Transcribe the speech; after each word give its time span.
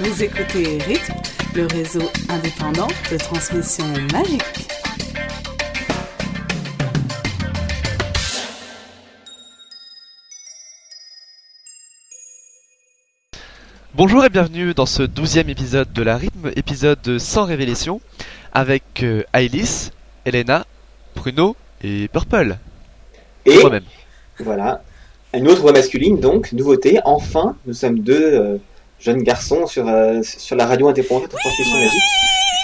Vous 0.00 0.22
écoutez 0.22 0.78
Rythme, 0.78 1.14
le 1.56 1.66
réseau 1.66 2.02
indépendant 2.28 2.86
de 3.10 3.16
transmission 3.16 3.84
magique. 4.12 4.68
Bonjour 13.96 14.24
et 14.24 14.28
bienvenue 14.28 14.72
dans 14.72 14.86
ce 14.86 15.02
douzième 15.02 15.48
épisode 15.48 15.92
de 15.92 16.02
la 16.04 16.16
rythme, 16.16 16.52
épisode 16.54 17.18
sans 17.18 17.44
révélation, 17.44 18.00
avec 18.52 19.02
euh, 19.02 19.24
Ailis, 19.34 19.90
Elena, 20.24 20.64
Bruno 21.16 21.56
et 21.82 22.06
Purple. 22.06 22.56
Et 23.46 23.58
Moi-même. 23.58 23.82
voilà, 24.38 24.80
une 25.34 25.48
autre 25.48 25.62
voix 25.62 25.72
masculine, 25.72 26.20
donc, 26.20 26.52
nouveauté. 26.52 27.00
Enfin, 27.04 27.56
nous 27.66 27.74
sommes 27.74 27.98
deux 27.98 28.60
jeunes 28.98 29.22
garçons 29.22 29.66
sur, 29.66 29.88
euh, 29.88 30.20
sur 30.22 30.56
la 30.56 30.66
radio 30.66 30.88
indépendante 30.88 31.30
de 31.30 31.36
transmission 31.36 31.78
magique. 31.78 32.02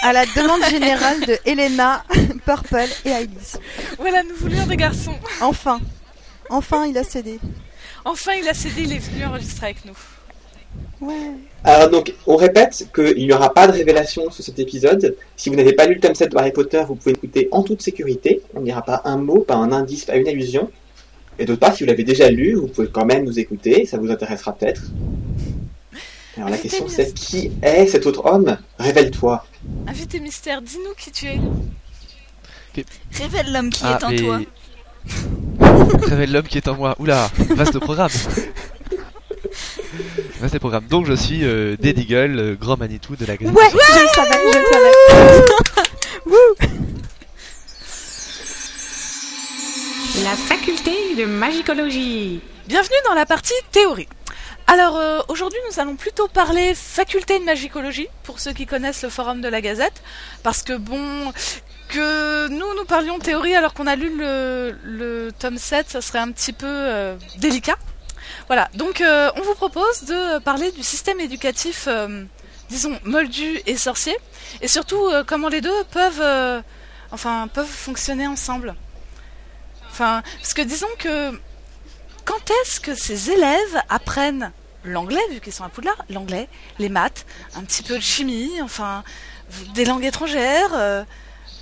À 0.03 0.13
la 0.13 0.25
demande 0.25 0.63
générale 0.69 1.19
de 1.25 1.37
Elena, 1.45 2.03
Purple 2.45 2.89
et 3.05 3.11
Alice. 3.11 3.57
Voilà, 3.97 4.23
nous 4.23 4.35
voulions 4.35 4.65
des 4.67 4.77
garçons. 4.77 5.15
Enfin, 5.41 5.79
enfin 6.49 6.85
il 6.85 6.97
a 6.97 7.03
cédé. 7.03 7.39
Enfin, 8.03 8.33
il 8.39 8.47
a 8.47 8.53
cédé, 8.53 8.83
il 8.83 8.93
est 8.93 8.99
venu 8.99 9.25
enregistrer 9.25 9.67
avec 9.67 9.85
nous. 9.85 9.97
Ouais. 11.01 11.31
Alors 11.63 11.89
donc, 11.89 12.13
on 12.27 12.35
répète 12.35 12.87
qu'il 12.93 13.25
n'y 13.25 13.33
aura 13.33 13.53
pas 13.53 13.65
de 13.65 13.71
révélation 13.71 14.29
sur 14.29 14.43
cet 14.43 14.59
épisode. 14.59 15.15
Si 15.35 15.49
vous 15.49 15.55
n'avez 15.55 15.73
pas 15.73 15.87
lu 15.87 15.95
le 15.95 15.99
tome 15.99 16.13
7 16.13 16.31
de 16.31 16.37
Harry 16.37 16.51
Potter, 16.51 16.83
vous 16.87 16.95
pouvez 16.95 17.13
écouter 17.13 17.47
en 17.51 17.63
toute 17.63 17.81
sécurité. 17.81 18.41
On 18.53 18.61
n'ira 18.61 18.83
pas 18.83 19.01
un 19.05 19.17
mot, 19.17 19.39
pas 19.39 19.55
un 19.55 19.71
indice, 19.71 20.05
pas 20.05 20.17
une 20.17 20.27
allusion. 20.27 20.69
Et 21.39 21.45
d'autre 21.45 21.59
part, 21.59 21.75
si 21.75 21.83
vous 21.83 21.89
l'avez 21.89 22.03
déjà 22.03 22.29
lu, 22.29 22.53
vous 22.53 22.67
pouvez 22.67 22.87
quand 22.87 23.05
même 23.05 23.23
nous 23.23 23.39
écouter, 23.39 23.85
ça 23.85 23.97
vous 23.97 24.11
intéressera 24.11 24.53
peut-être. 24.53 24.83
Alors 26.37 26.49
la 26.49 26.57
question 26.57 26.87
c'est 26.89 27.13
qui 27.13 27.51
est 27.61 27.87
cet 27.87 28.05
autre 28.05 28.25
homme? 28.25 28.57
Révèle-toi. 28.79 29.45
Invité 29.87 30.19
mystère, 30.19 30.61
dis-nous 30.61 30.93
qui 30.97 31.11
tu 31.11 31.27
es. 31.27 31.39
Révèle 33.13 33.53
l'homme 33.53 33.69
qui 33.69 33.83
Ah, 33.85 33.97
est 33.99 34.03
en 34.03 34.09
mais- 34.09 34.15
toi. 34.17 34.39
Révèle 36.09 36.31
l'homme 36.31 36.47
qui 36.47 36.57
est 36.57 36.67
en 36.67 36.75
moi. 36.75 36.95
Oula, 36.99 37.29
vaste 37.51 37.79
programme. 37.87 38.09
Vaste 40.41 40.59
programme. 40.59 40.85
Donc 40.89 41.05
je 41.05 41.13
suis 41.13 41.45
euh, 41.45 41.77
Dead 41.79 41.97
Eagle, 41.99 42.37
euh, 42.39 42.55
grand 42.59 42.77
Manitou 42.77 43.15
de 43.15 43.25
la 43.25 43.37
Gazette. 43.37 43.55
Ouais, 43.55 43.69
je 43.69 43.75
le 44.01 44.07
savais, 44.09 44.39
je 44.53 44.57
le 44.59 44.65
savais. 44.73 44.91
La 50.23 50.31
faculté 50.35 50.91
de 51.17 51.25
magicologie. 51.25 52.39
Bienvenue 52.67 52.95
dans 53.07 53.13
la 53.13 53.25
partie 53.25 53.53
théorie. 53.71 54.07
Alors 54.67 54.97
euh, 54.97 55.21
aujourd'hui 55.27 55.59
nous 55.69 55.79
allons 55.79 55.95
plutôt 55.95 56.27
parler 56.27 56.73
faculté 56.73 57.37
de 57.37 57.43
magicologie 57.43 58.07
pour 58.23 58.39
ceux 58.39 58.51
qui 58.51 58.65
connaissent 58.65 59.03
le 59.03 59.09
forum 59.09 59.39
de 59.39 59.47
la 59.47 59.61
Gazette 59.61 60.01
parce 60.41 60.63
que 60.63 60.73
bon 60.73 61.31
que 61.87 62.47
nous 62.47 62.73
nous 62.75 62.85
parlions 62.85 63.19
théorie 63.19 63.55
alors 63.55 63.75
qu'on 63.75 63.85
a 63.85 63.95
lu 63.95 64.11
le, 64.17 65.29
tome 65.37 65.59
7 65.59 65.89
ça 65.91 66.01
serait 66.01 66.19
un 66.19 66.31
petit 66.31 66.51
peu 66.51 66.65
euh, 66.67 67.15
délicat. 67.37 67.75
Voilà 68.47 68.69
donc 68.73 69.01
euh, 69.01 69.29
on 69.35 69.41
vous 69.41 69.53
propose 69.53 70.05
de 70.05 70.39
parler 70.39 70.71
du 70.71 70.81
système 70.81 71.19
éducatif 71.19 71.87
disons 72.69 72.99
moldu 73.03 73.61
et 73.67 73.77
sorcier 73.77 74.17
et 74.61 74.67
surtout 74.67 75.07
comment 75.27 75.47
les 75.47 75.61
deux 75.61 75.83
peuvent 75.91 76.63
enfin 77.11 77.47
peuvent 77.53 77.67
fonctionner 77.67 78.25
ensemble. 78.25 78.73
Enfin 79.91 80.23
parce 80.41 80.55
que 80.55 80.63
disons 80.63 80.87
que 80.97 81.39
quand 82.25 82.51
est-ce 82.61 82.79
que 82.79 82.95
ces 82.95 83.31
élèves 83.31 83.81
apprennent 83.89 84.51
l'anglais, 84.83 85.21
vu 85.31 85.39
qu'ils 85.39 85.53
sont 85.53 85.63
à 85.63 85.69
Poudlard, 85.69 85.97
l'anglais, 86.09 86.47
les 86.79 86.89
maths, 86.89 87.25
un 87.55 87.61
petit 87.61 87.83
peu 87.83 87.95
de 87.95 88.03
chimie, 88.03 88.51
enfin, 88.61 89.03
des 89.73 89.85
langues 89.85 90.05
étrangères, 90.05 90.71
euh, 90.75 91.03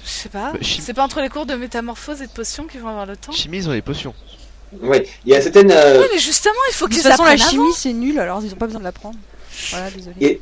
je 0.05 0.09
sais 0.09 0.29
pas. 0.29 0.51
Bah, 0.53 0.59
C'est 0.61 0.93
pas 0.93 1.03
entre 1.03 1.21
les 1.21 1.29
cours 1.29 1.45
de 1.45 1.55
métamorphose 1.55 2.21
et 2.21 2.27
de 2.27 2.31
potions 2.31 2.65
qu'ils 2.65 2.81
vont 2.81 2.89
avoir 2.89 3.05
le 3.05 3.15
temps? 3.15 3.31
Chimie, 3.31 3.57
ils 3.59 3.69
ont 3.69 3.73
les 3.73 3.81
potions. 3.81 4.13
Oui, 4.81 5.03
il 5.25 5.31
y 5.31 5.35
a 5.35 5.41
certaines... 5.41 5.71
euh, 5.71 6.01
Oui, 6.01 6.07
mais 6.13 6.19
justement, 6.19 6.55
il 6.69 6.73
faut 6.73 6.87
De 6.87 6.93
qu'ils 6.93 7.03
toute 7.03 7.11
façon, 7.11 7.23
la 7.23 7.31
apprennent 7.31 7.49
chimie 7.49 7.73
c'est 7.73 7.93
nul, 7.93 8.19
alors 8.19 8.41
ils 8.43 8.51
ont 8.53 8.57
pas 8.57 8.65
besoin 8.65 8.79
de 8.79 8.85
l'apprendre. 8.85 9.17
Voilà, 9.69 9.91
désolé. 9.91 10.15
Et 10.19 10.41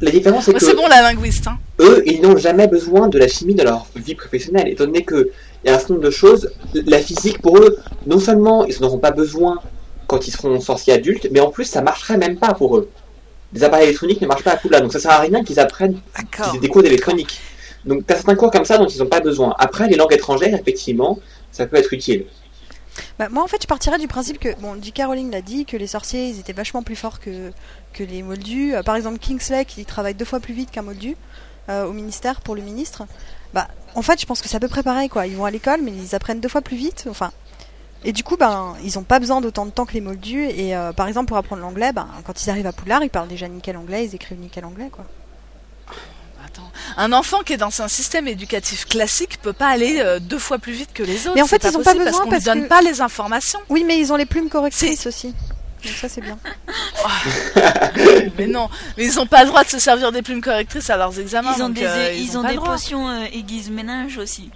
la 0.00 0.10
différence 0.10 0.44
c'est 0.46 0.52
Ouais, 0.52 0.58
que... 0.58 0.66
c'est 0.66 0.74
bon, 0.74 0.88
la 0.88 1.00
linguiste. 1.00 1.46
Hein. 1.46 1.58
eux, 1.80 2.02
ils 2.06 2.20
n'ont 2.20 2.36
jamais 2.36 2.66
besoin 2.66 3.06
de 3.06 3.16
la 3.16 3.28
chimie 3.28 3.54
dans 3.54 3.62
leur 3.64 3.86
vie 3.94 4.16
professionnelle, 4.16 4.66
étant 4.68 4.84
donné 4.84 5.04
qu'il 5.60 5.70
y 5.70 5.72
a 5.72 5.76
un 5.76 5.78
certain 5.78 5.94
nombre 5.94 6.06
de 6.06 6.10
choses. 6.10 6.50
La 6.74 6.98
physique, 6.98 7.40
pour 7.40 7.58
eux, 7.58 7.78
non 8.06 8.18
seulement 8.18 8.64
ils 8.64 8.80
n'en 8.80 8.88
auront 8.88 8.98
pas 8.98 9.10
besoin 9.10 9.60
quand 10.06 10.26
ils 10.26 10.30
seront 10.30 10.58
sorciers 10.60 10.94
adultes, 10.94 11.28
mais 11.30 11.40
en 11.40 11.50
plus, 11.50 11.64
ça 11.64 11.82
marcherait 11.82 12.16
même 12.16 12.38
pas 12.38 12.54
pour 12.54 12.76
eux. 12.76 12.90
Les 13.52 13.64
appareils 13.64 13.86
électroniques 13.88 14.20
ne 14.20 14.26
marchent 14.26 14.44
pas 14.44 14.52
à 14.52 14.56
Poudlard, 14.56 14.82
donc 14.82 14.92
ça 14.92 15.00
sert 15.00 15.10
à 15.10 15.20
rien 15.20 15.44
qu'ils 15.44 15.60
apprennent 15.60 16.00
D'accord. 16.16 16.46
qu'ils 16.46 16.56
aient 16.56 16.60
des 16.60 16.68
cours 16.68 16.82
d'électronique. 16.82 17.40
Donc, 17.84 18.06
t'as 18.06 18.16
certains 18.16 18.34
cours 18.34 18.50
comme 18.50 18.64
ça 18.64 18.78
dont 18.78 18.86
ils 18.86 18.98
n'ont 18.98 19.08
pas 19.08 19.20
besoin. 19.20 19.54
Après, 19.58 19.88
les 19.88 19.96
langues 19.96 20.12
étrangères, 20.12 20.54
effectivement, 20.54 21.18
ça 21.52 21.66
peut 21.66 21.76
être 21.76 21.92
utile. 21.92 22.26
Bah, 23.18 23.28
moi 23.30 23.44
en 23.44 23.46
fait 23.46 23.62
je 23.62 23.66
partirais 23.66 23.98
du 23.98 24.08
principe 24.08 24.38
que, 24.38 24.48
bon, 24.60 24.80
J.K. 24.82 25.02
Rowling 25.06 25.30
l'a 25.30 25.42
dit, 25.42 25.64
que 25.64 25.76
les 25.76 25.86
sorciers 25.86 26.28
ils 26.28 26.40
étaient 26.40 26.52
vachement 26.52 26.82
plus 26.82 26.96
forts 26.96 27.20
que, 27.20 27.52
que 27.92 28.02
les 28.02 28.22
moldus. 28.22 28.74
Euh, 28.74 28.82
par 28.82 28.96
exemple 28.96 29.18
Kingsley 29.18 29.64
qui 29.64 29.84
travaille 29.84 30.14
deux 30.14 30.24
fois 30.24 30.40
plus 30.40 30.54
vite 30.54 30.70
qu'un 30.70 30.82
moldu 30.82 31.16
euh, 31.68 31.84
au 31.84 31.92
ministère 31.92 32.40
pour 32.40 32.54
le 32.54 32.62
ministre. 32.62 33.04
Bah 33.54 33.68
en 33.94 34.02
fait 34.02 34.20
je 34.20 34.26
pense 34.26 34.40
que 34.42 34.48
c'est 34.48 34.56
à 34.56 34.60
peu 34.60 34.68
près 34.68 34.82
pareil 34.82 35.08
quoi. 35.08 35.26
Ils 35.26 35.36
vont 35.36 35.44
à 35.44 35.50
l'école 35.50 35.80
mais 35.82 35.92
ils 35.92 36.14
apprennent 36.14 36.40
deux 36.40 36.48
fois 36.48 36.60
plus 36.62 36.76
vite. 36.76 37.06
Enfin. 37.10 37.30
Et 38.04 38.12
du 38.12 38.22
coup, 38.22 38.36
ben, 38.36 38.76
ils 38.84 38.96
ont 38.96 39.02
pas 39.02 39.18
besoin 39.18 39.40
d'autant 39.40 39.66
de 39.66 39.72
temps 39.72 39.84
que 39.84 39.92
les 39.94 40.00
moldus. 40.00 40.44
Et 40.44 40.76
euh, 40.76 40.92
par 40.92 41.08
exemple, 41.08 41.26
pour 41.26 41.36
apprendre 41.36 41.62
l'anglais, 41.62 41.92
ben, 41.92 42.06
quand 42.24 42.44
ils 42.44 42.48
arrivent 42.48 42.68
à 42.68 42.72
Poudlard, 42.72 43.02
ils 43.02 43.10
parlent 43.10 43.26
déjà 43.26 43.48
nickel 43.48 43.76
anglais, 43.76 44.04
ils 44.04 44.14
écrivent 44.14 44.38
nickel 44.38 44.64
anglais, 44.64 44.88
quoi. 44.92 45.04
Attends. 46.46 46.70
Un 46.96 47.12
enfant 47.12 47.40
qui 47.40 47.54
est 47.54 47.56
dans 47.56 47.82
un 47.82 47.88
système 47.88 48.28
éducatif 48.28 48.84
classique 48.86 49.40
peut 49.42 49.52
pas 49.52 49.66
aller 49.66 49.98
euh, 49.98 50.20
deux 50.20 50.38
fois 50.38 50.58
plus 50.58 50.72
vite 50.74 50.92
que 50.94 51.02
les 51.02 51.26
autres. 51.26 51.34
Mais 51.34 51.42
en 51.42 51.48
fait, 51.48 51.64
ils 51.64 51.76
ont 51.76 51.82
pas 51.82 51.92
besoin 51.94 52.04
parce 52.04 52.18
qu'on 52.18 52.30
ne 52.30 52.40
donne 52.40 52.62
que- 52.64 52.68
pas 52.68 52.82
les 52.82 53.00
informations. 53.00 53.58
Oui, 53.68 53.82
mais 53.84 53.98
ils 53.98 54.12
ont 54.12 54.16
les 54.16 54.26
plumes 54.26 54.48
correctrices 54.48 55.06
aussi. 55.08 55.34
Donc 55.84 55.92
ça, 55.94 56.08
c'est 56.08 56.20
bien. 56.20 56.38
mais 58.38 58.46
non, 58.46 58.68
mais 58.96 59.04
ils 59.04 59.18
ont 59.20 59.26
pas 59.26 59.42
le 59.42 59.48
droit 59.48 59.64
de 59.64 59.68
se 59.68 59.78
servir 59.78 60.10
des 60.12 60.22
plumes 60.22 60.40
correctrices 60.40 60.90
à 60.90 60.96
leurs 60.96 61.18
examens. 61.18 61.52
Ils 61.56 61.62
ont 61.62 61.66
donc, 61.68 61.76
des, 61.76 61.84
euh, 61.84 62.12
ils 62.12 62.36
ont 62.36 62.40
ont 62.44 62.48
des 62.48 62.56
potions 62.56 63.08
euh, 63.08 63.24
aiguise 63.32 63.70
ménage 63.70 64.18
aussi. 64.18 64.50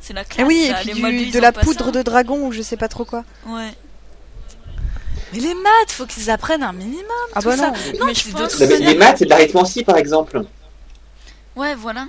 C'est 0.00 0.12
la 0.14 0.22
Et 0.22 0.24
classe. 0.24 0.46
oui, 0.48 0.64
et 0.64 0.68
ça, 0.70 0.74
puis 0.82 0.92
du- 0.94 1.00
ils 1.00 1.32
de 1.32 1.38
la 1.38 1.52
poudre 1.52 1.86
ça. 1.86 1.90
de 1.92 2.02
dragon 2.02 2.46
ou 2.46 2.52
je 2.52 2.60
sais 2.62 2.76
pas 2.76 2.88
trop 2.88 3.04
quoi. 3.04 3.24
Ouais. 3.46 3.70
Mais 5.32 5.38
les 5.38 5.54
maths, 5.54 5.90
faut 5.92 6.06
qu'ils 6.06 6.28
apprennent 6.28 6.62
un 6.64 6.72
minimum. 6.72 7.04
Ah 7.34 7.40
tout 7.40 7.48
bah 7.48 7.56
ça. 7.56 7.68
non. 7.70 8.06
Mais 8.06 8.14
je 8.14 8.28
pense- 8.30 8.52
toute 8.52 8.60
Non, 8.68 8.76
les 8.80 8.94
maths, 8.96 9.18
c'est 9.18 9.24
de 9.24 9.30
l'arithmancie, 9.30 9.84
par 9.84 9.96
exemple. 9.96 10.42
Ouais, 11.56 11.74
voilà. 11.76 12.06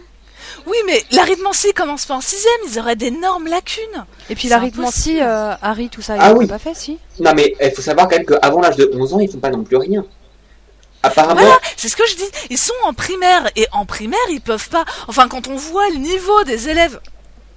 Oui, 0.66 0.78
mais 0.86 1.04
l'arithmancie 1.12 1.74
commence 1.74 2.06
pas 2.06 2.16
en 2.16 2.22
sixième, 2.22 2.54
ils 2.70 2.80
auraient 2.80 2.96
d'énormes 2.96 3.48
lacunes. 3.48 4.06
Et 4.30 4.36
puis 4.36 4.48
l'arithmancie, 4.48 5.22
euh, 5.22 5.54
Harry, 5.62 5.90
tout 5.90 6.02
ça, 6.02 6.16
ils 6.16 6.22
Ah 6.22 6.34
oui. 6.34 6.48
pas 6.48 6.60
fait, 6.60 6.76
si? 6.76 6.98
Non, 7.20 7.34
mais 7.36 7.54
il 7.62 7.72
faut 7.72 7.82
savoir 7.82 8.08
quand 8.08 8.18
même 8.18 8.26
qu'avant 8.26 8.62
l'âge 8.62 8.76
de 8.78 8.90
11 8.94 9.14
ans, 9.14 9.20
ils 9.20 9.30
font 9.32 9.40
pas 9.40 9.50
non 9.50 9.64
plus 9.64 9.78
rien. 9.78 10.06
Apparemment, 11.06 11.42
Voilà, 11.42 11.60
c'est 11.76 11.90
ce 11.90 11.98
que 11.98 12.08
je 12.08 12.16
dis. 12.16 12.30
Ils 12.50 12.58
sont 12.58 12.74
en 12.86 12.94
primaire 12.94 13.50
et 13.58 13.68
en 13.74 13.86
primaire, 13.86 14.20
ils 14.30 14.40
peuvent 14.40 14.70
pas. 14.70 14.86
Enfin, 15.08 15.28
quand 15.28 15.48
on 15.50 15.56
voit 15.56 15.90
le 15.90 15.98
niveau 15.98 16.44
des 16.46 16.70
élèves. 16.70 17.00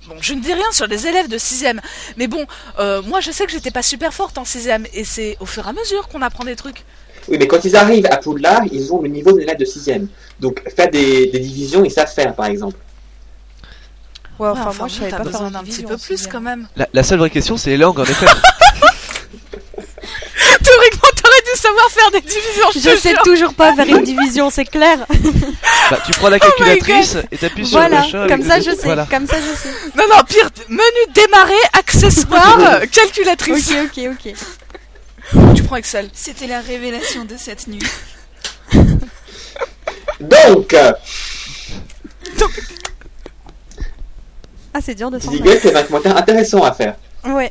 Bon, 0.09 0.17
je 0.21 0.35
ne 0.35 0.41
dis 0.41 0.53
rien 0.53 0.71
sur 0.73 0.87
les 0.87 1.07
élèves 1.09 1.29
de 1.29 1.37
sixième, 1.39 1.81
mais 2.17 2.29
bon, 2.29 2.47
euh, 2.79 3.03
moi 3.03 3.19
je 3.19 3.33
sais 3.33 3.45
que 3.45 3.51
j'étais 3.51 3.73
pas 3.73 3.83
super 3.83 4.15
forte 4.15 4.39
en 4.39 4.45
sixième, 4.45 4.87
et 4.93 5.03
c'est 5.03 5.37
au 5.41 5.47
fur 5.47 5.67
et 5.67 5.71
à 5.71 5.73
mesure 5.73 6.07
qu'on 6.07 6.23
apprend 6.23 6.45
des 6.45 6.55
trucs. 6.55 6.85
Oui, 7.29 7.37
mais 7.39 7.47
quand 7.47 7.65
ils 7.65 7.75
arrivent 7.77 8.07
à 8.11 8.17
Poudlard, 8.19 8.63
ils 8.71 8.93
ont 8.93 9.01
le 9.03 9.09
niveau 9.09 9.33
de 9.33 9.39
l'élève 9.39 9.59
de 9.59 9.65
6ème. 9.65 10.07
Donc, 10.41 10.63
faire 10.75 10.91
des, 10.91 11.27
des 11.27 11.39
divisions, 11.41 11.85
ils 11.85 11.91
savent 11.91 12.13
faire, 12.13 12.35
par 12.35 12.47
exemple. 12.47 12.77
Ouais, 14.39 14.49
Ouais, 14.49 14.53
enfin, 14.53 14.73
moi, 14.79 14.89
je 14.89 14.95
savais 14.95 15.11
pas 15.11 15.19
besoin 15.21 15.41
faire 15.41 15.51
d'un 15.51 15.65
petit 15.65 15.83
peu 15.83 15.97
plus 15.97 16.17
sixième. 16.17 16.33
quand 16.33 16.41
même. 16.41 16.69
La, 16.77 16.87
la 16.93 17.03
seule 17.03 17.19
vraie 17.19 17.31
question, 17.31 17.57
c'est 17.57 17.71
les 17.71 17.79
langues, 17.79 17.99
en 17.99 18.05
effet. 18.05 18.27
Théoriquement, 20.63 21.09
t'aurais 21.23 21.43
dû 21.43 21.59
savoir 21.61 21.89
faire 21.91 22.11
des 22.11 22.21
divisions. 22.21 22.67
Je 22.75 22.81
te 22.81 22.97
sais 23.01 23.11
jure. 23.11 23.23
toujours 23.23 23.55
pas 23.55 23.75
faire 23.75 23.87
une 23.87 24.03
division, 24.05 24.51
c'est 24.51 24.65
clair. 24.65 24.99
bah, 25.91 25.99
tu 26.05 26.13
prends 26.13 26.29
la 26.29 26.39
calculatrice 26.39 27.17
et 27.31 27.37
t'appuies 27.39 27.67
sur 27.67 27.79
voilà, 27.79 28.03
le 28.03 28.11
chat. 28.11 28.27
comme 28.29 28.43
ça 28.43 28.59
je 28.61 28.71
sais, 28.71 28.85
Voilà. 28.85 29.07
comme 29.11 29.27
ça 29.27 29.37
je 29.37 29.57
sais. 29.57 29.69
Non, 29.97 30.05
non, 30.11 30.23
pire, 30.29 30.49
menu 30.69 31.13
démarrer, 31.15 31.55
accessoire, 31.79 32.81
calculatrice. 32.91 33.71
Ok, 33.71 33.99
ok, 33.99 34.11
ok. 34.27 34.35
Tu 35.55 35.63
prends 35.63 35.77
Excel. 35.77 36.09
C'était 36.13 36.47
la 36.47 36.61
révélation 36.61 37.25
de 37.25 37.37
cette 37.37 37.67
nuit. 37.67 37.83
Donc, 40.21 40.73
euh, 40.75 40.93
Ah, 44.77 44.81
c'est 44.83 44.95
dur 44.95 45.11
de 45.11 45.19
s'en 45.19 45.31
Zigel, 45.33 45.59
c'est 45.59 45.75
un 45.75 45.83
commentaire 45.85 46.15
intéressant 46.19 46.63
à 46.63 46.71
faire. 46.71 46.97
Ouais. 47.25 47.51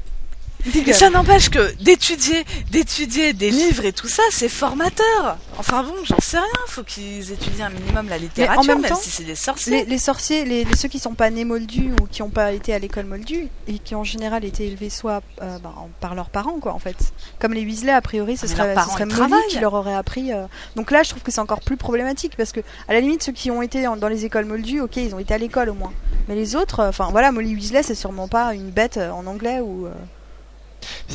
Ça 0.94 1.10
n'empêche 1.10 1.50
que 1.50 1.74
d'étudier, 1.82 2.44
d'étudier 2.72 3.34
des 3.34 3.52
livres 3.52 3.86
et 3.86 3.94
tout 3.94 4.08
ça, 4.08 4.24
c'est 4.32 4.50
formateur. 4.50 5.38
Enfin 5.58 5.84
bon, 5.84 5.94
j'en 6.04 6.20
sais 6.20 6.38
rien. 6.38 6.46
Faut 6.68 6.84
qu'ils 6.84 7.32
étudient 7.32 7.68
un 7.68 7.70
minimum 7.70 8.10
la 8.10 8.18
littérature, 8.18 8.64
même 8.66 8.82
même, 8.82 8.90
temps, 8.90 8.96
si 8.98 9.10
c'est 9.10 9.24
des 9.24 9.36
sorciers. 9.36 9.84
Les, 9.84 9.86
les 9.86 9.98
sorciers, 9.98 10.44
les, 10.46 10.64
les- 10.66 10.76
ceux 10.76 10.88
qui 10.88 11.00
sont 11.00 11.14
pas 11.14 11.30
nés 11.30 11.46
moldus 11.46 11.92
ou 12.02 12.06
qui 12.08 12.22
n'ont 12.22 12.30
pas 12.30 12.52
été 12.52 12.74
à 12.74 12.80
l'école 12.80 13.06
moldue 13.06 13.48
et 13.68 13.80
qui 13.80 13.96
en 13.96 14.04
général 14.04 14.44
été 14.44 14.66
élevés 14.68 14.90
soit 14.90 15.22
euh, 15.42 15.58
bah, 15.60 15.74
en- 15.78 15.90
par 16.02 16.16
leurs 16.16 16.30
parents, 16.30 16.60
quoi, 16.60 16.74
en 16.74 16.80
fait. 16.80 16.98
Comme 17.40 17.54
les 17.54 17.64
Weasley, 17.64 17.92
a 17.94 18.02
priori, 18.02 18.36
ce 18.38 18.46
mais 18.48 18.52
serait, 18.54 18.76
ce 18.86 18.92
serait 18.92 19.06
Molly 19.06 19.34
qui 19.50 19.60
leur 19.60 19.74
aurait 19.74 19.94
appris. 19.96 20.34
euh. 20.34 20.46
Donc 20.76 20.92
là, 20.92 21.04
je 21.04 21.10
trouve 21.12 21.22
que 21.24 21.32
c'est 21.32 21.42
encore 21.42 21.62
plus 21.62 21.78
problématique 21.78 22.34
parce 22.38 22.52
que, 22.52 22.60
à 22.88 22.94
la 22.94 23.00
limite, 23.02 23.24
ceux 23.24 23.32
qui 23.32 23.52
ont 23.52 23.62
été 23.62 23.88
en- 23.88 23.98
dans 23.98 24.08
les 24.10 24.26
écoles 24.26 24.46
moldues, 24.46 24.82
ok, 24.82 24.98
ils 24.98 25.14
ont 25.16 25.20
été 25.20 25.34
à 25.34 25.38
l'école 25.38 25.70
au 25.70 25.74
moins. 25.76 25.94
Mais 26.28 26.36
les 26.36 26.56
autres, 26.56 26.80
euh, 26.80 26.90
enfin 26.90 27.10
voilà, 27.12 27.32
Molly 27.32 27.54
Weasley, 27.56 27.84
c'est 27.84 27.96
sûrement 27.96 28.28
pas 28.28 28.54
une 28.54 28.72
bête 28.72 28.98
en 28.98 29.26
anglais 29.28 29.60
ou. 29.62 29.86
euh, 29.86 29.92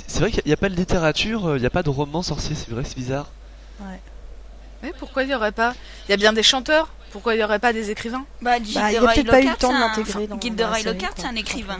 C'est- 0.07 0.21
vrai 0.21 0.31
qu'il 0.31 0.43
n'y 0.47 0.53
a 0.53 0.57
pas 0.57 0.69
de 0.69 0.75
littérature, 0.77 1.47
euh, 1.49 1.57
il 1.57 1.61
n'y 1.61 1.67
a 1.67 1.71
pas 1.71 1.83
de 1.83 1.91
roman 1.91 2.23
sorcier, 2.23 2.55
c'est 2.55 2.71
vrai, 2.71 2.83
c'est 2.85 2.97
bizarre. 2.97 3.27
Mais 4.83 4.93
pourquoi 4.99 5.25
il 5.25 5.31
y 5.31 5.35
aurait 5.35 5.53
pas 5.53 5.75
Il 6.09 6.11
y 6.11 6.15
a 6.15 6.17
bien 6.17 6.33
des 6.33 6.43
chanteurs. 6.43 6.89
Pourquoi 7.13 7.35
il 7.35 7.41
y 7.41 7.45
aurait 7.45 7.59
pas 7.59 7.73
des 7.73 7.91
écrivains? 7.91 8.25
Bah, 8.41 8.53
Bah, 8.53 8.57
il 8.61 8.73
y 8.73 8.79
a 8.79 8.89
Gilderoy 8.89 9.13
peut-être 9.15 9.31
pas 9.31 9.41
eu 9.43 9.49
le 9.49 9.57
temps 9.57 9.73
de 9.73 9.75
un- 9.75 10.05
série, 10.05 10.27
Lockhart, 10.85 11.15
quoi, 11.15 11.23
c'est 11.25 11.27
un 11.27 11.35
écrivain. 11.37 11.79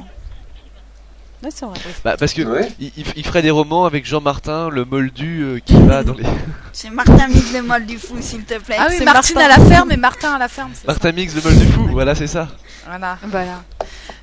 Ouais, 1.43 1.49
c'est 1.55 1.65
vrai. 1.65 1.79
Bah, 2.05 2.17
parce 2.19 2.35
que 2.35 2.43
Ouais. 2.43 2.69
il, 2.79 3.25
ferait 3.25 3.41
des 3.41 3.51
romans 3.51 3.87
avec 3.87 4.05
Jean 4.05 4.21
Martin, 4.21 4.69
le 4.69 4.85
moldu 4.85 5.41
euh, 5.43 5.59
qui 5.65 5.73
va 5.75 6.03
dans 6.05 6.13
les. 6.13 6.25
C'est 6.73 6.91
Martin 6.91 7.29
Mix 7.29 7.53
le 7.55 7.63
mal 7.63 7.87
du 7.87 7.99
fou, 7.99 8.17
s'il 8.21 8.45
te 8.45 8.59
plaît. 8.59 8.77
Ah 8.79 8.89
oui, 8.91 9.03
Martine 9.03 9.37
Martin. 9.37 9.55
à 9.55 9.59
la 9.59 9.67
ferme 9.67 9.91
et 9.93 9.97
Martin 9.97 10.35
à 10.35 10.39
la 10.39 10.49
ferme. 10.49 10.73
ça. 10.75 10.83
Martin 10.87 11.13
Mix, 11.13 11.35
le 11.35 11.41
moldu 11.41 11.67
fou, 11.67 11.87
voilà, 11.93 12.15
c'est 12.15 12.27
ça. 12.27 12.49
Voilà. 12.87 13.19
Voilà. 13.23 13.63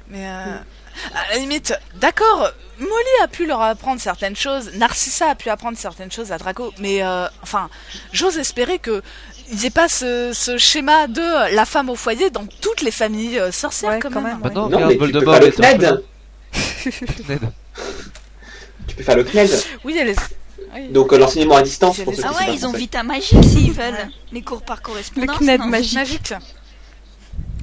Mais 0.09 0.27
euh, 0.27 0.57
à 1.13 1.33
la 1.33 1.39
limite, 1.39 1.73
d'accord, 1.95 2.51
Molly 2.79 2.91
a 3.23 3.27
pu 3.27 3.45
leur 3.45 3.61
apprendre 3.61 3.99
certaines 4.01 4.35
choses, 4.35 4.71
Narcissa 4.75 5.29
a 5.31 5.35
pu 5.35 5.49
apprendre 5.49 5.77
certaines 5.77 6.11
choses 6.11 6.31
à 6.31 6.37
Draco, 6.37 6.73
mais 6.79 7.03
euh, 7.03 7.27
enfin, 7.41 7.69
j'ose 8.13 8.37
espérer 8.37 8.79
que 8.79 9.01
il 9.51 9.57
n'y 9.57 9.65
ait 9.65 9.69
pas 9.71 9.87
ce, 9.87 10.31
ce 10.33 10.57
schéma 10.57 11.07
de 11.07 11.55
la 11.55 11.65
femme 11.65 11.89
au 11.89 11.95
foyer 11.95 12.29
dans 12.29 12.45
toutes 12.61 12.81
les 12.81 12.91
familles 12.91 13.39
euh, 13.39 13.51
sorcières 13.51 13.93
Ouais, 13.93 13.99
quand, 13.99 14.11
quand 14.11 14.21
même. 14.21 14.33
même. 14.33 14.41
Maintenant, 14.43 14.69
Non, 14.69 14.75
regarde 14.77 14.95
mais 14.99 15.07
tu 15.07 15.13
peux 15.13 15.39
le. 15.39 15.51
CNED. 15.51 16.03
Ned. 17.29 17.39
Tu 18.87 18.95
peux 18.95 19.03
faire 19.03 19.15
le 19.17 19.23
CNED. 19.23 19.49
Oui, 19.83 19.97
elle 19.99 20.09
est... 20.09 20.15
oui. 20.75 20.87
Donc 20.89 21.13
euh, 21.13 21.17
l'enseignement 21.17 21.55
à 21.57 21.61
distance 21.61 21.99
pour 22.01 22.13
Ah 22.23 22.29
qui 22.43 22.49
ouais, 22.49 22.55
ils 22.55 22.65
ont. 22.67 22.71
Vita 22.73 23.03
Magique 23.03 23.43
s'ils 23.43 23.71
veulent. 23.71 23.93
Ouais. 23.93 24.09
Les 24.31 24.41
cours 24.41 24.61
par 24.61 24.77
Le 24.77 24.81
correspondance. 24.83 25.37
CNED 25.39 25.59
non 25.61 25.67
magique. 25.67 25.95
magique. 25.95 26.33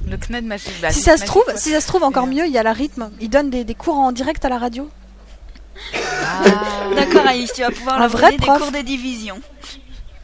Le 0.09 0.17
CNED 0.17 0.45
magique. 0.45 0.73
bah, 0.81 0.91
Si 0.91 1.01
ça 1.01 1.17
se 1.17 1.25
trouve, 1.25 1.43
si 1.55 1.71
ça 1.71 1.81
se 1.81 1.87
trouve 1.87 2.03
encore 2.03 2.27
mieux, 2.27 2.45
il 2.45 2.51
y 2.51 2.57
a 2.57 2.63
la 2.63 2.73
rythme. 2.73 3.11
Ils 3.19 3.29
donnent 3.29 3.49
des, 3.49 3.63
des 3.63 3.75
cours 3.75 3.97
en 3.97 4.11
direct 4.11 4.43
à 4.45 4.49
la 4.49 4.57
radio. 4.57 4.89
Ah. 5.93 6.43
D'accord, 6.95 7.25
Alice, 7.27 7.51
tu 7.53 7.61
vas 7.61 7.71
pouvoir 7.71 7.95
Un 7.97 7.99
leur 8.01 8.09
vrai 8.09 8.31
donner 8.31 8.37
des 8.37 8.45
cours 8.45 8.71
de 8.71 8.81
division. 8.81 9.41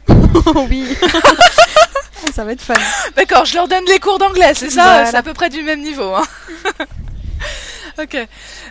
oui. 0.70 0.96
ça 2.34 2.44
va 2.44 2.52
être 2.52 2.62
fun. 2.62 2.74
D'accord, 3.16 3.44
je 3.44 3.54
leur 3.54 3.68
donne 3.68 3.84
les 3.86 3.98
cours 3.98 4.18
d'anglais, 4.18 4.54
c'est 4.54 4.70
ça 4.70 4.82
Voilà. 4.84 5.06
C'est 5.10 5.16
à 5.16 5.22
peu 5.22 5.34
près 5.34 5.50
du 5.50 5.62
même 5.62 5.82
niveau. 5.82 6.14
Hein. 6.14 6.24
ok. 8.02 8.28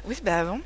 Oui, 0.07 0.18
bah 0.24 0.44
bon. 0.46 0.62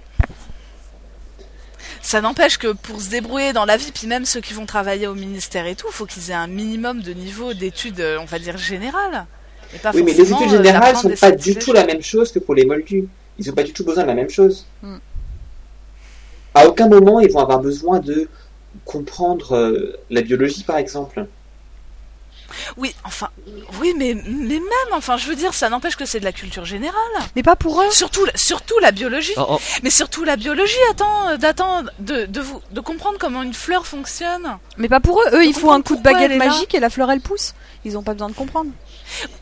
Ça 2.02 2.22
n'empêche 2.22 2.58
que 2.60 2.72
pour 2.72 3.02
se 3.02 3.10
débrouiller 3.10 3.52
dans 3.52 3.66
la 3.66 3.78
vie, 3.78 3.92
puis 3.92 4.06
même 4.06 4.26
ceux 4.26 4.40
qui 4.40 4.54
vont 4.54 4.68
travailler 4.68 5.08
au 5.08 5.16
ministère 5.16 5.66
et 5.66 5.76
tout, 5.76 5.88
faut 5.92 6.06
qu'ils 6.06 6.30
aient 6.30 6.36
un 6.36 6.48
minimum 6.48 7.02
de 7.02 7.14
niveau 7.14 7.54
d'études, 7.56 8.00
euh, 8.00 8.20
on 8.22 8.26
va 8.26 8.38
dire, 8.38 8.58
générales. 8.58 9.26
Et 9.76 9.80
pas 9.80 9.92
Oui, 9.94 10.04
mais 10.04 10.14
les 10.14 10.22
études 10.22 10.48
euh, 10.48 10.50
générales 10.50 10.94
d'apprendre 10.94 11.16
sont 11.16 11.20
pas 11.30 11.32
du 11.32 11.56
tout 11.56 11.74
la 11.74 11.86
même 11.86 12.02
chose 12.02 12.32
que 12.32 12.40
pour 12.40 12.56
les 12.56 12.66
moldus. 12.66 13.08
Ils 13.38 13.50
ont 13.50 13.54
pas 13.54 13.64
du 13.64 13.74
tout 13.74 13.84
besoin 13.84 14.04
de 14.04 14.08
la 14.08 14.16
même 14.16 14.30
chose. 14.30 14.66
Hmm. 14.82 14.98
À 16.54 16.68
aucun 16.68 16.88
moment 16.88 17.20
ils 17.20 17.32
vont 17.32 17.40
avoir 17.40 17.60
besoin 17.60 18.00
de 18.00 18.30
comprendre 18.86 19.56
euh, 19.56 19.98
la 20.10 20.22
biologie 20.22 20.64
par 20.64 20.78
exemple. 20.78 21.26
Oui, 22.78 22.96
enfin, 23.04 23.30
oui, 23.82 23.94
mais, 23.98 24.14
mais 24.14 24.60
même, 24.60 24.62
enfin, 24.94 25.18
je 25.18 25.28
veux 25.28 25.36
dire, 25.36 25.54
ça 25.54 25.68
n'empêche 25.68 25.98
que 25.98 26.06
c'est 26.06 26.20
de 26.20 26.26
la 26.26 26.32
culture 26.32 26.64
générale. 26.64 26.96
Mais 27.36 27.44
pas 27.44 27.56
pour 27.58 27.82
eux. 27.82 27.90
Surtout, 27.92 28.24
la- 28.24 28.38
surtout 28.38 28.78
la 28.80 28.92
biologie. 28.92 29.34
En- 29.36 29.56
en- 29.56 29.60
Mais 29.84 29.90
surtout 29.90 30.24
la 30.24 30.38
biologie, 30.38 30.78
attends, 30.92 31.30
euh, 31.30 31.38
d'attendre, 31.38 31.90
de, 32.00 32.26
de, 32.28 32.40
vous, 32.42 32.62
de 32.72 32.80
comprendre 32.80 33.18
comment 33.20 33.42
une 33.44 33.54
fleur 33.54 33.86
fonctionne. 33.86 34.58
Mais 34.78 34.88
pas 34.88 35.00
pour 35.02 35.20
eux. 35.22 35.26
Eux, 35.34 35.46
il 35.46 35.54
faut 35.54 35.72
un 35.72 35.82
coup 35.82 35.96
de 35.98 36.02
baguette 36.02 36.38
magique 36.38 36.74
et 36.76 36.80
la 36.80 36.90
fleur 36.90 37.12
elle 37.12 37.20
pousse. 37.20 37.56
Ils 37.84 37.98
ont 37.98 38.04
pas 38.04 38.14
besoin 38.14 38.30
de 38.30 38.36
comprendre. 38.36 38.70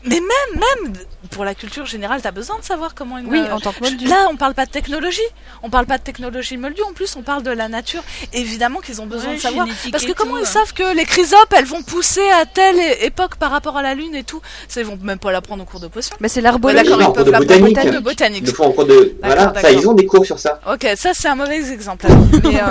Mais 0.04 0.20
même, 0.20 0.62
même, 0.84 0.92
pour 1.30 1.44
la 1.44 1.54
culture 1.54 1.86
générale, 1.86 2.20
t'as 2.22 2.30
besoin 2.30 2.58
de 2.58 2.64
savoir 2.64 2.94
comment 2.94 3.18
une... 3.18 3.26
Oui, 3.26 3.38
euh, 3.40 3.52
en 3.54 3.60
tant 3.60 3.72
que 3.72 3.80
moldu. 3.80 4.06
Là, 4.06 4.28
on 4.30 4.36
parle 4.36 4.54
pas 4.54 4.66
de 4.66 4.70
technologie. 4.70 5.20
On 5.62 5.70
parle 5.70 5.86
pas 5.86 5.98
de 5.98 6.02
technologie 6.02 6.56
moldue. 6.56 6.82
En 6.82 6.92
plus, 6.92 7.16
on 7.16 7.22
parle 7.22 7.42
de 7.42 7.50
la 7.50 7.68
nature. 7.68 8.02
Évidemment 8.32 8.80
qu'ils 8.80 9.00
ont 9.00 9.06
besoin 9.06 9.30
Ouais, 9.30 9.36
de 9.36 9.40
savoir. 9.40 9.66
Parce 9.90 10.04
que 10.04 10.12
comment 10.12 10.32
tout, 10.34 10.38
ils 10.40 10.42
hein. 10.42 10.44
savent 10.46 10.72
que 10.74 10.94
les 10.94 11.04
chrysopes, 11.04 11.52
elles 11.56 11.64
vont 11.64 11.82
pousser 11.82 12.28
à 12.40 12.46
telle 12.46 12.78
époque 13.02 13.36
par 13.36 13.50
rapport 13.50 13.76
à 13.76 13.82
la 13.82 13.94
lune 13.94 14.14
et 14.14 14.24
tout? 14.24 14.40
Ça, 14.68 14.80
ils 14.80 14.86
vont 14.86 14.98
même 15.02 15.18
pas 15.18 15.32
l'apprendre 15.32 15.62
au 15.62 15.66
cours 15.66 15.80
de 15.80 15.88
potions. 15.88 16.14
Mais 16.20 16.28
c'est 16.28 16.40
Ouais, 16.40 16.42
l'herbologie. 16.42 16.84
d'accord, 16.84 16.98
non, 16.98 17.08
ils 17.08 17.14
peuvent 17.14 17.30
l'apprendre 17.30 17.60
botanique. 17.60 17.82
cours 17.82 17.92
de 17.92 17.98
botanique. 18.04 18.42
Ils 18.44 18.46
le 18.48 18.52
font 18.54 18.64
en 18.66 18.72
cours 18.72 18.84
de 18.86 19.16
voilà, 19.22 19.42
ça 19.42 19.50
d'accord. 19.50 19.70
ils 19.70 19.88
ont 19.88 19.94
des 19.94 20.06
cours 20.06 20.24
sur 20.26 20.38
ça. 20.38 20.60
Ok, 20.70 20.86
ça 20.96 21.14
c'est 21.14 21.28
un 21.28 21.34
mauvais 21.34 21.72
exemple. 21.72 22.06
mais, 22.44 22.60
euh, 22.60 22.64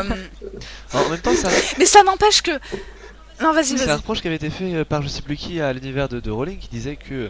en 0.93 1.09
même 1.09 1.19
temps, 1.19 1.33
ça, 1.35 1.49
mais 1.79 1.85
ça 1.85 2.03
n'empêche 2.03 2.41
que. 2.41 2.51
Non, 3.43 3.51
vas-y, 3.53 3.65
c'est 3.77 3.89
un 3.89 3.97
reproche 3.97 4.21
qui 4.21 4.27
avait 4.27 4.37
été 4.37 4.49
fait 4.49 4.73
euh, 4.73 4.85
par 4.85 5.01
je 5.01 5.07
sais 5.07 5.21
plus 5.21 5.35
qui 5.35 5.59
à 5.61 5.71
l'univers 5.73 6.07
de, 6.09 6.19
de 6.19 6.31
Rowling 6.31 6.57
qui 6.57 6.69
disait 6.69 6.95
que 6.95 7.29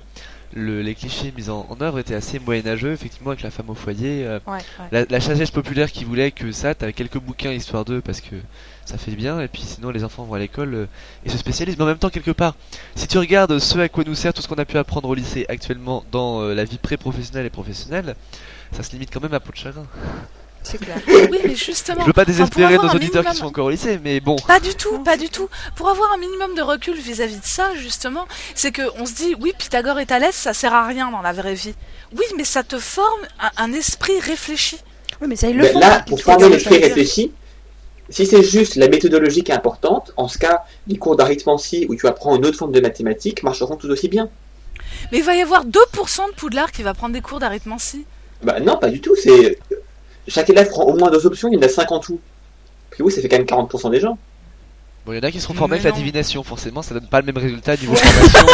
le- 0.56 0.82
les 0.84 0.94
clichés 0.94 1.34
mis 1.36 1.50
en, 1.50 1.66
en 1.70 1.82
œuvre 1.82 1.98
étaient 1.98 2.14
assez 2.14 2.38
moyenâgeux, 2.38 2.92
effectivement, 2.92 3.32
avec 3.32 3.42
la 3.42 3.50
femme 3.50 3.70
au 3.72 3.74
foyer. 3.74 4.24
euh, 4.26 4.40
Ouais, 4.46 4.54
ouais. 4.80 4.86
La, 4.92 5.06
la 5.10 5.20
sagesse 5.20 5.50
populaire 5.50 5.92
qui 5.92 6.04
voulait 6.04 6.30
que 6.30 6.52
ça, 6.52 6.76
t'avais 6.76 6.94
quelques 6.94 7.18
bouquins 7.18 7.52
histoire 7.52 7.84
d'eux 7.86 8.02
parce 8.02 8.22
que 8.22 8.36
ça 8.86 8.98
fait 9.00 9.12
bien, 9.16 9.40
et 9.42 9.48
puis 9.48 9.64
sinon 9.64 9.90
les 9.90 10.04
enfants 10.04 10.24
vont 10.26 10.36
à 10.36 10.40
l'école 10.40 10.74
euh, 10.76 10.86
et 11.26 11.30
se 11.30 11.38
spécialisent. 11.40 11.78
Mais 11.78 11.84
en 11.84 11.88
même 11.88 11.98
temps, 11.98 12.10
quelque 12.12 12.30
part, 12.32 12.56
si 12.96 13.08
tu 13.08 13.18
regardes 13.18 13.58
ce 13.58 13.80
à 13.80 13.90
quoi 13.90 14.04
nous 14.06 14.14
sert 14.16 14.34
tout 14.34 14.44
ce 14.44 14.48
qu'on 14.48 14.56
a 14.60 14.66
pu 14.66 14.78
apprendre 14.78 15.10
au 15.10 15.16
lycée 15.16 15.46
actuellement 15.50 16.04
dans 16.12 16.42
euh, 16.42 16.54
la 16.54 16.64
vie 16.66 16.78
pré-professionnelle 16.78 17.48
et 17.48 17.50
professionnelle, 17.50 18.16
ça 18.72 18.84
se 18.84 18.92
limite 18.92 19.10
quand 19.12 19.22
même 19.24 19.34
à 19.34 19.40
peau 19.40 19.52
de 19.52 19.58
chagrin. 19.58 19.86
C'est 20.64 20.78
clair. 20.78 20.98
Oui, 21.08 21.40
mais 21.44 21.56
justement. 21.56 22.02
Je 22.02 22.08
veux 22.08 22.14
pas 22.14 22.26
désespérer 22.26 22.78
nos 22.78 22.90
auditeurs 22.90 23.26
qui 23.26 23.36
sont 23.36 23.46
encore 23.46 23.66
au 23.66 23.70
lycée, 23.70 24.00
mais 24.04 24.20
bon. 24.20 24.36
Pas 24.48 24.60
du 24.60 24.74
tout, 24.76 25.00
pas 25.00 25.18
du 25.18 25.30
tout. 25.30 25.50
Pour 25.76 25.90
avoir 25.90 26.12
un 26.14 26.18
minimum 26.18 26.56
de 26.56 26.62
recul 26.62 26.96
vis-à-vis 26.96 27.38
de 27.38 27.46
ça, 27.46 27.76
justement, 27.76 28.28
c'est 28.56 28.72
que 28.72 28.82
on 28.98 29.06
se 29.06 29.14
dit, 29.14 29.36
oui, 29.42 29.54
Pythagore 29.58 30.00
et 30.00 30.06
Thalès, 30.06 30.34
ça 30.36 30.54
sert 30.54 30.74
à 30.74 30.86
rien 30.88 31.12
dans 31.12 31.22
la 31.22 31.34
vraie 31.34 31.54
vie. 31.54 31.76
Oui, 32.18 32.26
mais 32.38 32.44
ça 32.46 32.64
te 32.64 32.80
forme 32.80 33.22
un, 33.40 33.50
un 33.64 33.74
esprit 33.74 34.20
réfléchi. 34.20 34.78
Oui, 35.22 35.28
mais 35.28 35.36
ça 35.36 35.50
ils 35.50 35.56
le 35.56 35.64
Mais 35.64 35.70
font. 35.74 35.80
là, 35.80 36.00
pour 36.08 36.22
former 36.22 36.50
l'esprit 36.50 36.80
réfléchi, 36.80 37.32
si 38.10 38.26
c'est 38.26 38.44
juste 38.44 38.76
la 38.76 38.88
méthodologie 38.88 39.44
qui 39.44 39.52
est 39.52 39.56
importante, 39.56 40.12
en 40.18 40.28
ce 40.28 40.38
cas, 40.38 40.64
les 40.88 40.98
cours 40.98 41.16
d'arithmancie 41.16 41.86
où 41.90 41.96
tu 41.96 42.08
apprends 42.08 42.36
une 42.36 42.46
autre 42.46 42.58
forme 42.58 42.72
de 42.72 42.80
mathématiques 42.82 43.44
marcheront 43.44 43.76
tout 43.78 43.88
aussi 43.90 44.08
bien. 44.10 44.30
Mais 45.12 45.20
il 45.20 45.24
va 45.24 45.36
y 45.36 45.42
avoir 45.42 45.66
2% 45.66 45.70
de 46.30 46.36
Poudlard 46.36 46.72
qui 46.72 46.84
va 46.84 46.94
prendre 46.94 47.14
des 47.14 47.22
cours 47.22 47.40
d'arithmancie. 47.40 48.06
Bah 48.44 48.60
non, 48.60 48.78
pas 48.78 48.90
du 48.90 49.00
tout. 49.00 49.16
C'est 49.16 49.58
chaque 50.28 50.50
élève 50.50 50.70
prend 50.70 50.84
au 50.84 50.96
moins 50.98 51.10
deux 51.12 51.26
options, 51.26 51.50
il 51.50 51.56
y 51.56 51.58
en 51.58 51.62
a 51.62 51.70
cinq 51.70 51.92
en 51.92 52.00
tout. 52.00 52.20
Puis 52.92 53.04
oui, 53.04 53.12
ça 53.12 53.22
fait 53.22 53.30
quand 53.30 53.38
même 53.38 53.46
40% 53.46 53.92
des 53.92 54.00
gens. 54.00 54.18
Bon, 55.06 55.12
il 55.12 55.18
y 55.18 55.20
en 55.20 55.24
a 55.24 55.32
qui 55.32 55.42
seront 55.42 55.54
formés 55.54 55.74
avec 55.74 55.84
la 55.84 55.92
divination, 55.92 56.44
forcément, 56.44 56.82
ça 56.82 56.94
donne 56.94 57.08
pas 57.08 57.20
le 57.20 57.26
même 57.26 57.38
résultat 57.38 57.76
niveau 57.76 57.94
formation 57.94 58.48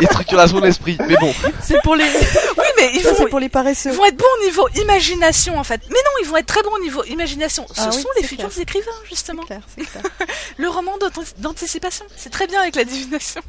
et, 0.00 0.04
et 0.04 0.06
structuration 0.06 0.60
de 0.60 0.66
l'esprit. 0.66 0.96
Mais 1.08 1.16
bon, 1.16 1.32
C'est 1.60 1.80
pour 1.82 1.96
les. 1.96 2.04
Oui, 2.56 2.64
mais 2.76 2.90
ils 2.94 3.02
vont, 3.02 3.14
c'est 3.16 3.26
pour 3.26 3.40
les 3.40 3.48
paresseux. 3.48 3.90
ils 3.90 3.96
vont 3.96 4.04
être 4.04 4.16
bons 4.16 4.24
au 4.40 4.44
niveau 4.44 4.68
imagination, 4.76 5.58
en 5.58 5.64
fait. 5.64 5.80
Mais 5.88 5.96
non, 5.96 6.10
ils 6.22 6.28
vont 6.28 6.36
être 6.36 6.46
très 6.46 6.62
bons 6.62 6.76
au 6.76 6.80
niveau 6.80 7.02
imagination. 7.04 7.66
Ce 7.74 7.80
Ah 7.80 7.90
oui, 7.92 8.00
sont 8.00 8.08
les 8.16 8.22
futurs 8.22 8.48
clair. 8.48 8.62
écrivains, 8.62 8.86
C'est 9.02 9.08
justement. 9.10 9.42
clair, 9.42 9.60
c'est 9.76 9.84
clair. 9.84 10.02
Le 10.58 10.68
roman 10.68 10.96
d'anti- 10.98 11.32
d'anticipation. 11.38 12.04
C'est 12.16 12.30
très 12.30 12.46
bien 12.46 12.60
avec 12.60 12.76
la 12.76 12.84
divination. 12.84 13.40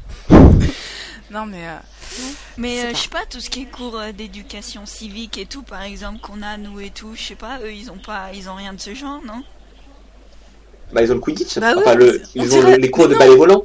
Non, 1.32 1.46
mais... 1.46 1.66
euh, 1.68 1.76
Mais 2.58 2.84
euh, 2.84 2.90
je 2.90 2.96
sais 2.96 3.08
pas, 3.08 3.24
tout 3.28 3.40
ce 3.40 3.48
qui 3.50 3.62
est 3.62 3.66
cours 3.66 3.98
euh, 3.98 4.12
d'éducation 4.12 4.84
civique 4.86 5.38
et 5.38 5.46
tout, 5.46 5.62
par 5.62 5.82
exemple, 5.82 6.20
qu'on 6.20 6.42
a 6.42 6.56
nous 6.58 6.80
et 6.80 6.90
tout, 6.90 7.14
je 7.14 7.22
sais 7.22 7.34
pas, 7.34 7.58
eux 7.60 7.72
ils 7.72 7.90
ont 7.90 7.98
pas, 7.98 8.32
ils 8.34 8.48
ont 8.50 8.54
rien 8.54 8.72
de 8.74 8.80
ce 8.80 8.94
genre, 8.94 9.20
non? 9.24 9.42
Bah 10.92 11.02
ils 11.02 11.10
ont 11.10 11.14
le 11.14 11.20
Quidditch, 11.20 11.58
Bah 11.58 11.72
oui, 11.74 11.82
enfin 11.86 11.94
le, 11.94 12.22
on 12.36 12.42
ils 12.42 12.54
ont 12.54 12.60
dirait- 12.60 12.78
les 12.78 12.90
cours 12.90 13.08
de 13.08 13.14
non. 13.14 13.18
ballet 13.18 13.34
volant. 13.36 13.64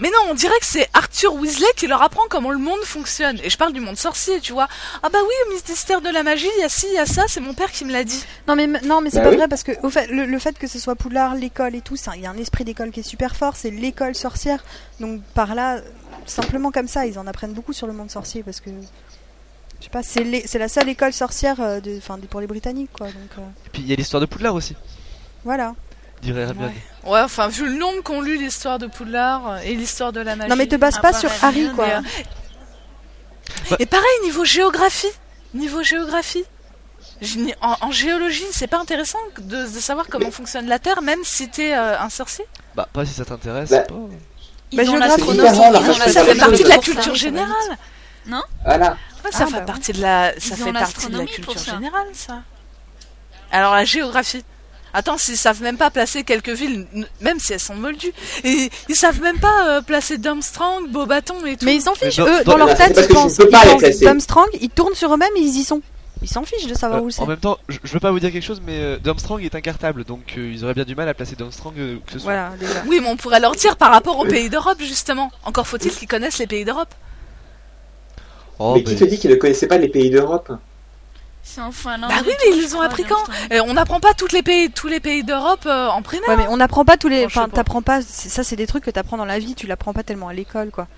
Mais 0.00 0.08
non, 0.10 0.30
on 0.30 0.34
dirait 0.34 0.58
que 0.60 0.66
c'est 0.66 0.88
Arthur 0.94 1.34
Weasley 1.34 1.66
qui 1.76 1.86
leur 1.88 2.02
apprend 2.02 2.22
comment 2.30 2.50
le 2.50 2.58
monde 2.58 2.80
fonctionne. 2.84 3.38
Et 3.42 3.50
je 3.50 3.56
parle 3.58 3.72
du 3.72 3.80
monde 3.80 3.96
sorcier, 3.96 4.40
tu 4.40 4.52
vois. 4.52 4.68
Ah 5.02 5.08
bah 5.08 5.18
oui, 5.22 5.34
au 5.46 5.50
ministère 5.50 6.00
de 6.00 6.08
la 6.08 6.22
magie, 6.22 6.48
il 6.56 6.60
y 6.60 6.64
a 6.64 6.68
ci, 6.68 6.86
il 6.88 6.94
y 6.94 6.98
a 6.98 7.06
ça, 7.06 7.24
c'est 7.26 7.40
mon 7.40 7.52
père 7.54 7.72
qui 7.72 7.84
me 7.84 7.92
l'a 7.92 8.04
dit. 8.04 8.24
Non 8.46 8.54
mais 8.56 8.66
non 8.66 9.00
mais 9.00 9.10
c'est 9.10 9.16
Bah 9.18 9.24
pas 9.24 9.30
oui. 9.30 9.36
vrai 9.36 9.48
parce 9.48 9.62
que 9.64 9.72
au 9.82 9.90
fait, 9.90 10.06
le, 10.06 10.24
le 10.24 10.38
fait 10.38 10.56
que 10.58 10.66
ce 10.68 10.78
soit 10.78 10.94
Poudlard, 10.94 11.34
l'école 11.34 11.74
et 11.74 11.80
tout, 11.80 11.96
ça, 11.96 12.12
il 12.16 12.22
y 12.22 12.26
a 12.26 12.30
un 12.30 12.36
esprit 12.38 12.64
d'école 12.64 12.90
qui 12.92 13.00
est 13.00 13.02
super 13.02 13.34
fort. 13.36 13.56
C'est 13.56 13.70
l'école 13.70 14.14
sorcière. 14.14 14.64
Donc 15.00 15.20
par 15.34 15.54
là, 15.54 15.80
simplement 16.26 16.70
comme 16.70 16.88
ça, 16.88 17.04
ils 17.06 17.18
en 17.18 17.26
apprennent 17.26 17.52
beaucoup 17.54 17.72
sur 17.72 17.86
le 17.86 17.92
monde 17.92 18.10
sorcier 18.10 18.42
parce 18.42 18.60
que 18.60 18.70
je 19.80 19.84
sais 19.84 19.90
pas, 19.90 20.02
c'est 20.02 20.24
les- 20.24 20.46
c'est 20.46 20.58
la 20.58 20.68
seule 20.68 20.88
école 20.88 21.12
sorcière 21.12 21.60
euh, 21.60 21.80
de, 21.80 21.96
enfin 21.98 22.18
pour 22.30 22.40
les 22.40 22.46
Britanniques 22.46 22.90
quoi. 22.92 23.06
Donc 23.08 23.30
euh, 23.38 23.42
et 23.66 23.70
puis 23.70 23.82
il 23.82 23.88
y 23.88 23.92
a 23.92 23.96
l'histoire 23.96 24.20
de 24.20 24.26
Poudlard 24.26 24.54
aussi, 24.54 24.74
voilà. 25.44 25.74
dirait. 26.22 26.46
Ouais, 27.08 27.20
enfin, 27.20 27.48
vu 27.48 27.64
le 27.66 27.74
nombre 27.74 28.02
qu'ont 28.02 28.20
lu 28.20 28.36
l'histoire 28.36 28.78
de 28.78 28.86
Poudlard 28.86 29.58
et 29.64 29.74
l'histoire 29.74 30.12
de 30.12 30.20
la 30.20 30.36
magie. 30.36 30.50
Non 30.50 30.56
mais 30.56 30.66
te 30.66 30.76
base 30.76 30.94
Ah, 30.98 31.00
pas 31.02 31.12
bah, 31.12 31.18
sur 31.18 31.30
ouais, 31.30 31.36
Harry 31.42 31.66
mais, 31.68 31.74
quoi. 31.74 31.86
Et 33.78 33.86
pareil, 33.86 34.06
niveau 34.24 34.44
géographie. 34.44 35.10
Niveau 35.54 35.82
géographie. 35.82 36.44
En, 37.60 37.76
en 37.80 37.90
géologie, 37.90 38.44
c'est 38.52 38.66
pas 38.68 38.78
intéressant 38.78 39.18
de, 39.38 39.62
de 39.62 39.80
savoir 39.80 40.06
comment 40.08 40.30
fonctionne 40.30 40.66
la 40.68 40.78
Terre, 40.78 41.02
même 41.02 41.20
si 41.24 41.48
t'es 41.48 41.74
euh, 41.74 41.98
un 41.98 42.10
sorcier 42.10 42.44
Bah, 42.76 42.88
pas 42.92 43.04
si 43.04 43.12
ça 43.14 43.24
t'intéresse. 43.24 43.70
Bah, 43.70 43.80
pas. 43.80 43.94
Ils 44.70 44.76
Bah, 44.76 44.90
ont 44.92 44.96
l'astronomie, 44.96 45.48
Ça 46.08 46.24
fait 46.24 46.34
partie 46.36 46.62
de 46.62 46.68
la 46.68 46.78
culture 46.78 47.14
générale. 47.14 47.78
Voilà. 48.64 48.96
Ouais, 49.24 49.32
ça 49.32 49.44
Ah, 49.44 49.46
fait 49.46 49.52
bah 49.52 49.58
ouais. 49.60 49.64
partie 49.64 49.92
de 49.92 50.00
la, 50.02 50.32
ça 50.38 50.54
fait 50.56 50.72
partie 50.72 51.08
de 51.08 51.18
la 51.18 51.24
culture 51.26 51.58
générale, 51.58 52.08
ça. 52.12 52.42
Alors 53.50 53.74
la 53.74 53.84
géographie. 53.84 54.44
Attends, 54.94 55.18
s'ils 55.18 55.36
savent 55.36 55.62
même 55.62 55.76
pas 55.76 55.90
placer 55.90 56.24
quelques 56.24 56.48
villes, 56.50 56.86
même 57.20 57.38
si 57.38 57.52
elles 57.52 57.60
sont 57.60 57.74
moldues, 57.74 58.12
et 58.44 58.70
ils 58.88 58.96
savent 58.96 59.20
même 59.20 59.38
pas 59.38 59.68
euh, 59.68 59.82
placer 59.82 60.16
Armstrong, 60.24 60.88
Beaubaton 60.90 61.44
et 61.46 61.56
tout. 61.56 61.66
Mais 61.66 61.76
ils 61.76 61.82
s'en 61.82 61.94
fichent, 61.94 62.20
eux, 62.20 62.44
dans- 62.44 62.52
dans 62.52 62.56
leur 62.58 62.74
tête, 62.74 62.98
ils 63.08 63.14
pensent, 63.14 63.38
ils 63.38 63.50
pensent 63.50 64.26
ils 64.60 64.70
tournent 64.70 64.94
sur 64.94 65.12
eux-mêmes 65.12 65.36
et 65.36 65.40
ils 65.40 65.56
y 65.60 65.64
sont. 65.64 65.82
Ils 66.20 66.28
s'en 66.28 66.42
fichent 66.42 66.66
de 66.66 66.74
savoir 66.74 67.00
Euh, 67.00 67.04
où 67.04 67.10
c'est. 67.10 67.22
en 67.22 67.26
même 67.26 67.38
temps, 67.38 67.58
je, 67.68 67.78
je 67.84 67.92
veux 67.92 68.00
pas 68.00 68.10
vous 68.10 68.18
dire 68.18 68.32
quelque 68.32 68.44
chose, 68.44 68.60
mais 68.66 68.80
euh, 68.80 68.98
est 69.40 69.54
incartable, 69.54 70.02
donc 70.04 70.34
euh, 70.36 70.50
ils 70.52 70.64
auraient 70.64 70.74
bien 70.74 70.84
du 70.84 70.96
mal 70.96 71.08
à 71.08 71.14
placer 71.14 71.36
Armstrong 71.40 71.74
euh, 71.78 71.98
que 72.04 72.12
ce 72.14 72.18
soit. 72.18 72.32
Voilà, 72.32 72.50
déjà. 72.58 72.82
Oui, 72.88 72.98
mais 73.00 73.08
on 73.08 73.16
pourrait 73.16 73.38
leur 73.40 73.52
dire 73.52 73.76
par 73.76 73.92
rapport 73.92 74.18
aux 74.18 74.24
pays 74.24 74.50
d'Europe, 74.50 74.78
justement. 74.80 75.30
Encore 75.44 75.68
faut-il 75.68 75.92
qu'ils 75.92 76.08
connaissent 76.08 76.38
les 76.38 76.48
pays 76.48 76.64
d'Europe. 76.64 76.92
Oh, 78.58 78.72
mais 78.74 78.82
qui 78.82 78.96
te 78.96 79.04
dit 79.04 79.18
qu'ils 79.18 79.30
ne 79.30 79.36
connaissaient 79.36 79.68
pas 79.68 79.78
les 79.78 79.88
pays 79.88 80.10
d'Europe? 80.10 80.50
C'est 81.50 81.62
en 81.62 81.72
Finlande. 81.72 82.10
Bah 82.10 82.20
oui, 82.26 82.32
mais 82.44 82.58
ils 82.58 82.76
ont 82.76 82.80
appris 82.82 83.04
quand. 83.04 83.24
Euh, 83.52 83.62
On 83.66 83.72
n'apprend 83.72 84.00
pas 84.00 84.12
toutes 84.12 84.32
les 84.32 84.42
pays, 84.42 84.70
tous 84.70 84.86
les 84.86 85.00
pays 85.00 85.24
d'Europe 85.24 85.64
euh, 85.64 85.88
en 85.88 86.02
primaire. 86.02 86.28
Ouais, 86.28 86.36
mais 86.36 86.46
on 86.48 86.58
n'apprend 86.58 86.84
pas 86.84 86.98
tous 86.98 87.08
les. 87.08 87.24
Enfin, 87.24 87.48
pas. 87.48 87.56
t'apprends 87.56 87.80
pas. 87.80 88.02
Ça, 88.02 88.44
c'est 88.44 88.56
des 88.56 88.66
trucs 88.66 88.84
que 88.84 88.90
t'apprends 88.90 89.16
dans 89.16 89.24
la 89.24 89.38
vie. 89.38 89.54
Tu 89.54 89.66
l'apprends 89.66 89.94
pas 89.94 90.02
tellement 90.02 90.28
à 90.28 90.34
l'école, 90.34 90.70
quoi. 90.70 90.88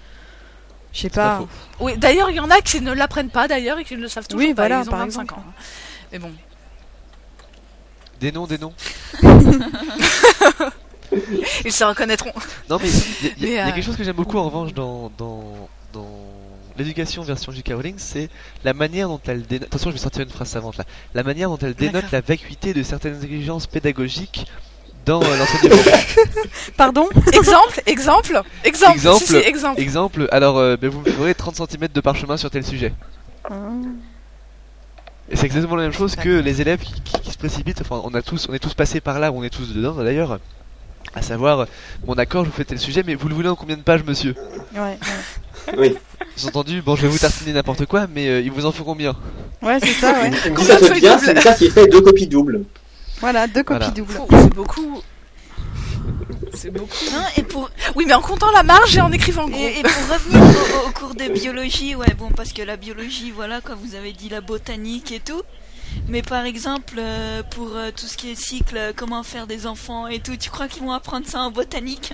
Je 0.92 1.02
sais 1.02 1.08
pas. 1.10 1.44
Oui, 1.78 1.96
d'ailleurs, 1.96 2.30
il 2.30 2.36
y 2.36 2.40
en 2.40 2.50
a 2.50 2.60
qui 2.62 2.80
ne 2.80 2.90
l'apprennent 2.92 3.30
pas, 3.30 3.46
d'ailleurs, 3.46 3.78
et 3.78 3.84
qui 3.84 3.94
ne 3.96 4.00
le 4.02 4.08
savent 4.08 4.26
toujours 4.26 4.40
Oui, 4.44 4.52
pas. 4.54 4.62
voilà, 4.62 4.80
ils 4.82 4.88
ont 4.88 4.90
par 4.90 4.98
25 4.98 5.22
exemple. 5.22 5.34
ans. 5.40 5.44
Mais 6.10 6.18
bon. 6.18 6.32
Des 8.20 8.32
noms, 8.32 8.46
des 8.48 8.58
noms. 8.58 8.74
Ils 11.64 11.72
se 11.72 11.84
reconnaîtront. 11.84 12.32
Non, 12.68 12.78
mais 12.82 12.88
il 13.38 13.44
y, 13.44 13.46
a- 13.46 13.48
y 13.48 13.52
y 13.54 13.58
euh, 13.70 13.72
quelque 13.72 13.84
chose 13.84 13.96
que 13.96 14.04
j'aime 14.04 14.16
beaucoup 14.16 14.38
en 14.38 14.44
revanche 14.44 14.72
dans, 14.74 15.10
dans, 15.18 15.68
dans 15.92 16.06
l'éducation 16.80 17.22
version 17.22 17.52
J.K. 17.52 17.72
Rowling, 17.74 17.94
c'est 17.98 18.28
la 18.64 18.72
manière 18.74 19.08
dont 19.08 19.20
elle 19.26 19.42
dénote. 19.42 19.68
Attention, 19.68 19.90
je 19.90 19.96
vais 19.96 20.00
sortir 20.02 20.22
une 20.22 20.30
phrase 20.30 20.48
savante 20.48 20.76
là. 20.76 20.84
La 21.14 21.22
manière 21.22 21.48
dont 21.48 21.58
elle 21.58 21.74
dénote 21.74 22.10
la 22.12 22.20
vacuité 22.20 22.74
de 22.74 22.82
certaines 22.82 23.22
exigences 23.22 23.66
pédagogiques 23.66 24.46
dans 25.06 25.22
euh, 25.22 25.36
l'enseignement. 25.38 25.80
Pardon? 26.76 27.08
Exemple, 27.32 27.80
exemple, 27.86 28.42
exemple, 28.64 28.98
Exemple. 28.98 29.18
si, 29.18 29.26
si, 29.28 29.36
exemple. 29.36 29.80
Exemple, 29.80 30.28
alors 30.32 30.58
euh, 30.58 30.76
ben, 30.76 30.90
vous 30.90 31.00
me 31.00 31.10
ferez 31.10 31.34
30 31.34 31.56
cm 31.70 31.88
de 31.92 32.00
parchemin 32.00 32.36
sur 32.36 32.50
tel 32.50 32.64
sujet. 32.64 32.92
Et 35.30 35.36
c'est 35.36 35.46
exactement 35.46 35.76
la 35.76 35.84
même 35.84 35.92
chose 35.92 36.16
que 36.16 36.28
les 36.40 36.60
élèves 36.60 36.80
qui, 36.80 37.00
qui- 37.02 37.20
qui 37.20 37.30
se 37.30 37.38
précipitent. 37.38 37.80
Enfin, 37.80 38.00
on 38.04 38.12
a 38.14 38.22
tous, 38.22 38.48
on 38.50 38.54
est 38.54 38.58
tous 38.58 38.74
passés 38.74 39.00
par 39.00 39.20
là, 39.20 39.30
on 39.32 39.42
est 39.44 39.50
tous 39.50 39.72
dedans 39.72 39.92
d'ailleurs. 39.94 40.40
À 41.14 41.22
savoir, 41.22 41.66
bon 42.04 42.14
d'accord, 42.14 42.44
je 42.44 42.50
vous 42.50 42.56
fais 42.56 42.64
tel 42.64 42.78
sujet, 42.78 43.02
mais 43.04 43.14
vous 43.14 43.28
le 43.28 43.34
voulez 43.34 43.48
en 43.48 43.56
combien 43.56 43.76
de 43.76 43.82
pages, 43.82 44.04
monsieur? 44.04 44.34
Ouais, 44.74 44.80
ouais. 44.80 44.98
Oui. 45.76 45.94
J'ai 46.36 46.46
entendu, 46.48 46.82
bon, 46.82 46.96
je 46.96 47.02
vais 47.02 47.08
vous 47.08 47.18
tartiner 47.18 47.52
n'importe 47.52 47.86
quoi, 47.86 48.06
mais 48.12 48.28
euh, 48.28 48.40
il 48.40 48.50
vous 48.50 48.66
en 48.66 48.72
faut 48.72 48.84
combien 48.84 49.16
Ouais, 49.62 49.78
c'est 49.80 49.92
ça, 49.92 50.12
ouais. 50.12 50.30
Combien 50.54 50.78
bien, 50.98 51.18
c'est 51.18 51.40
ça 51.40 51.54
qui 51.54 51.70
fait 51.70 51.86
deux 51.86 52.00
copies 52.00 52.26
doubles. 52.26 52.64
Voilà, 53.20 53.46
deux 53.46 53.62
copies 53.62 53.78
Voilà. 53.78 53.90
doubles. 53.90 54.14
C'est 54.42 54.54
beaucoup. 54.54 55.02
C'est 56.54 56.70
beaucoup. 56.70 57.04
Non, 57.12 57.22
et 57.36 57.42
pour, 57.42 57.70
Oui, 57.94 58.04
mais 58.06 58.14
en 58.14 58.20
comptant 58.22 58.50
la 58.52 58.62
marge 58.62 58.96
et 58.96 59.00
en 59.00 59.12
écrivant 59.12 59.48
gros. 59.48 59.58
Et, 59.60 59.78
et 59.80 59.82
pour 59.82 60.14
revenir 60.14 60.40
au, 60.84 60.88
au 60.88 60.92
cours 60.92 61.14
de 61.14 61.28
biologie, 61.28 61.94
ouais, 61.94 62.14
bon, 62.18 62.30
parce 62.34 62.52
que 62.52 62.62
la 62.62 62.76
biologie, 62.76 63.30
voilà, 63.30 63.60
comme 63.60 63.78
vous 63.78 63.94
avez 63.94 64.12
dit, 64.12 64.28
la 64.28 64.40
botanique 64.40 65.12
et 65.12 65.20
tout. 65.20 65.42
Mais 66.08 66.22
par 66.22 66.44
exemple, 66.44 66.94
euh, 66.98 67.42
pour 67.50 67.70
euh, 67.76 67.90
tout 67.94 68.06
ce 68.06 68.16
qui 68.16 68.30
est 68.30 68.34
cycle, 68.40 68.76
euh, 68.76 68.92
comment 68.94 69.22
faire 69.22 69.46
des 69.46 69.66
enfants 69.66 70.06
et 70.06 70.20
tout, 70.20 70.36
tu 70.36 70.48
crois 70.50 70.68
qu'ils 70.68 70.82
vont 70.82 70.92
apprendre 70.92 71.26
ça 71.26 71.40
en 71.40 71.50
botanique 71.50 72.12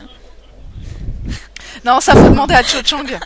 Non, 1.85 2.01
ça 2.01 2.13
faut 2.15 2.29
demander 2.29 2.55
à 2.55 2.63
Cho 2.63 2.79
Chang. 2.85 3.05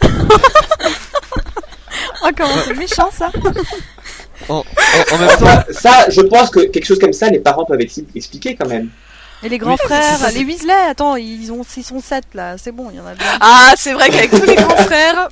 Oh, 2.22 2.28
comment 2.36 2.54
c'est 2.64 2.74
méchant, 2.76 3.10
ça 3.10 3.30
en, 4.48 4.54
en, 4.56 4.64
en 5.12 5.18
même 5.18 5.36
temps, 5.38 5.64
Ça, 5.70 6.06
je 6.10 6.20
pense 6.20 6.50
que 6.50 6.60
quelque 6.60 6.84
chose 6.84 6.98
comme 6.98 7.12
ça, 7.12 7.28
les 7.28 7.38
parents 7.40 7.64
peuvent 7.64 7.80
ex- 7.80 8.00
expliquer 8.14 8.54
quand 8.56 8.68
même. 8.68 8.90
Et 9.42 9.48
les 9.48 9.56
grands 9.58 9.72
Oui, 9.72 9.78
frères, 9.84 10.16
c'est 10.18 10.24
ça, 10.26 10.30
les 10.30 10.44
Weasley, 10.44 10.72
attends, 10.90 11.16
ils, 11.16 11.50
ont, 11.50 11.62
ils 11.76 11.82
sont 11.84 12.00
sept, 12.00 12.24
là. 12.34 12.56
C'est 12.58 12.72
bon, 12.72 12.88
il 12.90 12.96
y 12.96 13.00
en 13.00 13.06
a 13.06 13.14
bien. 13.14 13.26
Ah, 13.40 13.72
c'est 13.76 13.92
vrai 13.94 14.10
qu'avec 14.10 14.30
tous 14.30 14.44
les 14.44 14.54
grands 14.54 14.76
frères, 14.76 15.28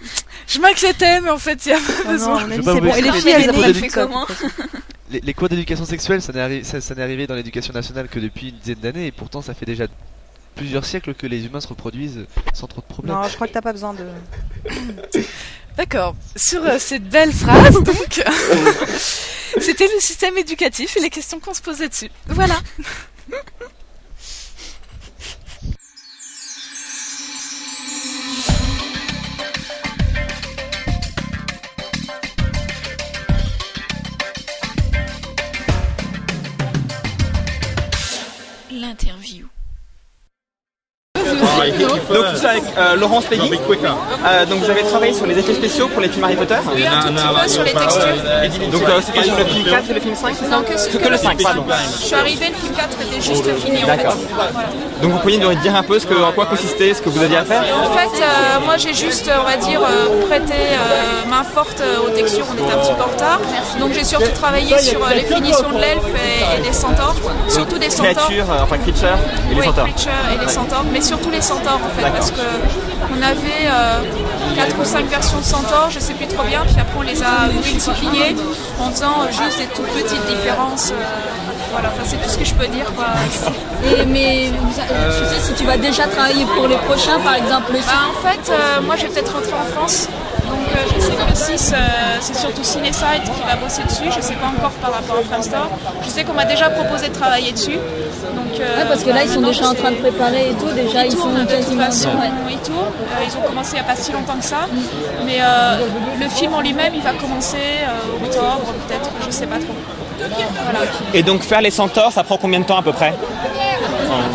je 0.47 0.58
m'inquiétais, 0.61 1.20
mais 1.20 1.28
en 1.30 1.38
fait, 1.38 1.64
il 1.66 1.68
y 1.70 1.73
a 1.73 1.76
pas 1.76 1.82
Non, 2.04 2.04
non, 2.04 2.12
besoin. 2.12 2.44
vais 2.47 2.58
pas 2.62 2.75
bon. 2.80 2.94
Et 2.94 3.02
les 3.02 3.12
filles, 3.12 3.25
les 3.25 3.30
elles 3.32 3.50
apprennent 3.50 3.73
d'éducation. 3.73 4.08
comment 4.08 4.26
les, 5.11 5.20
les 5.20 5.35
cours 5.35 5.49
d'éducation 5.50 5.85
sexuelle, 5.85 6.23
ça 6.23 6.32
n'est 6.32 6.40
arri- 6.40 6.64
ça- 6.64 6.80
ça 6.80 6.94
n'est 6.94 7.02
arrivé 7.02 7.26
dans 7.26 7.35
l'éducation 7.35 7.73
nationale 7.75 8.08
que 8.08 8.18
depuis 8.18 8.49
une 8.50 8.56
dizaine 8.58 8.78
d'années, 8.80 9.06
et 9.06 9.12
pourtant 9.12 9.42
ça 9.42 9.52
fait 9.52 9.66
déjà 9.66 9.85
plusieurs 10.59 10.85
siècles 10.85 11.15
que 11.15 11.27
les 11.27 11.47
humains 11.47 11.61
se 11.61 11.69
reproduisent 11.69 12.27
sans 12.53 12.67
trop 12.67 12.81
de 12.81 12.87
problèmes. 12.87 13.15
Non, 13.15 13.23
je 13.29 13.35
crois 13.35 13.47
que 13.47 13.53
t'as 13.53 13.62
pas 13.62 13.73
besoin 13.73 13.95
de. 13.95 14.07
D'accord. 15.77 16.17
Sur 16.35 16.65
euh, 16.65 16.79
cette 16.79 17.09
belle 17.09 17.33
phrase, 17.33 17.81
donc, 17.83 18.25
c'était 19.61 19.87
le 19.87 20.00
système 20.00 20.37
éducatif 20.37 20.97
et 20.97 21.00
les 21.00 21.11
questions 21.11 21.38
qu'on 21.38 21.55
se 21.55 21.62
posait 21.62 21.88
dessus. 21.88 22.11
Voilà. 22.27 22.57
L'interview. 38.73 39.48
Donc 41.59 42.25
je 42.33 42.37
suis 42.37 42.47
avec 42.47 42.62
euh, 42.77 42.97
Laurence 42.97 43.25
Peggy. 43.27 43.50
Euh, 43.53 44.47
donc 44.47 44.59
vous 44.61 44.71
avez 44.71 44.83
travaillé 44.83 45.12
sur 45.12 45.27
les 45.27 45.38
effets 45.38 45.55
spéciaux 45.55 45.88
pour 45.88 46.00
les 46.00 46.09
films 46.09 46.25
Harry 46.25 46.37
Potter 46.37 46.57
Oui, 46.75 46.87
un 46.87 47.00
tout 47.00 47.09
petit 47.12 47.43
peu 47.43 47.49
sur 47.49 47.62
les 47.65 47.73
textures. 47.73 48.71
Donc 48.73 48.83
euh, 48.88 49.00
c'était 49.05 49.23
sur 49.25 49.37
le 49.37 49.45
film 49.45 49.65
4 49.65 49.91
et 49.91 49.95
le 49.95 50.00
film 50.00 50.15
5 50.15 50.37
c'est 50.38 50.45
ça 50.45 50.50
Non, 50.50 50.62
que, 50.62 50.77
C'est 50.77 50.99
que 50.99 51.09
le 51.09 51.17
5, 51.17 51.43
pardon. 51.43 51.65
Je 52.00 52.05
suis 52.05 52.15
arrivée, 52.15 52.47
le 52.49 52.55
film 52.55 52.75
4 52.75 52.88
était 53.03 53.21
juste 53.21 53.55
fini 53.59 53.79
en 53.85 53.87
fait. 53.87 53.97
D'accord. 53.97 54.17
Donc 55.03 55.12
vous 55.12 55.19
pourriez 55.19 55.38
nous 55.38 55.55
dire 55.55 55.75
un 55.77 55.83
peu 55.83 55.99
ce 55.99 56.07
que, 56.07 56.15
en 56.15 56.33
quoi 56.33 56.47
consistait 56.47 56.93
ce 56.95 57.03
que 57.03 57.09
vous 57.09 57.23
aviez 57.23 57.37
à 57.37 57.45
faire 57.45 57.62
En 57.62 57.93
fait, 57.97 58.23
euh, 58.23 58.65
moi 58.65 58.77
j'ai 58.77 58.95
juste, 58.95 59.31
on 59.38 59.45
va 59.45 59.57
dire, 59.57 59.81
euh, 59.81 60.27
prêté 60.27 60.55
euh, 60.55 61.29
main 61.29 61.45
forte 61.45 61.83
aux 62.05 62.11
textures, 62.11 62.47
on 62.50 62.55
était 62.55 62.73
un 62.73 62.79
petit 62.79 62.95
peu 62.95 63.03
en 63.03 63.07
retard. 63.07 63.41
Donc 63.79 63.93
j'ai 63.93 64.05
surtout 64.05 64.31
travaillé 64.35 64.77
sur 64.79 65.05
euh, 65.05 65.15
les 65.15 65.23
finitions 65.23 65.71
de 65.71 65.79
l'elfe 65.81 66.03
et, 66.17 66.59
et 66.59 66.62
des 66.62 66.73
centaures, 66.73 67.15
surtout 67.49 67.79
des 67.79 67.91
centaures. 67.91 68.15
Créatures, 68.15 68.47
enfin 68.62 68.79
creatures 68.79 69.09
et 69.50 69.55
les 69.55 69.61
oui, 69.61 69.67
centaures. 69.67 69.87
Et 69.87 70.45
les 70.45 70.49
centaures, 70.53 70.85
mais 70.93 71.00
surtout 71.00 71.31
les 71.31 71.43
centaures 71.52 71.81
en 71.88 71.93
fait, 71.97 72.09
parce 72.17 72.31
que 72.31 72.47
on 73.14 73.21
avait 73.23 73.62
4 74.57 74.76
ou 74.81 74.85
5 74.85 75.07
versions 75.09 75.38
de 75.38 75.45
centaures, 75.45 75.90
je 75.90 75.99
sais 76.00 76.14
plus 76.14 76.26
trop 76.26 76.45
bien, 76.45 76.62
puis 76.67 76.76
après 76.78 76.99
on 76.99 77.02
les 77.02 77.23
a 77.23 77.35
multipliées 77.52 78.35
en 78.81 78.90
faisant 78.90 79.17
euh, 79.23 79.26
juste 79.40 79.59
des 79.59 79.67
toutes 79.76 79.93
petites 79.99 80.26
différences. 80.26 80.90
euh, 80.90 80.95
voilà, 81.73 81.88
enfin 81.93 82.02
c'est 82.05 82.17
tout 82.23 82.28
ce 82.28 82.38
que 82.38 82.45
je 82.45 82.55
peux 82.55 82.67
dire 82.69 82.87
quoi. 82.97 83.07
Et, 83.85 84.05
mais 84.07 84.47
je 84.49 85.25
sais 85.31 85.40
si 85.49 85.52
tu 85.55 85.64
vas 85.64 85.76
déjà 85.76 86.05
travailler 86.07 86.45
pour 86.57 86.67
les 86.67 86.76
prochains, 86.88 87.19
par 87.21 87.35
exemple 87.35 87.73
le 87.73 87.78
Bah, 87.78 88.09
en 88.12 88.26
fait, 88.26 88.45
euh, 88.50 88.81
moi 88.87 88.97
je 88.97 89.02
vais 89.02 89.09
peut-être 89.12 89.33
rentrer 89.35 89.52
en 89.52 89.67
France. 89.76 90.09
Donc 90.49 90.69
euh, 90.75 90.78
je 90.95 91.00
sais 91.00 91.12
que 91.12 91.28
le 91.31 91.35
6, 91.59 91.73
euh, 91.73 91.76
c'est 92.21 92.37
surtout 92.37 92.64
Cinesite 92.64 93.25
qui 93.25 93.43
va 93.47 93.57
bosser 93.57 93.83
dessus. 93.85 94.05
Je 94.14 94.21
sais 94.21 94.35
pas 94.35 94.47
encore 94.49 94.73
par 94.83 94.93
rapport 94.93 95.17
à 95.19 95.23
Framestore. 95.23 95.69
Je 96.02 96.09
sais 96.09 96.25
qu'on 96.25 96.35
m'a 96.35 96.45
déjà 96.45 96.71
proposé 96.71 97.09
de 97.09 97.14
travailler 97.14 97.52
dessus. 97.52 97.73
Donc, 98.35 98.61
euh, 98.61 98.78
Ouais, 98.78 98.85
parce 98.88 99.02
que 99.05 99.11
là 99.11 99.23
ils 99.25 99.31
sont 99.31 99.40
déjà 99.40 99.69
en 99.69 99.75
train 99.75 99.90
de 99.93 99.97
préparer 99.97 100.50
et 100.50 100.55
tout, 100.55 100.71
déjà 100.75 101.05
Ils 101.05 101.09
ils 101.09 101.12
sont 101.12 101.19
tournent 101.25 101.45
de 101.45 101.64
toute 101.64 101.78
façon, 101.81 102.09
ouais. 102.11 102.31
ils 102.50 102.59
tournent. 102.59 102.78
Euh, 102.78 103.25
ils 103.26 103.37
ont 103.37 103.43
commencé 103.47 103.73
il 103.73 103.75
n'y 103.75 103.81
a 103.81 103.85
pas 103.85 103.97
si 103.97 104.12
longtemps 104.12 104.37
que 104.38 104.45
ça. 104.45 104.67
Mais 105.25 105.38
euh, 105.40 105.78
le 106.21 106.28
film 106.28 106.55
en 106.55 106.61
lui-même, 106.61 106.93
il 106.95 107.02
va 107.02 107.12
commencer 107.12 107.57
euh, 107.59 108.25
octobre, 108.25 108.73
peut-être, 108.88 109.11
je 109.26 109.31
sais 109.31 109.47
pas 109.47 109.59
trop. 109.59 109.75
Voilà. 110.19 110.81
Et 111.14 111.23
donc 111.23 111.43
faire 111.43 111.61
les 111.61 111.71
centaures, 111.71 112.11
ça 112.12 112.25
prend 112.25 112.37
combien 112.38 112.59
de 112.61 112.64
temps 112.64 112.78
à 112.78 112.83
peu 112.83 112.93
près? 112.93 113.14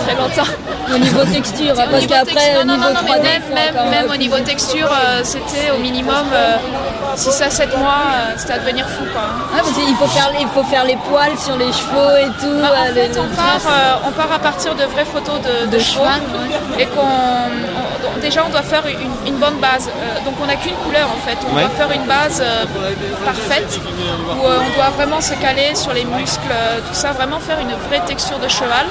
Très 0.05 0.15
longtemps. 0.15 0.51
Au 0.93 0.97
niveau 0.97 1.23
texture, 1.25 1.73
parce 1.75 1.89
niveau 1.89 2.07
qu'après 2.13 2.33
texture- 2.33 2.61
au 2.61 2.65
non, 2.65 2.73
niveau 2.73 2.89
non, 2.89 2.93
non, 2.93 3.07
3D, 3.07 3.21
mais 3.23 3.29
même, 3.29 3.41
même, 3.53 3.75
encore, 3.75 3.89
même 3.89 4.09
euh, 4.09 4.13
au 4.13 4.17
niveau 4.17 4.37
texture, 4.39 4.89
euh, 4.91 5.21
c'était 5.23 5.71
au 5.71 5.77
minimum 5.79 6.25
6 7.15 7.41
à 7.41 7.49
7 7.49 7.77
mois, 7.77 7.89
euh, 8.11 8.33
c'était 8.37 8.53
à 8.53 8.59
devenir 8.59 8.87
fou 8.89 9.03
quoi. 9.13 9.21
Parce 9.55 9.71
qu'il 9.71 9.95
faut 9.95 10.07
faire, 10.07 10.31
il 10.39 10.47
faut 10.47 10.63
faire 10.63 10.83
les 10.83 10.97
poils 10.97 11.37
sur 11.37 11.55
les 11.57 11.71
chevaux 11.71 12.15
et 12.19 12.27
tout. 12.41 12.59
Bah, 12.61 12.69
en 12.77 12.89
euh, 12.89 12.93
fait, 12.93 13.07
les- 13.09 13.19
on 13.19 13.27
part, 13.35 13.61
euh, 13.67 14.07
on 14.07 14.11
part 14.11 14.31
à 14.33 14.39
partir 14.39 14.75
de 14.75 14.83
vraies 14.83 15.05
photos 15.05 15.39
de, 15.41 15.65
de 15.67 15.71
De 15.77 15.79
chevaux 15.79 16.03
cheval, 16.03 16.21
et 16.79 16.85
qu'on 16.87 17.01
on- 17.01 18.19
déjà 18.19 18.43
on 18.45 18.49
doit 18.49 18.61
faire 18.61 18.83
une, 18.87 19.27
une 19.33 19.39
bonne 19.39 19.57
base. 19.59 19.87
Euh, 19.89 20.25
donc 20.25 20.35
on 20.41 20.45
n'a 20.45 20.55
qu'une 20.55 20.75
couleur 20.85 21.07
en 21.07 21.27
fait. 21.27 21.37
On 21.49 21.55
Ouais. 21.55 21.61
doit 21.61 21.71
faire 21.71 21.91
une 21.91 22.05
base 22.05 22.41
euh, 22.45 22.65
parfaite 23.25 23.79
où 24.41 24.45
euh, 24.45 24.57
on 24.65 24.75
doit 24.77 24.89
vraiment 24.97 25.21
se 25.21 25.33
caler 25.35 25.75
sur 25.75 25.93
les 25.93 26.03
muscles, 26.05 26.41
euh, 26.51 26.79
tout 26.87 26.93
ça, 26.93 27.11
vraiment 27.13 27.39
faire 27.39 27.59
une 27.59 27.73
vraie 27.89 28.01
texture 28.05 28.39
de 28.39 28.47
cheval. 28.47 28.85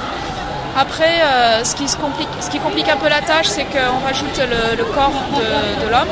Après, 0.75 1.21
euh, 1.21 1.63
ce, 1.63 1.75
qui 1.75 1.87
se 1.87 1.97
complique, 1.97 2.29
ce 2.41 2.49
qui 2.49 2.59
complique 2.59 2.89
un 2.89 2.97
peu 2.97 3.07
la 3.07 3.21
tâche, 3.21 3.47
c'est 3.47 3.65
qu'on 3.65 3.99
rajoute 4.05 4.37
le, 4.39 4.75
le 4.75 4.83
corps 4.85 5.11
de, 5.37 5.85
de 5.85 5.89
l'homme. 5.91 6.07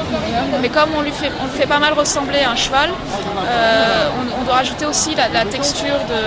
Mais 0.62 0.70
comme 0.70 0.90
on, 0.96 1.02
lui 1.02 1.12
fait, 1.12 1.32
on 1.42 1.46
le 1.46 1.52
fait 1.52 1.66
pas 1.66 1.80
mal 1.80 1.94
ressembler 1.94 2.42
à 2.42 2.52
un 2.52 2.56
cheval, 2.56 2.90
euh, 2.92 4.08
on, 4.20 4.42
on 4.42 4.44
doit 4.44 4.56
rajouter 4.56 4.86
aussi 4.86 5.16
la, 5.16 5.30
la 5.30 5.46
texture 5.46 5.98
de. 6.10 6.20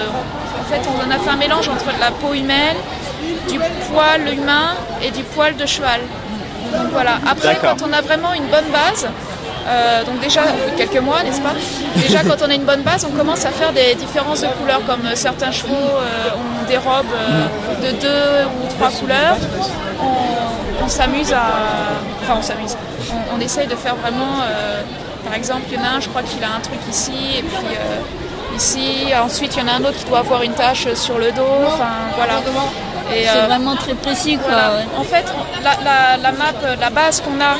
En 0.60 0.64
fait, 0.64 0.80
on 0.88 1.06
en 1.06 1.10
a 1.14 1.18
fait 1.18 1.30
un 1.30 1.36
mélange 1.36 1.68
entre 1.68 1.86
de 1.94 2.00
la 2.00 2.10
peau 2.10 2.32
humaine, 2.34 2.76
du 3.48 3.58
poil 3.92 4.28
humain 4.32 4.74
et 5.02 5.10
du 5.10 5.22
poil 5.22 5.54
de 5.56 5.66
cheval. 5.66 6.00
Donc 6.72 6.88
voilà. 6.90 7.18
Après, 7.30 7.56
quand 7.60 7.82
on 7.88 7.92
a 7.92 8.00
vraiment 8.00 8.32
une 8.34 8.46
bonne 8.46 8.68
base, 8.72 9.06
euh, 9.66 10.04
donc 10.04 10.20
déjà 10.20 10.42
quelques 10.76 10.98
mois, 11.00 11.22
n'est-ce 11.22 11.40
pas 11.40 11.54
Déjà 11.96 12.22
quand 12.22 12.36
on 12.46 12.50
a 12.50 12.54
une 12.54 12.64
bonne 12.64 12.82
base, 12.82 13.06
on 13.10 13.16
commence 13.16 13.44
à 13.44 13.50
faire 13.50 13.72
des 13.72 13.94
différences 13.94 14.42
de 14.42 14.46
couleurs, 14.48 14.80
comme 14.86 15.04
euh, 15.06 15.14
certains 15.14 15.50
chevaux 15.52 15.74
euh, 15.74 16.30
ont 16.36 16.66
des 16.66 16.76
robes 16.76 17.06
euh, 17.14 17.46
de 17.86 17.90
deux 18.00 18.46
ou 18.62 18.68
trois 18.78 18.90
couleurs. 18.90 19.36
On, 20.02 20.84
on 20.84 20.88
s'amuse 20.88 21.32
à, 21.32 21.44
enfin 22.22 22.34
on 22.38 22.42
s'amuse. 22.42 22.76
On, 23.12 23.36
on 23.36 23.40
essaye 23.40 23.66
de 23.66 23.76
faire 23.76 23.94
vraiment, 23.96 24.36
par 25.24 25.34
exemple, 25.34 25.62
il 25.70 25.76
y 25.76 25.80
en 25.80 25.84
a 25.84 25.96
un, 25.96 26.00
je 26.00 26.08
crois 26.08 26.22
qu'il 26.22 26.42
a 26.44 26.48
un 26.56 26.60
truc 26.60 26.80
ici 26.90 27.12
et 27.38 27.42
puis 27.42 27.76
ici. 28.56 29.06
Ensuite, 29.22 29.56
il 29.56 29.60
y 29.60 29.64
en 29.64 29.68
a 29.68 29.76
un 29.76 29.80
autre 29.84 29.96
qui 29.98 30.04
doit 30.04 30.18
avoir 30.18 30.42
une 30.42 30.52
tache 30.52 30.92
sur 30.94 31.18
le 31.18 31.32
dos. 31.32 31.42
Enfin 31.66 31.88
voilà. 32.16 32.34
C'est 33.10 33.46
vraiment 33.46 33.76
très 33.76 33.94
précis 33.94 34.36
quoi. 34.38 34.50
voilà. 34.52 34.70
ouais. 34.76 34.84
En 34.98 35.04
fait, 35.04 35.24
la, 35.62 35.70
la- 35.84 36.16
la 36.22 36.32
map, 36.32 36.52
la 36.80 36.90
base 36.90 37.20
qu'on 37.20 37.38
a 37.40 37.54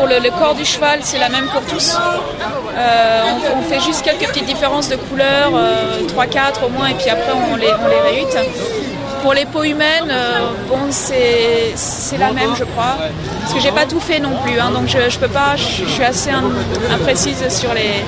pour 0.00 0.08
le, 0.08 0.30
corps 0.30 0.54
du 0.54 0.64
cheval, 0.64 1.00
c'est 1.02 1.18
la 1.18 1.28
même 1.28 1.46
pour 1.48 1.60
tous. 1.62 1.94
Euh, 1.94 3.22
on, 3.58 3.62
fait 3.62 3.80
juste 3.80 4.02
quelques 4.02 4.26
petites 4.28 4.46
différences 4.46 4.88
de 4.88 4.96
couleurs, 4.96 5.52
3-4 6.08 6.64
au 6.64 6.70
moins, 6.70 6.88
et 6.88 6.94
puis 6.94 7.10
après 7.10 7.32
on 7.52 7.56
les, 7.56 7.68
on 7.68 8.08
réhute. 8.10 8.36
Pour 9.22 9.34
les 9.34 9.44
peaux 9.44 9.64
humaines, 9.64 10.10
euh, 10.10 10.38
bon, 10.66 10.78
c'est 10.88 12.16
la 12.18 12.32
même, 12.32 12.56
je 12.58 12.64
crois. 12.64 12.96
Parce 13.42 13.52
que 13.52 13.60
j'ai 13.60 13.72
pas 13.72 13.84
tout 13.84 14.00
fait 14.00 14.18
non 14.18 14.34
plus, 14.42 14.58
hein, 14.58 14.70
donc 14.70 14.88
je, 14.88 15.18
peux 15.18 15.28
pas, 15.28 15.56
je, 15.56 15.84
suis 15.84 16.02
assez 16.02 16.30
im- 16.30 16.50
imprécise 16.90 17.46
sur 17.50 17.74
les, 17.74 18.02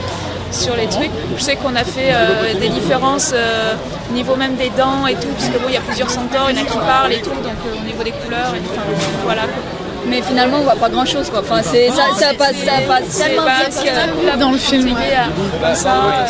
sur 0.50 0.74
les 0.74 0.86
trucs. 0.86 1.10
Je 1.36 1.42
sais 1.42 1.56
qu'on 1.56 1.76
a 1.76 1.84
fait 1.84 2.12
euh, 2.12 2.54
des 2.58 2.70
différences 2.70 3.32
euh, 3.34 3.74
au 4.10 4.14
niveau 4.14 4.36
même 4.36 4.54
des 4.56 4.70
dents 4.70 5.06
et 5.06 5.14
tout, 5.14 5.28
parce 5.36 5.48
que 5.50 5.58
bon, 5.58 5.66
il 5.68 5.74
y 5.74 5.76
a 5.76 5.82
plusieurs 5.82 6.08
centaures, 6.08 6.48
il 6.48 6.56
y 6.56 6.60
en 6.60 6.62
a 6.62 6.66
qui 6.66 6.78
parlent 6.78 7.12
et 7.12 7.20
tout, 7.20 7.28
donc 7.28 7.60
euh, 7.66 7.78
au 7.78 7.84
niveau 7.84 8.02
des 8.02 8.12
couleurs, 8.12 8.48
enfin, 8.48 8.82
voilà. 9.24 9.42
Mais 10.06 10.20
finalement 10.22 10.58
on 10.58 10.62
voit 10.62 10.74
pas 10.76 10.88
grand 10.88 11.06
chose 11.06 11.30
quoi. 11.30 11.40
Enfin 11.40 11.60
c'est 11.62 11.88
ça, 11.90 12.02
ça 12.18 12.34
passe 12.34 12.56
ça 12.56 12.72
passe 12.86 13.18
tellement 13.18 13.42
vite 13.44 13.82
que- 13.84 14.38
Dans 14.38 14.50
le 14.52 14.58
film, 14.58 14.86
ouais. 14.94 15.14
à- 15.64 15.74
ça, 15.74 15.90
euh, 15.90 16.26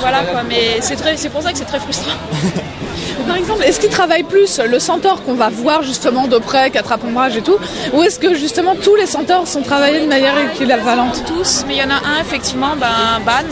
voilà 0.00 0.22
quoi, 0.24 0.42
mais 0.48 0.78
c'est 0.80 0.96
très, 0.96 1.16
c'est 1.16 1.28
pour 1.28 1.42
ça 1.42 1.52
que 1.52 1.58
c'est 1.58 1.64
très 1.64 1.78
frustrant. 1.80 2.12
Par 3.26 3.36
exemple, 3.36 3.62
est-ce 3.62 3.78
qu'il 3.78 3.90
travaille 3.90 4.22
plus 4.22 4.58
le 4.58 4.78
centaure 4.78 5.22
qu'on 5.22 5.34
va 5.34 5.50
voir 5.50 5.82
justement 5.82 6.26
de 6.28 6.38
près, 6.38 6.70
qui 6.70 6.78
attrape 6.78 7.04
ombrage 7.04 7.36
et 7.36 7.42
tout, 7.42 7.56
ou 7.92 8.02
est-ce 8.02 8.18
que 8.18 8.34
justement 8.34 8.74
tous 8.74 8.94
les 8.96 9.06
centaures 9.06 9.46
sont 9.46 9.60
travaillés 9.62 10.00
de 10.00 10.06
manière 10.06 10.34
équivalente? 10.52 11.22
Tous, 11.26 11.64
mais 11.66 11.74
il 11.76 11.78
y 11.80 11.82
en 11.84 11.90
a 11.90 11.94
un 11.96 12.20
effectivement, 12.22 12.74
ben, 12.80 12.86
Ban, 13.26 13.44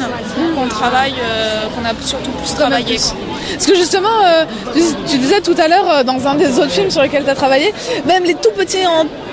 qu'on 0.56 0.68
travaille, 0.68 1.14
euh, 1.22 1.64
qu'on 1.74 1.84
a 1.84 1.92
surtout 2.04 2.30
plus 2.30 2.54
travaillé. 2.54 2.98
Parce 3.54 3.66
que 3.66 3.74
justement, 3.74 4.08
euh, 4.24 4.44
tu, 4.74 4.80
tu 5.10 5.18
disais 5.18 5.40
tout 5.40 5.54
à 5.58 5.68
l'heure 5.68 5.88
euh, 5.90 6.02
dans 6.02 6.26
un 6.26 6.34
des 6.34 6.58
autres 6.58 6.70
films 6.70 6.90
sur 6.90 7.02
lesquels 7.02 7.24
tu 7.24 7.30
as 7.30 7.34
travaillé, 7.34 7.72
même 8.06 8.24
les 8.24 8.34
tout 8.34 8.50
petits 8.56 8.78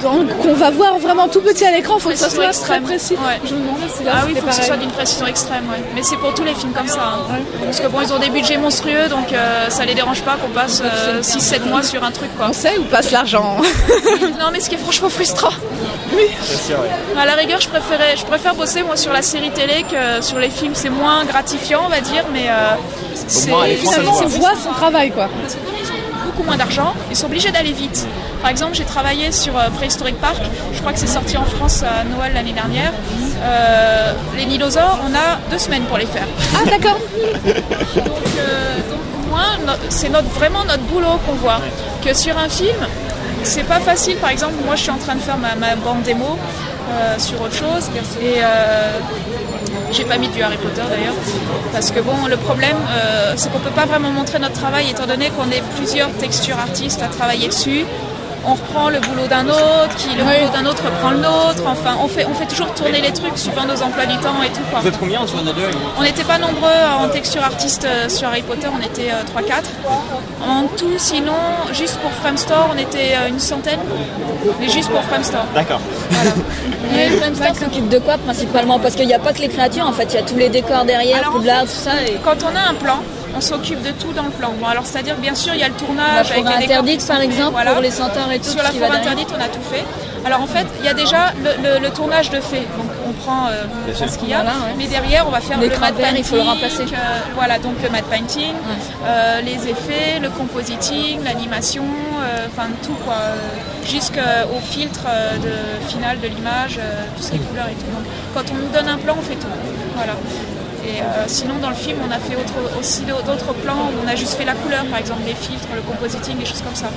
qu'on 0.02 0.54
va 0.54 0.70
voir 0.72 0.98
vraiment 1.00 1.28
tout 1.28 1.42
petits 1.42 1.66
à 1.66 1.72
l'écran, 1.72 1.96
il 1.98 2.02
faut 2.02 2.10
que 2.10 2.16
ça 2.16 2.30
soit 2.30 2.44
très 2.44 2.50
extrême. 2.50 2.84
précis. 2.84 3.14
Ouais. 3.14 3.40
Je 3.46 3.54
me 3.54 3.60
demandais 3.60 3.88
si 3.96 4.04
là 4.04 4.12
Ah 4.16 4.24
oui, 4.26 4.34
il 4.36 4.42
faut 4.42 4.48
que 4.48 4.54
ce 4.54 4.64
soit 4.64 4.78
d'une 4.78 4.92
précision 4.92 5.28
extrême, 5.28 5.64
ouais. 5.72 5.82
Mais 5.96 6.04
c'est 6.04 6.18
pour 6.18 6.34
tous 6.34 6.44
les 6.44 6.54
films 6.54 6.74
comme 6.74 6.88
ça. 6.88 7.02
hein. 7.30 7.36
Parce 7.64 7.80
que 7.80 7.88
bon, 7.88 8.00
ils 8.02 8.14
ont 8.14 8.20
des 8.20 8.30
budgets 8.30 8.58
monstrueux, 8.58 9.08
donc 9.10 9.32
euh, 9.32 9.70
ça 9.70 9.86
les 9.86 9.96
dérange 9.96 10.22
pas 10.22 10.36
qu'on 10.36 10.50
passe 10.50 10.82
6-7 11.22 11.68
mois 11.70 11.84
sur 11.84 12.04
un 12.04 12.12
truc, 12.12 12.30
quoi. 12.38 12.48
On 12.50 12.54
sait 12.54 12.78
où 12.78 12.84
passe 12.84 13.12
l'argent 13.12 13.58
non, 14.22 14.48
mais 14.52 14.60
ce 14.60 14.70
qui 14.70 14.76
est 14.76 14.80
franchement 14.80 15.10
frustrant. 15.10 15.50
À 17.18 17.26
la 17.26 17.34
rigueur, 17.34 17.60
je, 17.62 17.68
préférais, 17.70 18.16
je 18.18 18.26
préfère 18.26 18.56
bosser 18.56 18.84
moi 18.84 18.96
sur 18.98 19.12
la 19.14 19.22
série 19.22 19.52
télé 19.52 19.84
que 19.90 20.24
sur 20.24 20.38
les 20.38 20.50
films. 20.50 20.74
C'est 20.76 20.90
moins 20.90 21.26
gratifiant, 21.26 21.82
on 21.86 21.90
va 21.90 22.02
dire, 22.02 22.24
mais 22.32 22.48
euh, 23.14 23.24
c'est 23.28 23.50
Finalement, 23.76 24.12
voit. 24.12 24.24
on 24.26 24.28
voit 24.28 24.56
son 24.56 24.72
travail 24.72 25.12
quoi. 25.12 25.30
Parce 25.42 25.56
que 25.56 25.60
comme 25.60 25.76
ils 25.80 25.90
ont 25.92 26.26
beaucoup 26.26 26.44
moins 26.44 26.58
d'argent, 26.58 26.94
ils 27.10 27.16
sont 27.16 27.28
obligés 27.28 27.52
d'aller 27.52 27.72
vite. 27.74 28.06
Par 28.42 28.50
exemple, 28.52 28.74
j'ai 28.76 28.84
travaillé 28.84 29.32
sur 29.32 29.58
euh, 29.58 29.70
Prehistoric 29.78 30.20
Park, 30.20 30.42
je 30.74 30.80
crois 30.80 30.92
que 30.94 31.00
c'est 31.00 31.08
sorti 31.08 31.38
en 31.38 31.46
France 31.46 31.84
à 31.84 32.04
Noël 32.04 32.34
l'année 32.34 32.52
dernière. 32.54 32.92
Euh, 33.46 34.14
les 34.38 34.46
dinosaures, 34.46 35.00
on 35.10 35.14
a 35.16 35.38
deux 35.52 35.58
semaines 35.60 35.84
pour 35.84 35.98
les 35.98 36.06
faire. 36.06 36.28
Ah 36.56 36.70
d'accord. 36.70 36.98
Donc, 37.46 37.56
euh, 38.40 38.76
donc, 38.90 39.00
au 39.26 39.30
moins, 39.30 39.58
no- 39.66 39.80
c'est 39.90 40.10
notre, 40.10 40.28
vraiment 40.30 40.64
notre 40.66 40.84
boulot 40.84 41.20
qu'on 41.26 41.34
voit. 41.36 41.60
Que 42.04 42.14
sur 42.14 42.38
un 42.38 42.50
film, 42.50 42.76
c'est 43.44 43.64
pas 43.64 43.80
facile. 43.80 44.18
Par 44.18 44.30
exemple, 44.30 44.54
moi, 44.66 44.76
je 44.76 44.82
suis 44.84 44.92
en 44.92 44.98
train 44.98 45.16
de 45.16 45.22
faire 45.22 45.38
ma, 45.38 45.56
ma 45.56 45.76
bande 45.76 46.04
démo 46.04 46.38
euh, 46.92 47.16
sur 47.20 47.42
autre 47.42 47.56
chose. 47.56 47.90
Et 48.22 48.36
euh, 48.42 48.92
j'ai 49.94 50.06
pas 50.06 50.18
mis 50.18 50.28
du 50.28 50.42
Harry 50.42 50.58
Potter 50.58 50.82
d'ailleurs. 50.90 51.14
Parce 51.72 51.92
que 51.92 52.00
bon, 52.00 52.26
le 52.28 52.38
problème, 52.38 52.78
euh, 52.90 53.34
c'est 53.36 53.52
qu'on 53.52 53.60
peut 53.60 53.70
pas 53.70 53.86
vraiment 53.86 54.12
montrer 54.12 54.40
notre 54.40 54.54
travail 54.56 54.90
étant 54.90 55.06
donné 55.06 55.30
qu'on 55.30 55.50
est 55.52 55.64
plusieurs 55.76 56.12
textures 56.14 56.58
artistes 56.58 57.02
à 57.02 57.08
travailler 57.08 57.48
dessus. 57.48 57.86
On 58.46 58.54
reprend 58.56 58.90
le 58.90 59.00
boulot 59.00 59.28
d'un 59.28 59.48
autre, 59.48 59.96
qui 59.98 60.10
le 60.16 60.24
boulot 60.24 60.50
d'un 60.54 60.66
autre 60.66 60.84
reprend 60.84 61.12
le 61.12 61.18
nôtre. 61.18 61.64
Enfin, 61.66 61.98
on 62.04 62.08
fait, 62.08 62.26
on 62.26 62.34
fait 62.34 62.46
toujours 62.46 62.74
tourner 62.74 63.02
les 63.02 63.12
trucs 63.12 63.38
suivant 63.38 63.66
nos 63.66 63.82
emplois 63.82 64.06
du 64.06 64.18
temps 64.18 64.42
et 64.44 64.50
tout. 64.50 64.62
Quoi. 64.70 64.82
Vous 64.82 64.88
êtes 64.88 65.00
combien 65.00 65.22
entre 65.22 65.38
les 65.38 65.54
deux 65.54 65.70
On 65.98 66.04
n'était 66.04 66.24
pas 66.24 66.38
nombreux 66.38 66.70
en 67.00 67.08
texture 67.10 67.44
artiste 67.44 67.86
euh, 67.86 68.10
sur 68.10 68.28
Harry 68.28 68.42
Potter, 68.42 68.68
on 68.74 68.82
était 68.82 69.12
euh, 69.12 69.40
3-4. 69.40 69.64
En 70.46 70.68
tout, 70.78 70.98
sinon, 70.98 71.34
juste 71.72 71.98
pour 72.00 72.12
Framestore, 72.12 72.70
on 72.74 72.78
était 72.78 73.14
euh, 73.16 73.30
une 73.30 73.40
centaine. 73.40 73.80
Mais 74.60 74.70
juste 74.70 74.90
pour 74.90 75.02
Framestore. 75.04 75.46
D'accord. 75.56 75.80
Mais 76.94 77.10
Framestore 77.10 77.56
s'occupe 77.56 77.88
de 77.88 78.00
quoi 78.00 78.18
principalement? 78.18 78.80
Parce 78.80 78.96
qu'il 78.96 79.08
n'y 79.08 79.14
a 79.14 79.20
pas 79.20 79.34
que 79.34 79.40
les 79.40 79.50
créatures 79.50 79.88
en 79.88 79.94
fait, 79.94 80.06
il 80.12 80.16
y 80.16 80.20
a 80.20 80.24
tous 80.24 80.38
les 80.38 80.50
décors 80.50 80.86
derrière, 80.86 81.20
Alors, 81.20 81.30
en 81.30 81.38
Poudlard, 81.38 81.64
tout 81.64 81.70
ça. 81.70 81.92
Et... 82.06 82.18
Quand 82.24 82.44
on 82.44 82.56
a 82.56 82.70
un 82.70 82.76
plan, 82.76 83.00
on 83.36 83.42
s'occupe 83.42 83.82
de 83.82 83.92
tout 83.92 84.12
dans 84.14 84.24
le 84.24 84.30
plan. 84.32 84.52
Bon, 84.60 84.68
alors 84.68 84.86
c'est-à-dire, 84.86 85.16
bien 85.16 85.36
sûr, 85.36 85.54
il 85.54 85.60
y 85.60 85.64
a 85.64 85.68
le 85.68 85.74
La 85.74 85.80
tournage 85.80 86.32
avec 86.32 86.46
les 86.46 86.66
interdite 86.66 87.08
par 87.08 87.22
exemple 87.22 87.52
voilà. 87.54 87.72
pour 87.74 87.82
les 87.82 87.92
centaures 87.92 88.32
et 88.32 88.40
tout. 88.40 88.50
Sur 88.50 88.60
ce 88.60 88.64
la 88.64 88.70
qui 88.70 88.80
va 88.80 88.88
forêt 88.88 89.00
derrière. 89.00 89.14
interdite, 89.14 89.36
on 89.38 89.42
a 89.44 89.48
tout 89.48 89.64
fait. 89.72 89.84
Alors 90.26 90.40
en 90.42 90.48
fait, 90.48 90.66
il 90.80 90.86
y 90.86 90.88
a 90.88 90.94
déjà 90.94 91.34
le, 91.44 91.52
le- 91.62 91.80
le 91.80 91.90
tournage 91.90 92.30
de 92.30 92.40
fait. 92.40 92.62
Donc 92.78 92.90
on 93.06 93.12
prend 93.12 93.48
euh, 93.48 93.64
ce 93.94 94.18
qu'il 94.18 94.30
y 94.30 94.34
a. 94.34 94.38
Voilà, 94.42 94.52
ouais. 94.52 94.74
Mais 94.78 94.86
derrière, 94.88 95.28
on 95.28 95.32
va 95.32 95.42
faire 95.42 95.60
le 95.60 95.68
vert, 95.68 95.80
painting. 95.82 96.16
il 96.18 96.24
faut 96.24 96.36
le 96.38 96.42
remplacer. 96.44 96.84
euh, 96.84 97.20
voilà, 97.36 97.60
donc 97.60 97.74
le 97.84 97.90
matte 97.90 98.06
painting, 98.06 98.54
euh, 99.06 99.42
les 99.42 99.68
effets, 99.68 100.20
le 100.22 100.30
compositing, 100.30 101.22
l'animation, 101.26 101.84
euh, 101.84 102.48
enfin 102.50 102.68
tout 102.84 102.96
quoi. 103.06 103.16
Jusqu'au 103.86 104.60
filtre 104.64 105.02
de, 105.44 105.90
final 105.90 106.18
de 106.22 106.28
l'image, 106.30 106.78
euh, 106.80 107.04
tout 107.18 107.22
ce 107.24 107.32
qui 107.32 107.36
est 107.36 107.40
couleur 107.40 107.66
et 107.68 107.74
tout. 107.74 107.92
Donc 107.94 108.06
quand 108.34 108.54
on 108.54 108.58
nous 108.58 108.70
donne 108.70 108.88
un 108.88 108.98
plan, 108.98 109.16
on 109.20 109.22
fait 109.22 109.36
tout. 109.36 109.48
Voilà. 109.98 110.14
Et 110.86 111.00
euh, 111.02 111.24
sinon, 111.28 111.56
dans 111.62 111.70
le 111.70 111.76
film, 111.76 111.98
on 112.08 112.12
a 112.12 112.20
fait 112.20 112.36
autre- 112.36 112.78
aussi 112.80 113.02
d'autres 113.04 113.54
plans 113.64 113.90
où 113.92 114.06
on 114.06 114.08
a 114.08 114.16
juste 114.16 114.34
fait 114.34 114.44
la 114.46 114.54
couleur, 114.54 114.84
par 114.86 115.00
exemple 115.00 115.22
les 115.26 115.34
filtres, 115.34 115.68
le 115.76 115.82
compositing, 115.82 116.38
des 116.38 116.46
choses 116.46 116.62
comme 116.62 116.76
ça. 116.76 116.88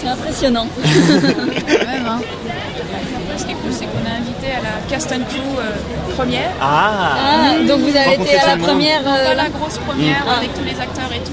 C'est 0.00 0.08
impressionnant. 0.08 0.66
même, 0.84 2.06
hein. 2.06 2.20
Ce 3.36 3.44
qui 3.44 3.52
est 3.52 3.54
cool, 3.54 3.72
c'est 3.72 3.84
qu'on 3.86 4.06
a 4.06 4.16
invité 4.18 4.46
à 4.52 4.60
la 4.62 4.74
cast 4.88 5.12
and 5.12 5.24
crew 5.28 5.58
euh, 5.58 6.14
première. 6.16 6.50
Ah, 6.60 7.12
Ah, 7.16 7.66
donc 7.66 7.80
vous 7.80 7.96
avez 7.96 8.14
été 8.14 8.38
à 8.38 8.46
la 8.46 8.56
première. 8.56 9.00
euh, 9.06 9.34
la 9.34 9.48
grosse 9.48 9.78
première 9.78 10.24
Mm. 10.24 10.38
avec 10.38 10.54
tous 10.54 10.64
les 10.64 10.80
acteurs 10.80 11.10
et 11.14 11.20
tout. 11.20 11.32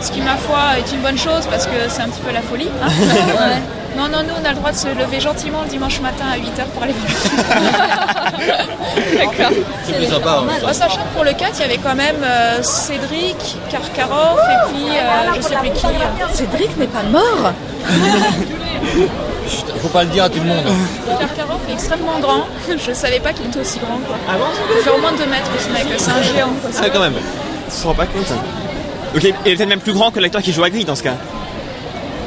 Ce 0.00 0.10
qui, 0.10 0.20
ma 0.20 0.36
foi, 0.36 0.78
est 0.78 0.92
une 0.92 1.00
bonne 1.00 1.18
chose 1.18 1.46
parce 1.50 1.66
que 1.66 1.72
c'est 1.88 2.02
un 2.02 2.08
petit 2.08 2.20
peu 2.20 2.32
la 2.32 2.42
folie. 2.42 2.68
hein. 2.82 2.88
Ouais. 3.38 3.62
Non, 3.96 4.08
non, 4.08 4.18
nous, 4.22 4.34
on 4.40 4.44
a 4.44 4.50
le 4.50 4.56
droit 4.56 4.72
de 4.72 4.76
se 4.76 4.88
lever 4.88 5.20
gentiment 5.20 5.62
le 5.62 5.68
dimanche 5.68 6.00
matin 6.00 6.24
à 6.32 6.36
8h 6.36 6.66
pour 6.74 6.82
aller 6.82 6.92
voir 6.92 7.08
le 7.08 7.14
film. 9.06 9.18
D'accord. 9.18 9.52
C'est 9.86 9.96
plus 9.96 10.06
sympa. 10.06 10.42
Bon, 10.62 10.72
sachant 10.72 10.96
que 11.02 11.14
pour 11.14 11.24
le 11.24 11.32
4, 11.32 11.52
il 11.56 11.60
y 11.60 11.64
avait 11.64 11.78
quand 11.78 11.94
même 11.94 12.16
euh, 12.22 12.62
Cédric, 12.62 13.36
Karkaroff 13.70 14.38
et 14.38 14.72
puis 14.72 14.84
euh, 14.90 15.32
je 15.36 15.40
sais 15.42 15.56
plus 15.56 15.70
qui. 15.70 15.86
Cédric 16.34 16.76
n'est 16.76 16.86
pas 16.88 17.02
mort. 17.10 17.52
Faut 19.80 19.88
pas 19.88 20.02
le 20.04 20.10
dire 20.10 20.24
à 20.24 20.28
tout 20.28 20.40
le 20.40 20.44
monde. 20.46 20.64
Karkaroff 21.18 21.60
est 21.68 21.72
extrêmement 21.74 22.18
grand. 22.20 22.44
Je 22.68 22.92
savais 22.92 23.20
pas 23.20 23.32
qu'il 23.32 23.46
était 23.46 23.60
aussi 23.60 23.78
grand. 23.78 23.98
Quoi. 24.06 24.16
Ah 24.28 24.32
bon? 24.36 24.44
Il 24.76 24.82
fait 24.82 24.90
au 24.90 24.98
moins 25.00 25.12
2 25.12 25.18
mètres 25.26 25.50
ce 25.58 25.68
mec, 25.72 25.86
c'est 25.96 26.10
un 26.10 26.22
géant. 26.22 26.48
Quoi. 26.60 26.70
Ah, 26.82 26.90
quand 26.92 27.00
même. 27.00 27.14
Tu 27.70 27.80
te 27.82 27.86
rends 27.86 27.94
pas 27.94 28.06
compte. 28.06 28.30
hein. 28.30 28.42
Donc, 29.14 29.22
il 29.22 29.28
est 29.28 29.34
il 29.46 29.52
est 29.52 29.56
peut-être 29.56 29.68
même 29.68 29.80
plus 29.80 29.92
grand 29.94 30.10
que 30.10 30.18
l'acteur 30.20 30.42
qui 30.42 30.52
joue 30.52 30.64
à 30.64 30.70
Gris 30.70 30.84
dans 30.84 30.96
ce 30.96 31.02
cas. 31.02 31.14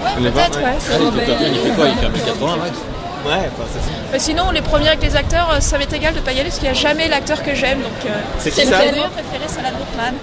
Voit, 0.02 0.32
Peut-être, 0.32 0.60
ouais. 0.60 0.76
c'est 0.80 0.94
Allez, 0.96 1.08
à 1.08 1.12
fait, 1.12 1.50
il 1.52 1.60
fait 1.60 1.76
quoi? 1.76 1.86
Il 1.88 1.96
fait 1.98 2.06
1m80 2.08 2.58
max 2.60 2.78
Ouais, 3.26 3.34
enfin, 3.34 3.68
c'est 3.74 3.80
ça. 3.84 3.92
Mais 4.14 4.20
sinon, 4.20 4.50
les 4.52 4.62
premiers 4.62 4.88
avec 4.88 5.02
les 5.04 5.14
acteurs, 5.18 5.50
euh, 5.54 5.60
ça 5.60 5.78
m'est 5.78 5.92
égal 5.92 6.14
de 6.14 6.22
pas 6.22 6.32
y 6.32 6.36
aller 6.40 6.46
parce 6.50 6.56
qu'il 6.60 6.70
n'y 6.72 6.78
a 6.78 6.80
jamais 6.80 7.10
l'acteur 7.10 7.44
que 7.44 7.54
j'aime. 7.54 7.80
Donc, 7.80 7.92
euh, 8.06 8.10
C'est 8.40 8.50
qui 8.52 8.62
ça 8.66 8.78
Mon 8.78 8.82
acteur 8.88 9.10
préféré, 9.10 9.46
c'est 9.48 9.60
Alan 9.60 9.78
Rickman. 9.78 10.14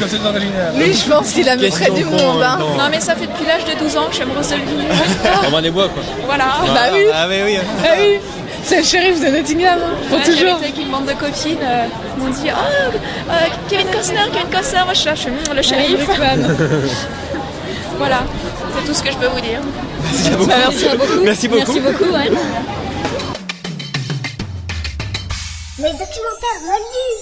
Comme 0.00 0.08
c'est 0.08 0.18
l'original. 0.24 0.72
Lui, 0.74 0.94
je 0.94 1.04
pense 1.10 1.30
qu'il 1.32 1.48
a 1.50 1.56
mis 1.56 1.68
près 1.68 1.90
du 1.90 2.04
monde. 2.06 2.42
Hein. 2.42 2.58
Non, 2.78 2.84
mais 2.90 3.00
ça 3.00 3.14
fait 3.14 3.26
depuis 3.26 3.44
l'âge 3.46 3.64
de 3.66 3.78
12 3.78 3.96
ans 3.98 4.06
que 4.10 4.16
j'aime 4.16 4.30
Russell 4.36 4.60
Wilson. 4.60 5.04
On 5.46 5.50
va 5.50 5.60
des 5.60 5.70
bois 5.70 5.88
quoi. 5.90 6.02
voilà. 6.26 6.44
Bah 6.66 6.80
oui. 6.94 7.00
Ah, 7.14 7.26
mais 7.28 7.42
oui. 7.44 7.58
Ah 7.84 7.88
oui. 8.00 8.20
C'est 8.64 8.78
le 8.78 8.84
shérif 8.84 9.20
de 9.20 9.28
Nottingham, 9.28 9.78
hein, 9.82 9.94
pour 10.08 10.18
Ouais, 10.18 10.24
toujours. 10.24 10.38
j'avais 10.40 10.50
été 10.56 10.64
avec 10.64 10.78
une 10.78 10.90
bande 10.90 11.06
de 11.06 11.12
copines, 11.12 11.56
euh, 11.62 11.84
ils 12.18 12.22
m'ont 12.22 12.30
dit 12.30 12.48
Oh, 12.48 12.92
euh, 13.30 13.34
Kevin 13.70 13.86
Costner, 13.86 14.18
Kevin 14.32 14.48
Costner, 14.50 14.80
moi 14.84 14.92
je 14.94 15.00
cherche 15.00 15.26
hum, 15.26 15.54
le 15.56 15.62
shérif. 15.62 16.00
voilà, 17.98 18.22
c'est 18.76 18.86
tout 18.86 18.94
ce 18.94 19.02
que 19.02 19.10
je 19.10 19.18
peux 19.18 19.26
vous 19.26 19.40
dire. 19.40 19.60
Merci 20.02 20.30
beaucoup. 20.30 20.46
Bah, 20.46 20.54
merci 20.58 20.88
beaucoup. 20.88 21.24
Merci 21.24 21.48
beaucoup. 21.48 21.58
Merci 21.58 21.80
beaucoup, 21.80 22.12
ouais. 22.14 22.30
Les 25.78 25.92
documentaires 25.92 26.62
reliés 26.64 27.18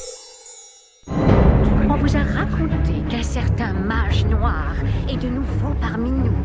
On 1.90 1.96
vous 1.96 2.16
a 2.16 2.20
raconté 2.20 2.92
qu'un 3.08 3.22
certain 3.22 3.72
mage 3.72 4.24
noir 4.26 4.74
est 5.08 5.16
de 5.16 5.28
nouveau 5.28 5.74
parmi 5.80 6.10
nous. 6.10 6.36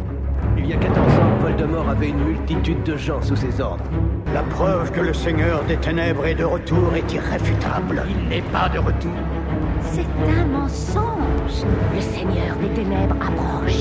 Il 0.58 0.66
y 0.68 0.74
a 0.74 0.78
14 0.78 0.98
ans, 1.20 1.38
Voldemort 1.42 1.90
avait 1.90 2.10
une 2.10 2.24
multitude 2.24 2.84
de 2.84 2.96
gens 2.96 3.22
sous 3.22 3.36
ses 3.36 3.60
ordres. 3.60 3.84
La 4.34 4.44
preuve 4.44 4.92
que 4.92 5.02
le 5.02 5.14
Seigneur 5.14 5.64
des 5.66 5.78
Ténèbres 5.78 6.26
est 6.26 6.36
de 6.36 6.44
retour 6.44 6.96
est 6.96 7.14
irréfutable. 7.14 8.04
Il 8.10 8.30
n'est 8.30 8.42
pas 8.44 8.70
de 8.70 8.80
retour. 8.80 9.12
C'est 9.94 10.06
un 10.30 10.46
mensonge. 10.46 11.66
Le 11.94 12.02
Seigneur 12.02 12.56
des 12.58 12.70
Ténèbres 12.70 13.16
approche. 13.16 13.74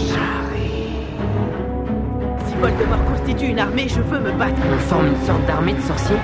Si 2.47 2.55
Voldemort 2.61 3.05
constitue 3.05 3.47
une 3.47 3.59
armée, 3.59 3.89
je 3.89 4.01
veux 4.01 4.21
me 4.21 4.33
battre. 4.33 4.61
On 4.73 4.79
forme 4.79 5.07
une 5.09 5.27
sorte 5.27 5.45
d'armée 5.47 5.75
de 5.75 5.81
sorciers 5.83 6.17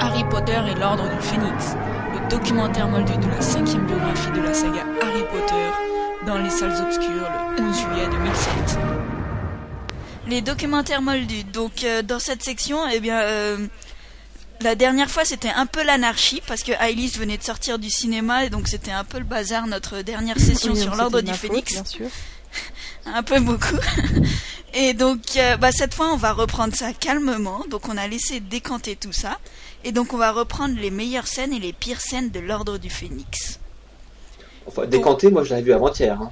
Harry 0.00 0.24
Potter 0.30 0.60
et 0.70 0.78
l'Ordre 0.78 1.08
du 1.08 1.26
Phénix, 1.26 1.76
le 2.14 2.28
documentaire 2.30 2.88
moldu 2.88 3.16
de 3.16 3.28
la 3.28 3.40
cinquième 3.40 3.84
biographie 3.86 4.30
de 4.30 4.42
la 4.42 4.54
saga 4.54 4.84
Harry 5.02 5.24
Potter, 5.32 6.26
dans 6.26 6.38
les 6.38 6.50
salles 6.50 6.80
obscures 6.80 7.28
le 7.56 7.64
11 7.64 7.76
juillet 7.76 8.06
2007. 8.10 8.78
Les 10.28 10.40
documentaires 10.42 11.02
moldus. 11.02 11.44
Donc 11.44 11.84
euh, 11.84 12.02
dans 12.02 12.18
cette 12.18 12.42
section, 12.42 12.78
eh 12.92 13.00
bien, 13.00 13.18
euh, 13.18 13.56
la 14.60 14.74
dernière 14.74 15.10
fois 15.10 15.24
c'était 15.24 15.50
un 15.50 15.66
peu 15.66 15.82
l'anarchie 15.82 16.42
parce 16.46 16.62
que 16.62 16.72
Ailis 16.82 17.12
venait 17.18 17.36
de 17.38 17.42
sortir 17.42 17.78
du 17.78 17.90
cinéma 17.90 18.44
et 18.44 18.50
donc 18.50 18.68
c'était 18.68 18.90
un 18.90 19.04
peu 19.04 19.18
le 19.18 19.24
bazar 19.24 19.66
notre 19.66 20.00
dernière 20.02 20.38
session 20.38 20.72
Oui, 20.72 20.80
sur 20.80 20.94
l'Ordre 20.96 21.20
du 21.20 21.32
Phénix. 21.32 21.72
bien 21.74 21.84
sûr. 21.84 22.06
un 23.06 23.22
peu 23.22 23.40
beaucoup. 23.40 23.76
Et 24.74 24.92
donc, 24.92 25.20
euh, 25.36 25.56
bah, 25.56 25.72
cette 25.72 25.94
fois, 25.94 26.12
on 26.12 26.16
va 26.16 26.32
reprendre 26.32 26.74
ça 26.74 26.92
calmement. 26.92 27.64
Donc, 27.70 27.88
on 27.88 27.96
a 27.96 28.06
laissé 28.06 28.38
décanter 28.40 28.96
tout 28.96 29.12
ça. 29.12 29.38
Et 29.82 29.92
donc, 29.92 30.12
on 30.12 30.18
va 30.18 30.30
reprendre 30.30 30.78
les 30.78 30.90
meilleures 30.90 31.26
scènes 31.26 31.54
et 31.54 31.58
les 31.58 31.72
pires 31.72 32.00
scènes 32.02 32.30
de 32.30 32.38
l'Ordre 32.40 32.76
du 32.76 32.90
Phénix. 32.90 33.58
Enfin, 34.66 34.84
décanté, 34.86 35.30
moi 35.30 35.42
je 35.44 35.50
l'avais 35.50 35.62
vu 35.62 35.72
avant-hier. 35.72 36.20
hein. 36.20 36.30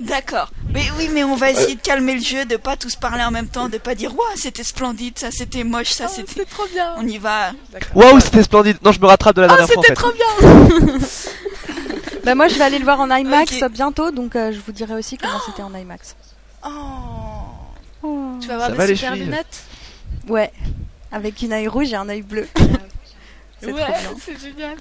D'accord. 0.00 0.50
Mais 0.72 0.84
oui, 0.98 1.10
mais 1.12 1.24
on 1.24 1.36
va 1.36 1.50
essayer 1.50 1.74
de 1.74 1.80
calmer 1.80 2.14
le 2.14 2.20
jeu, 2.22 2.44
de 2.46 2.56
pas 2.56 2.76
tous 2.76 2.96
parler 2.96 3.22
en 3.22 3.30
même 3.30 3.48
temps, 3.48 3.68
de 3.68 3.76
pas 3.78 3.94
dire 3.94 4.12
Waouh, 4.16 4.36
c'était 4.36 4.64
splendide, 4.64 5.18
ça 5.18 5.30
c'était 5.30 5.62
moche, 5.62 5.90
ça 5.90 6.08
c'était. 6.08 6.44
trop 6.46 6.66
bien. 6.72 6.94
On 6.96 7.06
y 7.06 7.18
va. 7.18 7.52
Waouh, 7.94 8.18
c'était 8.20 8.42
splendide. 8.42 8.78
Non, 8.82 8.92
je 8.92 9.00
me 9.00 9.06
rattrape 9.06 9.36
de 9.36 9.42
la 9.42 9.48
Oh, 9.48 9.56
dernière 9.56 9.68
fois 9.74 9.82
c'était 9.82 9.94
trop 9.94 10.12
bien 10.12 10.98
Bah 12.24 12.34
moi 12.34 12.48
je 12.48 12.54
vais 12.56 12.64
aller 12.64 12.78
le 12.78 12.84
voir 12.84 13.00
en 13.00 13.10
IMAX 13.14 13.62
bientôt, 13.70 14.10
donc 14.10 14.36
euh, 14.36 14.52
je 14.52 14.58
vous 14.64 14.72
dirai 14.72 14.94
aussi 14.94 15.16
comment 15.18 15.40
c'était 15.46 15.62
en 15.62 15.74
IMAX. 15.74 16.16
Oh. 16.64 18.38
Tu 18.40 18.48
vas 18.48 18.54
avoir 18.54 18.70
Ça 18.70 18.76
des 18.76 18.86
les 18.88 18.96
super 18.96 19.10
chevilles 19.12 19.24
lunettes? 19.26 19.62
Ouais, 20.28 20.52
avec 21.12 21.40
une 21.42 21.52
œil 21.52 21.68
rouge 21.68 21.92
et 21.92 21.96
un 21.96 22.08
œil 22.08 22.22
bleu. 22.22 22.46
C'est 23.62 23.72
Ouais, 23.72 23.82
trop 23.82 23.92
bien. 23.92 24.10
c'est 24.24 24.40
génial. 24.40 24.76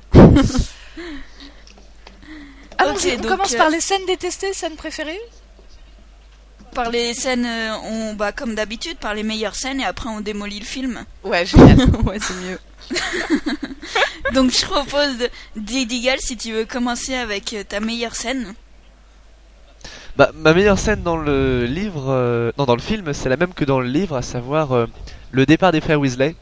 Allons-y, 2.79 3.11
Ok, 3.13 3.15
on 3.17 3.21
donc, 3.21 3.31
commence 3.31 3.53
euh, 3.53 3.57
par 3.57 3.69
les 3.69 3.81
scènes 3.81 4.05
détestées, 4.07 4.53
scènes 4.53 4.75
préférées 4.75 5.19
Par 6.73 6.89
les 6.89 7.13
scènes, 7.13 7.45
euh, 7.45 7.73
on, 7.83 8.13
bah, 8.15 8.31
comme 8.31 8.55
d'habitude, 8.55 8.97
par 8.97 9.13
les 9.13 9.23
meilleures 9.23 9.55
scènes 9.55 9.79
et 9.81 9.85
après 9.85 10.09
on 10.09 10.21
démolit 10.21 10.59
le 10.59 10.65
film. 10.65 11.03
Ouais, 11.23 11.45
génial. 11.45 11.77
ouais, 12.05 12.17
c'est 12.19 12.33
mieux. 12.35 12.59
Donc 14.33 14.51
je 14.51 14.65
propose 14.65 15.17
de- 15.17 15.29
Didigal 15.55 16.17
si 16.19 16.37
tu 16.37 16.53
veux 16.53 16.65
commencer 16.65 17.15
avec 17.15 17.53
euh, 17.53 17.63
ta 17.67 17.79
meilleure 17.79 18.15
scène. 18.15 18.53
Bah, 20.15 20.31
ma 20.33 20.53
meilleure 20.53 20.79
scène 20.79 21.01
dans 21.03 21.17
le 21.17 21.65
livre, 21.65 22.05
euh, 22.09 22.51
non 22.57 22.65
dans 22.65 22.75
le 22.75 22.81
film, 22.81 23.13
c'est 23.13 23.29
la 23.29 23.37
même 23.37 23.53
que 23.53 23.63
dans 23.65 23.79
le 23.79 23.87
livre, 23.87 24.15
à 24.17 24.21
savoir 24.21 24.71
euh, 24.73 24.85
le 25.31 25.45
départ 25.45 25.71
des 25.71 25.79
frères 25.81 25.99
Weasley, 25.99 26.35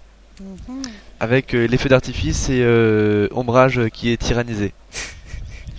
avec 1.20 1.54
euh, 1.54 1.66
les 1.68 1.78
feux 1.78 1.90
d'artifice 1.90 2.50
et 2.50 2.62
euh, 2.64 3.28
Ombrage 3.32 3.82
qui 3.94 4.12
est 4.12 4.18
tyrannisé. 4.18 4.74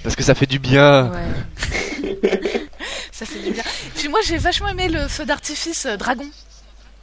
Parce 0.09 0.17
que 0.17 0.23
ça 0.23 0.35
fait 0.35 0.47
du 0.47 0.59
bien. 0.59 1.13
Ça 3.13 3.27
fait 3.27 3.41
du 3.41 3.51
bien. 3.51 3.63
Puis 3.95 4.09
moi, 4.09 4.21
j'ai 4.25 4.39
vachement 4.39 4.69
aimé 4.69 4.89
le 4.89 5.07
feu 5.07 5.27
d'artifice 5.27 5.85
euh, 5.85 5.97
dragon. 5.99 6.25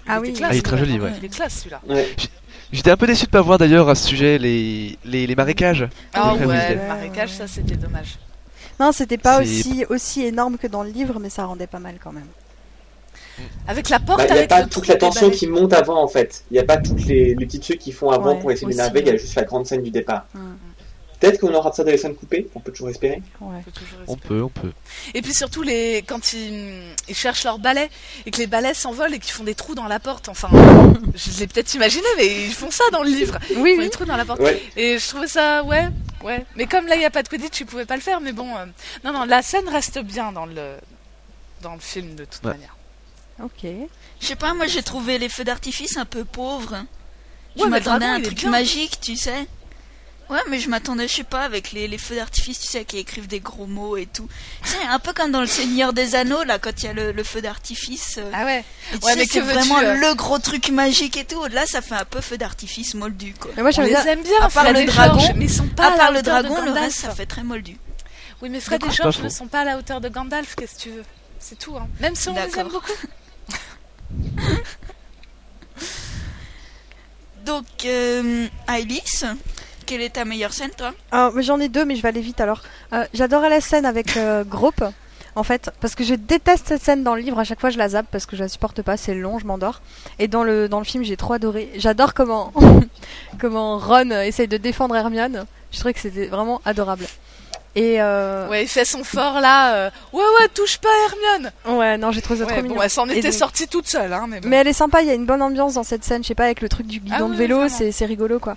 Ah 0.08 0.16
Il 0.24 0.30
oui. 0.32 0.34
classe, 0.34 0.50
Ah, 0.52 0.56
il 0.56 0.58
est 0.58 0.62
très 0.64 0.78
joli, 0.80 1.00
ouais. 1.00 1.12
Il 1.20 1.26
est 1.26 1.30
classe 1.30 1.60
celui-là. 1.60 1.82
J'étais 2.72 2.90
un 2.90 2.98
peu 2.98 3.06
déçu 3.06 3.26
de 3.26 3.30
pas 3.30 3.42
voir 3.42 3.60
d'ailleurs 3.60 3.90
à 3.90 3.94
ce 3.96 4.08
sujet 4.08 4.40
les, 4.40 4.98
les, 5.06 5.28
les 5.28 5.36
marécages. 5.36 5.88
Ah 6.16 6.34
frères 6.36 6.48
ouais, 6.48 6.56
Weasley. 6.56 6.76
le 6.82 6.88
marécage, 6.88 7.30
ça 7.32 7.48
c'était 7.48 7.76
dommage. 7.76 8.18
Non, 8.80 8.92
c'était 8.92 9.20
pas 9.20 9.40
aussi, 9.42 9.86
aussi 9.90 10.24
énorme 10.24 10.58
que 10.58 10.66
dans 10.66 10.82
le 10.82 10.90
livre, 10.90 11.20
mais 11.20 11.30
ça 11.30 11.46
rendait 11.46 11.68
pas 11.68 11.80
mal 11.80 11.96
quand 12.04 12.12
même. 12.12 12.28
Avec 13.68 13.90
la 13.90 14.00
porte, 14.00 14.20
Bah, 14.20 14.26
Il 14.32 14.36
n'y 14.36 14.42
a 14.42 14.48
pas 14.48 14.64
toute 14.64 14.88
la 14.88 14.96
tension 14.96 15.30
qui 15.30 15.46
monte 15.48 15.74
avant 15.74 16.02
en 16.02 16.08
fait. 16.08 16.44
Il 16.50 16.54
n'y 16.56 16.60
a 16.60 16.64
pas 16.64 16.78
toutes 16.78 17.06
les, 17.06 17.36
les 17.36 17.46
petits 17.46 17.60
trucs 17.60 17.80
qu'ils 17.80 17.94
font 17.94 18.10
avant 18.10 18.34
Ouais, 18.34 18.40
pour 18.40 18.52
essayer 18.52 18.68
d'énerver. 18.68 19.02
Il 19.02 19.08
y 19.08 19.12
a 19.12 19.18
juste 19.18 19.36
la 19.36 19.44
grande 19.44 19.66
scène 19.68 19.84
du 19.84 19.92
départ. 19.92 20.26
Mm. 20.34 20.40
Peut-être 21.30 21.40
qu'on 21.42 21.54
aura 21.54 21.70
de 21.72 21.76
ça 21.76 21.84
dans 21.84 21.92
les 21.92 21.98
scènes 21.98 22.16
coupées. 22.16 22.48
On 22.56 22.60
peut 22.60 22.72
toujours 22.72 22.90
espérer. 22.90 23.22
Ouais. 23.42 23.60
On 24.08 24.16
peut, 24.16 24.42
on 24.44 24.50
peut. 24.50 24.72
Et 25.14 25.22
puis 25.22 25.34
surtout 25.34 25.62
les 25.64 26.04
quand 26.08 26.34
ils, 26.34 26.94
ils 27.08 27.16
cherchent 27.16 27.44
leur 27.44 27.60
balai 27.60 27.90
et 28.26 28.32
que 28.32 28.38
les 28.38 28.48
balais 28.48 28.74
s'envolent 28.74 29.14
et 29.14 29.20
qu'ils 29.20 29.34
font 29.34 29.44
des 29.44 29.56
trous 29.56 29.76
dans 29.76 29.88
la 29.88 30.00
porte. 30.00 30.30
Enfin, 30.30 30.50
je 31.16 31.40
l'ai 31.40 31.48
peut-être 31.48 31.74
imaginé, 31.74 32.06
mais 32.18 32.46
ils 32.46 32.54
font 32.54 32.72
ça 32.72 32.84
dans 32.92 33.04
le 33.04 33.10
livre. 33.10 33.38
Ils 33.50 33.58
Oui, 33.58 33.72
font 33.74 33.80
oui. 33.80 33.84
des 33.86 33.90
trous 33.90 34.06
dans 34.06 34.18
la 34.18 34.26
porte. 34.26 34.40
Ouais. 34.42 34.62
Et 34.78 35.00
je 35.00 35.08
trouvais 35.10 35.28
ça, 35.28 35.64
ouais, 35.64 35.88
ouais. 36.24 36.46
Mais 36.56 36.66
comme 36.68 36.88
là 36.88 36.96
il 36.96 37.02
y 37.02 37.06
a 37.06 37.12
pas 37.12 37.24
de 37.24 37.28
Quidditch, 37.28 37.60
ils 37.62 37.66
pouvaient 37.66 37.86
pas 37.86 37.96
le 37.96 38.02
faire. 38.02 38.22
Mais 38.22 38.32
bon, 38.32 38.56
euh, 38.56 38.66
non, 39.04 39.12
non, 39.14 39.26
la 39.26 39.42
scène 39.42 39.68
reste 39.70 40.00
bien 40.00 40.32
dans 40.32 40.46
le 40.46 40.76
dans 41.62 41.74
le 41.74 41.80
film 41.82 42.16
de 42.16 42.26
toute 42.26 42.44
Ouais. 42.44 42.52
manière. 42.54 42.76
Ok. 43.44 43.70
Je 44.22 44.26
sais 44.28 44.36
pas, 44.36 44.54
moi 44.54 44.68
j'ai 44.68 44.84
trouvé 44.84 45.18
les 45.18 45.28
feux 45.30 45.44
d'artifice 45.44 45.98
un 45.98 46.06
peu 46.06 46.24
pauvres. 46.24 46.86
Je 47.58 47.64
Ouais, 47.64 47.70
m'attendais 47.70 48.06
à 48.06 48.14
un 48.14 48.22
truc 48.22 48.44
magique, 48.46 49.00
tu 49.02 49.16
sais. 49.16 49.48
Ouais, 50.28 50.40
mais 50.50 50.60
je 50.60 50.70
m'attendais, 50.70 51.08
je 51.08 51.18
sais 51.18 51.24
pas, 51.24 51.44
avec 51.44 51.72
les, 51.72 51.88
les 51.88 52.00
feux 52.00 52.16
d'artifice, 52.16 52.60
tu 52.60 52.66
sais, 52.68 52.84
qui 52.84 52.98
écrivent 52.98 53.28
des 53.28 53.40
gros 53.40 53.68
mots 53.68 53.96
et 53.96 54.08
tout. 54.08 54.28
Tu 54.64 54.70
sais, 54.70 54.78
un 54.90 54.98
peu 54.98 55.14
comme 55.14 55.32
dans 55.32 55.42
le 55.42 55.46
Seigneur 55.48 55.94
des 55.94 56.16
Anneaux, 56.16 56.44
là, 56.44 56.58
quand 56.58 56.82
il 56.82 56.86
y 56.86 56.90
a 56.90 56.94
le, 56.94 57.12
le 57.12 57.24
feu 57.24 57.42
d'artifice. 57.42 58.16
euh, 58.18 58.32
Ah 58.34 58.44
ouais. 58.44 58.66
et 58.94 58.98
tu 58.98 59.06
Ouais, 59.06 59.12
sais, 59.14 59.20
mais 59.20 59.26
c'est 59.28 59.40
vraiment 59.42 59.78
euh 59.78 59.94
le 59.94 60.16
gros 60.16 60.40
truc 60.40 60.70
magique 60.70 61.16
et 61.18 61.26
tout. 61.26 61.46
Là, 61.52 61.68
ça 61.68 61.84
fait 61.84 61.94
un 61.94 62.06
peu 62.06 62.22
feu 62.22 62.40
d'artifice 62.40 62.96
moldu, 62.96 63.36
quoi. 63.40 63.52
Mais 63.56 63.62
moi, 63.62 63.70
j'aime 63.70 63.84
les 63.86 63.92
bien. 63.92 64.04
aime 64.06 64.24
bien, 64.24 64.38
à 64.42 64.50
part 64.50 64.64
Fred 64.64 64.78
le 64.78 64.86
dragon, 64.92 65.20
George, 65.20 65.34
mais 65.36 65.46
ils 65.46 65.54
sont 65.54 65.68
pas 65.68 65.94
à 65.94 65.98
part 65.98 66.12
le 66.12 66.24
dragon, 66.24 66.56
le 66.60 66.66
Gandalf. 66.70 66.86
reste, 66.86 66.98
ça 67.02 67.14
fait 67.14 67.28
très 67.28 67.44
moldu. 67.44 67.78
Oui, 68.42 68.50
mais 68.50 68.60
Fred 68.60 68.78
et 68.82 68.88
D'accord. 68.88 68.96
George 68.96 69.18
Pas 69.18 69.24
ne 69.24 69.30
sont 69.30 69.48
pas 69.48 69.60
à 69.62 69.66
la 69.66 69.78
hauteur 69.78 70.02
de 70.02 70.10
Gandalf, 70.10 70.56
qu'est-ce 70.56 70.76
que 70.76 70.82
tu 70.82 70.90
veux? 70.90 71.04
C'est 71.38 71.60
tout, 71.60 71.78
hein. 71.78 71.88
Même 72.00 72.16
si 72.16 72.30
on 72.30 72.34
les 72.34 72.40
aime 72.42 72.50
D'accord. 72.50 72.72
beaucoup. 72.72 72.94
Donc, 77.46 77.66
euh, 77.86 78.48
Ailis, 78.68 79.22
quelle 79.86 80.02
est 80.02 80.12
ta 80.16 80.26
meilleure 80.26 80.54
scène, 80.54 80.72
toi? 80.78 80.92
Ah, 81.12 81.32
J'en 81.38 81.60
ai 81.60 81.70
deux, 81.70 81.86
mais 81.86 81.96
je 81.96 82.02
vais 82.02 82.10
aller 82.10 82.22
vite 82.22 82.42
alors. 82.42 82.62
Euh, 82.94 83.06
J'adorais 83.14 83.50
la 83.50 83.62
scène 83.62 83.86
avec 83.86 84.18
euh, 84.18 84.44
Grope, 84.44 84.84
en 85.36 85.44
fait, 85.44 85.70
parce 85.82 85.96
que 85.96 86.04
je 86.04 86.16
déteste 86.16 86.68
cette 86.70 86.82
scène 86.84 87.04
dans 87.04 87.14
le 87.16 87.22
livre. 87.22 87.40
À 87.40 87.44
chaque 87.44 87.60
fois, 87.60 87.70
je 87.70 87.78
la 87.78 87.90
zappe 87.90 88.08
parce 88.12 88.26
que 88.26 88.36
je 88.36 88.42
la 88.42 88.48
supporte 88.50 88.82
pas. 88.82 88.98
C'est 88.98 89.14
long, 89.16 89.38
je 89.40 89.46
m'endors. 89.46 89.82
Et 90.20 90.28
dans 90.28 90.44
le 90.44 90.68
dans 90.70 90.80
le 90.80 90.86
film, 90.86 91.04
j'ai 91.04 91.18
trop 91.18 91.34
adoré. 91.34 91.70
J'adore 91.76 92.14
comment 92.14 92.52
comment 93.40 93.78
Ron 93.78 94.12
essaye 94.12 94.48
de 94.48 94.58
défendre 94.58 94.96
Hermione. 94.96 95.46
Je 95.72 95.80
trouvais 95.80 95.94
que 95.94 96.00
c'était 96.00 96.28
vraiment 96.28 96.62
adorable. 96.66 97.06
Et 97.78 98.02
euh, 98.02 98.48
Ouais, 98.48 98.64
il 98.64 98.70
fait 98.70 98.86
son 98.86 99.04
fort 99.04 99.42
là. 99.42 99.76
euh, 99.76 99.90
Ouais, 100.14 100.22
ouais, 100.40 100.48
touche 100.54 100.78
pas 100.78 100.88
Hermione. 101.10 101.52
ouais, 101.78 101.98
non, 101.98 102.12
j'ai 102.12 102.22
trouvé 102.22 102.40
ça 102.40 102.46
Ouais, 102.46 102.54
trop 102.54 102.62
bon, 102.62 102.70
mignon. 102.70 102.82
elle 102.82 102.90
s'en 102.90 103.10
était 103.10 103.22
donc- 103.24 103.34
sortie 103.34 103.68
toute 103.68 103.88
seule, 103.90 104.14
hein. 104.14 104.28
Mais, 104.30 104.40
bon. 104.40 104.48
Mais 104.48 104.56
elle 104.56 104.68
est 104.70 104.74
sympa, 104.74 105.02
il 105.02 105.08
y 105.10 105.12
a 105.12 105.14
une 105.14 105.26
bonne 105.26 105.42
ambiance 105.42 105.74
dans 105.74 105.84
cette 105.84 106.06
scène, 106.06 106.24
je 106.24 106.30
sais 106.30 106.36
pas, 106.36 106.46
avec 106.46 106.62
le 106.62 106.70
truc 106.70 106.88
du 106.88 107.02
guidon 107.02 107.16
Ah 107.20 107.24
de 107.24 107.30
oui, 107.32 107.36
vélo, 107.36 107.68
c'est 107.68 108.06
rigolo 108.06 108.40
quoi. 108.40 108.56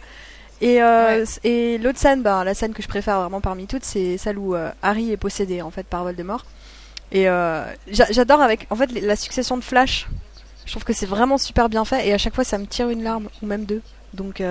Et, 0.60 0.82
euh, 0.82 1.24
et 1.44 1.78
l'autre 1.78 1.98
scène, 1.98 2.22
bah, 2.22 2.42
la 2.44 2.54
scène 2.54 2.72
que 2.74 2.82
je 2.82 2.88
préfère 2.88 3.20
vraiment 3.20 3.40
parmi 3.40 3.66
toutes, 3.66 3.84
c'est 3.84 4.18
celle 4.18 4.38
où 4.38 4.54
euh, 4.54 4.70
Harry 4.82 5.12
est 5.12 5.16
possédé 5.16 5.62
en 5.62 5.70
fait 5.70 5.86
par 5.86 6.02
Voldemort. 6.04 6.44
Et 7.12 7.28
euh, 7.28 7.64
j'a- 7.90 8.10
j'adore 8.10 8.40
avec 8.42 8.66
en 8.70 8.76
fait 8.76 8.90
la 9.00 9.16
succession 9.16 9.56
de 9.56 9.62
flash. 9.64 10.08
Je 10.66 10.72
trouve 10.72 10.84
que 10.84 10.92
c'est 10.92 11.06
vraiment 11.06 11.38
super 11.38 11.68
bien 11.68 11.84
fait 11.84 12.06
et 12.08 12.12
à 12.12 12.18
chaque 12.18 12.34
fois 12.34 12.44
ça 12.44 12.58
me 12.58 12.66
tire 12.66 12.88
une 12.90 13.02
larme 13.02 13.28
ou 13.42 13.46
même 13.46 13.64
deux. 13.64 13.82
Donc 14.14 14.42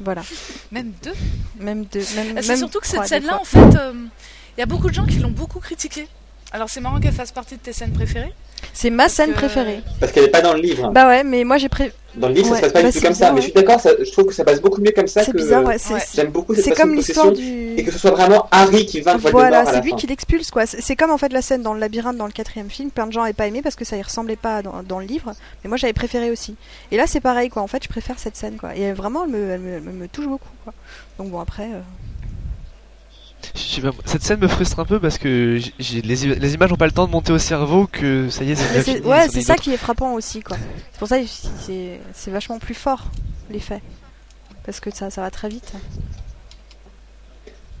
voilà, 0.00 0.22
Même 0.72 0.92
deux? 1.02 1.12
même 1.58 1.84
deux. 1.84 2.04
Même, 2.16 2.34
Ah, 2.36 2.42
C'est 2.42 2.56
surtout 2.56 2.80
que 2.80 2.86
cette 2.86 3.00
scène-là, 3.06 3.40
en 3.40 3.44
fait, 3.44 3.58
il 4.56 4.60
y 4.60 4.62
a 4.62 4.66
beaucoup 4.66 4.88
de 4.88 4.94
gens 4.94 5.04
qui 5.06 5.18
l'ont 5.18 5.30
beaucoup 5.30 5.58
critiquée. 5.60 6.06
Alors 6.54 6.70
c'est 6.70 6.80
marrant 6.80 7.00
qu'elle 7.00 7.12
fasse 7.12 7.32
partie 7.32 7.56
de 7.56 7.60
tes 7.60 7.72
scènes 7.72 7.92
préférées. 7.92 8.32
C'est 8.72 8.88
ma 8.90 9.08
scène 9.08 9.30
que- 9.32 9.36
préférée. 9.38 9.80
Parce 10.00 10.12
qu'elle 10.12 10.24
est 10.24 10.28
pas 10.30 10.40
dans 10.40 10.54
le 10.54 10.60
livre. 10.60 10.90
Bah 10.90 11.06
ouais, 11.08 11.22
mais 11.24 11.44
moi 11.44 11.58
j'ai 11.58 11.68
pré... 11.68 11.92
Dans 12.14 12.28
le 12.28 12.34
livre, 12.34 12.52
Ouais, 12.52 12.60
ça 12.60 12.68
se 12.68 12.72
passe 12.72 12.72
pas 12.74 12.82
bah, 12.82 12.90
du 12.92 12.96
tout 13.00 13.04
comme 13.04 13.14
ça. 13.14 13.32
Mais 13.32 13.40
je 13.40 13.46
suis 13.46 13.52
d'accord, 13.52 13.80
je 13.82 14.10
trouve 14.12 14.26
que 14.26 14.32
ça 14.34 14.44
passe 14.44 14.60
beaucoup 14.60 14.80
mieux 14.80 14.92
comme 14.92 15.08
ça 15.08 15.24
C'est 15.24 15.32
que. 15.32 15.36
bizarre, 15.36 15.64
ouais, 15.64 15.78
c'est- 15.78 16.14
J'aime 16.14 16.30
beaucoup 16.30 16.54
cette 16.54 16.64
c'est 16.64 16.70
comme 16.76 16.94
l'histoire 16.94 17.32
du- 17.32 17.74
Et 17.76 17.82
que 17.82 17.90
ce 17.90 17.98
soit 17.98 18.12
vraiment 18.12 18.46
Harry 18.52 18.86
qui 18.86 19.00
Voldemort 19.00 19.32
Voilà, 19.32 19.66
c'est 19.66 19.80
lui 19.82 19.90
fin. 19.90 19.96
qui 19.96 20.06
l'expulse 20.06 20.52
quoi. 20.52 20.64
C'est 20.64 20.94
comme 20.94 21.10
en 21.10 21.18
fait 21.18 21.32
la 21.32 21.42
scène 21.42 21.62
dans 21.62 21.74
le 21.74 21.80
labyrinthe 21.80 22.16
dans 22.16 22.26
le 22.26 22.32
quatrième 22.32 22.70
film. 22.70 22.90
Plein 22.90 23.08
de 23.08 23.12
gens 23.12 23.22
n'avaient 23.22 23.32
pas 23.32 23.48
aimé 23.48 23.62
parce 23.62 23.74
que 23.74 23.84
ça 23.84 23.96
y 23.96 24.02
ressemblait 24.02 24.36
pas 24.36 24.62
dans, 24.62 24.84
dans 24.84 25.00
le 25.00 25.06
livre, 25.06 25.32
mais 25.64 25.68
moi 25.68 25.76
j'avais 25.76 25.92
préféré 25.92 26.30
aussi. 26.30 26.54
Et 26.92 26.96
là 26.96 27.08
c'est 27.08 27.20
pareil 27.20 27.48
quoi. 27.50 27.62
En 27.62 27.66
fait, 27.66 27.82
je 27.82 27.88
préfère 27.88 28.18
cette 28.20 28.36
scène 28.36 28.56
quoi. 28.58 28.76
Et 28.76 28.92
vraiment, 28.92 29.24
elle 29.24 29.30
me, 29.32 29.50
elle 29.50 29.60
me, 29.60 29.74
elle 29.74 29.82
me 29.82 30.06
touche 30.08 30.28
beaucoup 30.28 30.48
quoi. 30.62 30.72
Donc 31.18 31.30
bon 31.30 31.40
après. 31.40 31.64
euh, 31.64 31.80
pas, 33.82 33.90
cette 34.04 34.22
scène 34.22 34.40
me 34.40 34.48
frustre 34.48 34.78
un 34.80 34.84
peu 34.84 35.00
parce 35.00 35.18
que 35.18 35.58
j'ai- 35.78 36.02
les, 36.02 36.24
images 36.54 36.70
n'ont 36.70 36.76
pas 36.76 36.86
le 36.86 36.92
temps 36.92 37.06
de 37.06 37.12
monter 37.12 37.32
au 37.32 37.38
cerveau 37.38 37.86
que 37.90 38.28
ça 38.30 38.44
y 38.44 38.52
est, 38.52 38.56
c'est 38.56 38.82
fini, 38.82 39.00
ouais, 39.00 39.28
c'est 39.30 39.38
est 39.38 39.42
ça 39.42 39.54
autre. 39.54 39.62
qui 39.62 39.72
est 39.72 39.76
frappant 39.76 40.14
aussi 40.14 40.42
quoi. 40.42 40.56
C'est 40.92 40.98
pour 40.98 41.08
ça 41.08 41.20
que 41.20 41.26
c'est 41.26 42.00
c'est 42.12 42.30
vachement 42.30 42.58
plus 42.58 42.74
fort 42.74 43.04
l'effet 43.50 43.80
parce 44.64 44.80
que 44.80 44.94
ça 44.94 45.10
ça 45.10 45.20
va 45.20 45.30
très 45.30 45.48
vite. 45.48 45.72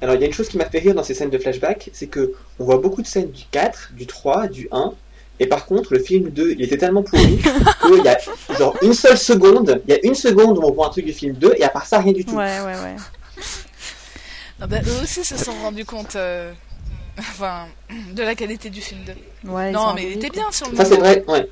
Alors, 0.02 0.16
il 0.16 0.20
y 0.20 0.24
a 0.24 0.26
une 0.26 0.34
chose 0.34 0.48
qui 0.48 0.58
m'a 0.58 0.66
fait 0.66 0.80
rire 0.80 0.94
dans 0.94 1.02
ces 1.02 1.14
scènes 1.14 1.30
de 1.30 1.38
flashback, 1.38 1.88
c'est 1.94 2.08
que 2.08 2.34
on 2.58 2.64
voit 2.64 2.76
beaucoup 2.76 3.00
de 3.00 3.06
scènes 3.06 3.30
du 3.30 3.44
4, 3.50 3.92
du 3.96 4.06
3, 4.06 4.48
du 4.48 4.68
1, 4.70 4.92
et 5.40 5.46
par 5.46 5.64
contre, 5.64 5.94
le 5.94 5.98
film 5.98 6.28
2, 6.28 6.52
il 6.52 6.62
était 6.62 6.76
tellement 6.76 7.02
pourri 7.02 7.38
qu'il 7.82 8.04
y 8.04 8.08
a 8.08 8.18
genre 8.58 8.76
une 8.82 8.92
seule 8.92 9.16
seconde, 9.16 9.80
il 9.88 9.94
y 9.94 9.96
a 9.96 10.00
une 10.04 10.14
seconde 10.14 10.58
où 10.58 10.62
on 10.62 10.72
voit 10.72 10.88
un 10.88 10.90
truc 10.90 11.06
du 11.06 11.12
film 11.14 11.34
2, 11.34 11.54
et 11.56 11.64
à 11.64 11.70
part 11.70 11.86
ça, 11.86 12.00
rien 12.00 12.12
du 12.12 12.24
tout. 12.24 12.36
Ouais, 12.36 12.60
ouais, 12.60 12.74
ouais. 12.74 12.96
Ah 14.60 14.66
bah, 14.66 14.76
eux 14.86 15.02
aussi 15.02 15.24
se 15.24 15.36
sont 15.36 15.52
rendus 15.62 15.84
compte 15.84 16.16
euh, 16.16 16.52
enfin, 17.18 17.66
de 18.14 18.22
la 18.22 18.34
qualité 18.34 18.70
du 18.70 18.80
film 18.80 19.00
2. 19.44 19.50
Ouais, 19.50 19.70
ils 19.70 19.72
non, 19.72 19.92
mais 19.94 20.10
il 20.10 20.16
était 20.18 20.30
bien 20.30 20.50
sur 20.50 20.70
le 20.70 20.76
Ça, 20.76 20.84
c'est 20.84 20.90
moment. 20.96 21.02
vrai, 21.04 21.24
ouais. 21.28 21.48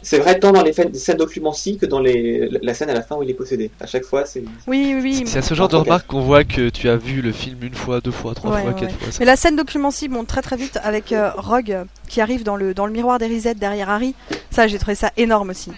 C'est 0.00 0.18
vrai 0.20 0.38
tant 0.38 0.52
dans 0.52 0.62
les 0.62 0.72
scènes 0.72 1.16
documentaires 1.16 1.74
que 1.80 1.84
dans 1.86 1.98
les, 1.98 2.48
la 2.62 2.72
scène 2.72 2.88
à 2.88 2.94
la 2.94 3.02
fin 3.02 3.16
où 3.16 3.22
il 3.24 3.30
est 3.30 3.34
possédé. 3.34 3.70
À 3.80 3.86
chaque 3.86 4.04
fois, 4.04 4.24
c'est. 4.26 4.44
Oui, 4.68 4.92
oui, 4.94 5.00
oui. 5.02 5.22
C'est 5.26 5.38
à 5.38 5.42
ce 5.42 5.54
genre 5.54 5.66
de 5.68 5.74
remarque 5.74 6.06
qu'on 6.06 6.20
voit 6.20 6.44
que 6.44 6.68
tu 6.68 6.88
as 6.88 6.94
vu 6.96 7.20
le 7.20 7.32
film 7.32 7.58
une 7.64 7.74
fois, 7.74 8.00
deux 8.00 8.12
fois, 8.12 8.32
trois 8.34 8.52
Ouais, 8.52 8.62
fois, 8.62 8.70
ouais, 8.70 8.80
quatre 8.80 8.92
ouais. 8.92 8.98
fois. 9.00 9.12
ça. 9.12 9.16
Mais 9.18 9.26
la 9.26 9.34
scène 9.34 9.56
documentie 9.56 10.08
monte 10.08 10.28
très 10.28 10.40
très 10.40 10.56
vite 10.56 10.78
avec 10.84 11.10
euh, 11.12 11.32
Rogue 11.36 11.78
qui 12.08 12.20
arrive 12.20 12.44
dans 12.44 12.54
le, 12.54 12.74
dans 12.74 12.86
le 12.86 12.92
miroir 12.92 13.18
des 13.18 13.26
risettes 13.26 13.58
derrière 13.58 13.90
Harry. 13.90 14.14
Ça, 14.52 14.68
j'ai 14.68 14.78
trouvé 14.78 14.94
ça 14.94 15.10
énorme 15.16 15.50
aussi. 15.50 15.72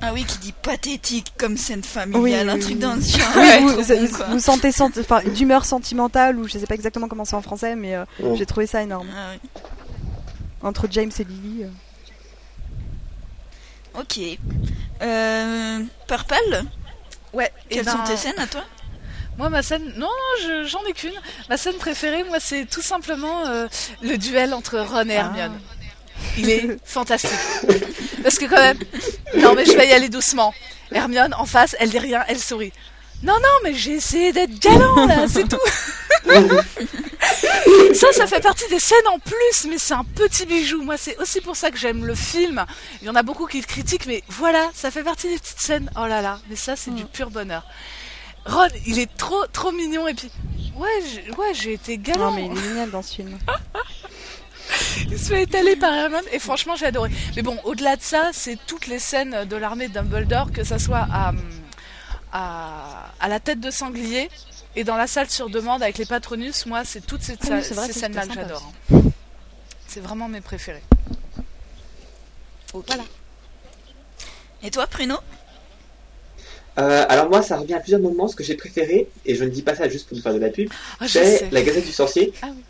Ah 0.00 0.12
oui, 0.12 0.24
qui 0.24 0.38
dit 0.38 0.52
pathétique 0.52 1.32
comme 1.38 1.56
scène 1.56 1.82
familiale, 1.82 2.22
oui, 2.22 2.34
un 2.52 2.54
oui, 2.54 2.60
truc 2.60 2.74
oui. 2.74 2.78
dans 2.80 3.00
ce 3.00 3.18
genre. 3.18 3.28
Oui, 3.36 3.42
Ouais, 3.42 3.60
vous, 4.06 4.18
bon, 4.30 4.38
sentez 4.38 4.70
d'humeur 5.30 5.64
sentimentale 5.64 6.38
ou 6.38 6.46
je 6.46 6.56
sais 6.58 6.66
pas 6.66 6.74
exactement 6.76 7.08
comment 7.08 7.24
c'est 7.24 7.34
en 7.34 7.42
français, 7.42 7.74
mais 7.74 7.96
euh, 7.96 8.04
j'ai 8.36 8.46
trouvé 8.46 8.66
ça 8.68 8.80
énorme. 8.82 9.08
Ah 9.16 9.30
oui. 9.32 9.40
Entre 10.62 10.86
James 10.90 11.10
et 11.18 11.24
Lily. 11.24 11.64
euh. 11.64 11.68
Ok. 14.00 14.20
Euh, 15.02 15.80
Purple 16.06 16.34
Ouais. 17.32 17.52
et 17.70 17.76
Quelles 17.76 17.84
ben, 17.84 17.92
sont 17.92 18.04
tes 18.04 18.16
scènes 18.16 18.38
à 18.38 18.46
toi? 18.46 18.64
Moi, 19.36 19.50
ma 19.50 19.62
scène, 19.62 19.84
non, 19.96 20.06
non, 20.06 20.42
je- 20.42 20.64
j'en 20.64 20.82
ai 20.88 20.92
qu'une. 20.92 21.12
Ma 21.48 21.56
scène 21.56 21.76
préférée, 21.76 22.24
moi, 22.24 22.38
c'est 22.40 22.64
tout 22.66 22.82
simplement 22.82 23.46
euh, 23.46 23.66
le 24.02 24.16
duel 24.16 24.52
entre 24.54 24.78
Ron 24.80 25.08
et 25.08 25.12
Hermione. 25.12 25.58
Il 26.36 26.50
est 26.50 26.76
fantastique. 26.84 27.30
Parce 28.22 28.38
que 28.38 28.46
quand 28.46 28.56
même, 28.60 28.78
non, 29.36 29.54
mais 29.54 29.64
je 29.64 29.72
vais 29.72 29.88
y 29.88 29.92
aller 29.92 30.08
doucement. 30.08 30.52
Hermione, 30.92 31.34
en 31.34 31.44
face, 31.46 31.76
elle 31.78 31.90
dit 31.90 31.98
rien, 31.98 32.24
elle 32.28 32.38
sourit. 32.38 32.72
Non, 33.22 33.34
non, 33.34 33.48
mais 33.64 33.74
j'ai 33.74 33.92
essayé 33.92 34.32
d'être 34.32 34.58
galant, 34.60 35.06
là, 35.06 35.26
c'est 35.28 35.48
tout. 35.48 35.58
ça, 37.94 38.12
ça 38.12 38.26
fait 38.26 38.40
partie 38.40 38.68
des 38.68 38.78
scènes 38.78 39.06
en 39.12 39.18
plus, 39.18 39.66
mais 39.68 39.76
c'est 39.78 39.94
un 39.94 40.04
petit 40.04 40.46
bijou. 40.46 40.82
Moi, 40.82 40.96
c'est 40.96 41.16
aussi 41.18 41.40
pour 41.40 41.56
ça 41.56 41.70
que 41.70 41.78
j'aime 41.78 42.04
le 42.06 42.14
film. 42.14 42.64
Il 43.02 43.06
y 43.06 43.10
en 43.10 43.14
a 43.16 43.22
beaucoup 43.22 43.46
qui 43.46 43.60
le 43.60 43.66
critiquent, 43.66 44.06
mais 44.06 44.22
voilà, 44.28 44.70
ça 44.74 44.90
fait 44.90 45.02
partie 45.02 45.28
des 45.28 45.38
petites 45.38 45.60
scènes. 45.60 45.90
Oh 45.96 46.06
là 46.06 46.22
là, 46.22 46.38
mais 46.48 46.56
ça, 46.56 46.76
c'est 46.76 46.92
du 46.94 47.04
pur 47.04 47.30
bonheur. 47.30 47.64
Ron, 48.46 48.68
il 48.86 48.98
est 48.98 49.14
trop, 49.16 49.46
trop 49.52 49.72
mignon, 49.72 50.06
et 50.08 50.14
puis, 50.14 50.30
ouais, 50.76 50.88
j'ai- 51.12 51.30
ouais, 51.32 51.52
j'ai 51.54 51.72
été 51.74 51.98
galant. 51.98 52.30
Non, 52.30 52.36
mais 52.36 52.46
il 52.46 52.52
est 52.58 52.62
génial 52.68 52.90
dans 52.90 53.02
ce 53.02 53.16
film. 53.16 53.36
Il 55.10 55.18
se 55.18 55.28
fait 55.28 55.42
étaler 55.44 55.76
par 55.76 55.92
Hermione 55.94 56.24
et 56.32 56.38
franchement 56.38 56.76
j'ai 56.76 56.86
adoré. 56.86 57.10
Mais 57.36 57.42
bon, 57.42 57.58
au-delà 57.64 57.96
de 57.96 58.02
ça, 58.02 58.30
c'est 58.32 58.58
toutes 58.66 58.86
les 58.86 58.98
scènes 58.98 59.44
de 59.44 59.56
l'armée 59.56 59.88
de 59.88 59.94
Dumbledore, 59.94 60.52
que 60.52 60.64
ça 60.64 60.78
soit 60.78 61.06
à, 61.10 61.32
à, 62.32 63.12
à 63.20 63.28
la 63.28 63.40
tête 63.40 63.60
de 63.60 63.70
sanglier 63.70 64.28
et 64.76 64.84
dans 64.84 64.96
la 64.96 65.06
salle 65.06 65.30
sur 65.30 65.48
demande 65.50 65.82
avec 65.82 65.98
les 65.98 66.06
patronus, 66.06 66.66
moi 66.66 66.84
c'est 66.84 67.04
toutes 67.06 67.22
ces, 67.22 67.34
Ah 67.50 67.56
oui, 67.56 67.64
ces 67.64 67.92
scènes-là 67.92 68.26
que 68.26 68.34
j'adore. 68.34 68.72
hein. 68.92 69.00
C'est 69.86 70.00
vraiment 70.00 70.28
mes 70.28 70.40
préférés. 70.42 70.82
Voilà. 72.74 73.02
Et 74.62 74.70
toi, 74.70 74.86
Pruno? 74.86 75.16
Euh, 76.78 77.06
alors 77.08 77.28
moi, 77.30 77.42
ça 77.42 77.56
revient 77.56 77.74
à 77.74 77.80
plusieurs 77.80 78.00
moments. 78.00 78.28
Ce 78.28 78.36
que 78.36 78.44
j'ai 78.44 78.54
préféré, 78.54 79.08
et 79.24 79.34
je 79.34 79.42
ne 79.44 79.48
dis 79.48 79.62
pas 79.62 79.74
ça 79.74 79.88
juste 79.88 80.06
pour 80.08 80.16
nous 80.16 80.22
faire 80.22 80.34
de 80.34 80.38
la 80.38 80.50
pub, 80.50 80.68
Ah, 81.00 81.08
c'est 81.08 81.50
la 81.50 81.62
Gazette 81.62 81.86
du 81.86 81.92
Sorcier. 81.92 82.32
Ah 82.42 82.48
oui. 82.54 82.62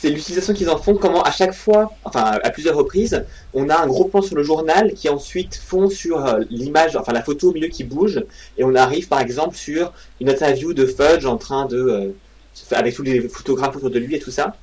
C'est 0.00 0.08
l'utilisation 0.08 0.54
qu'ils 0.54 0.70
en 0.70 0.78
font, 0.78 0.94
comment 0.94 1.22
à 1.22 1.30
chaque 1.30 1.52
fois, 1.52 1.92
enfin 2.04 2.38
à 2.42 2.50
plusieurs 2.50 2.74
reprises, 2.74 3.22
on 3.52 3.68
a 3.68 3.76
un 3.78 3.86
gros 3.86 4.04
plan 4.04 4.22
sur 4.22 4.34
le 4.34 4.42
journal 4.42 4.94
qui 4.94 5.10
ensuite 5.10 5.56
fond 5.56 5.90
sur 5.90 6.24
euh, 6.24 6.40
l'image, 6.48 6.96
enfin 6.96 7.12
la 7.12 7.22
photo 7.22 7.50
au 7.50 7.52
milieu 7.52 7.68
qui 7.68 7.84
bouge, 7.84 8.24
et 8.56 8.64
on 8.64 8.74
arrive 8.74 9.08
par 9.08 9.20
exemple 9.20 9.56
sur 9.56 9.92
une 10.18 10.30
interview 10.30 10.72
de 10.72 10.86
Fudge 10.86 11.26
en 11.26 11.36
train 11.36 11.66
de, 11.66 11.76
euh, 11.76 12.14
avec 12.70 12.94
tous 12.94 13.02
les 13.02 13.28
photographes 13.28 13.76
autour 13.76 13.90
de 13.90 13.98
lui 13.98 14.14
et 14.16 14.20
tout 14.20 14.30
ça. 14.30 14.56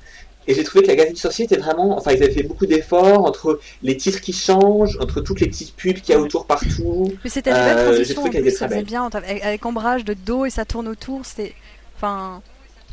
Et 0.48 0.54
j'ai 0.54 0.64
trouvé 0.64 0.82
que 0.82 0.88
la 0.88 0.96
Gazette 0.96 1.14
du 1.14 1.20
Sorcier 1.20 1.44
était 1.44 1.58
vraiment, 1.58 1.96
enfin 1.96 2.10
ils 2.12 2.22
avaient 2.22 2.32
fait 2.32 2.42
beaucoup 2.42 2.66
d'efforts 2.66 3.24
entre 3.24 3.60
les 3.84 3.96
titres 3.96 4.20
qui 4.20 4.32
changent, 4.32 4.98
entre 5.00 5.20
toutes 5.20 5.40
les 5.40 5.46
petites 5.46 5.76
pubs 5.76 6.00
qu'il 6.00 6.14
y 6.14 6.18
a 6.18 6.20
autour 6.20 6.46
partout. 6.46 7.12
Mais 7.22 7.30
c'était 7.30 7.50
une 7.50 7.56
belle 7.56 7.78
Euh, 7.78 7.84
transition 7.92 8.22
trouvé 8.22 8.38
en 8.38 8.42
plus, 8.42 8.50
ça 8.50 8.66
très 8.66 8.74
faisait 8.76 8.82
bien 8.82 9.08
avec, 9.12 9.44
avec 9.44 9.64
ombrage 9.64 10.04
de 10.04 10.14
dos 10.14 10.46
et 10.46 10.50
ça 10.50 10.64
tourne 10.64 10.88
autour. 10.88 11.24
C'était, 11.24 11.54
enfin, 11.96 12.42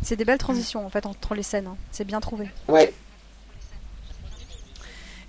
c'est 0.01 0.15
des 0.15 0.25
belles 0.25 0.37
transitions 0.37 0.85
en 0.85 0.89
fait 0.89 1.05
entre 1.05 1.35
les 1.35 1.43
scènes. 1.43 1.67
hein. 1.67 1.77
C'est 1.91 2.05
bien 2.05 2.19
trouvé. 2.19 2.49
Ouais, 2.67 2.93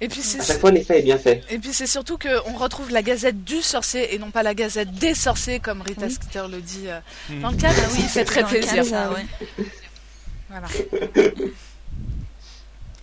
Et 0.00 0.08
puis 0.08 0.20
c'est 0.20 0.40
à 0.40 0.44
chaque 0.44 0.60
fois 0.60 0.70
l'effet 0.70 0.98
est 0.98 1.02
bien 1.02 1.18
fait. 1.18 1.42
Et 1.48 1.58
puis 1.58 1.72
c'est 1.72 1.86
surtout 1.86 2.18
qu'on 2.18 2.52
retrouve 2.56 2.90
la 2.90 3.02
gazette 3.02 3.42
du 3.44 3.62
sorcier 3.62 4.14
et 4.14 4.18
non 4.18 4.30
pas 4.30 4.42
la 4.42 4.54
gazette 4.54 4.92
des 4.92 5.14
sorciers 5.14 5.58
comme 5.60 5.80
Rita 5.82 6.10
Skeeter 6.10 6.44
le 6.50 6.60
dit 6.60 6.88
euh, 6.88 7.00
dans 7.40 7.50
le 7.50 7.56
cadre. 7.56 7.80
Ah 7.82 7.88
oui, 7.94 8.02
ça 8.02 8.08
fait 8.08 8.24
très 8.24 8.44
plaisir. 8.44 8.74
cadre, 8.74 8.88
ça, 8.88 9.12
ouais. 9.12 9.26
Voilà. 10.50 10.68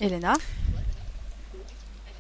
Elena 0.02 0.34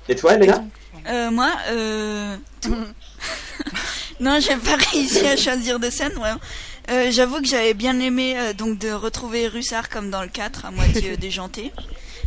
Et 0.09 0.15
toi, 0.15 0.37
Léna 0.37 0.63
Euh, 1.07 1.31
moi, 1.31 1.51
euh... 1.69 2.37
tout. 2.61 2.75
non, 4.19 4.39
j'ai 4.39 4.55
pas 4.57 4.75
réussi 4.91 5.25
à 5.27 5.35
choisir 5.35 5.79
de 5.79 5.89
scène, 5.89 6.13
vraiment. 6.13 6.39
Euh, 6.89 7.11
J'avoue 7.11 7.41
que 7.41 7.47
j'avais 7.47 7.73
bien 7.73 7.99
aimé 7.99 8.35
euh, 8.37 8.53
donc 8.53 8.77
de 8.77 8.91
retrouver 8.91 9.47
Russard 9.47 9.89
comme 9.89 10.09
dans 10.09 10.21
le 10.21 10.27
4, 10.27 10.65
à 10.65 10.71
moitié 10.71 11.15
déjanté. 11.17 11.71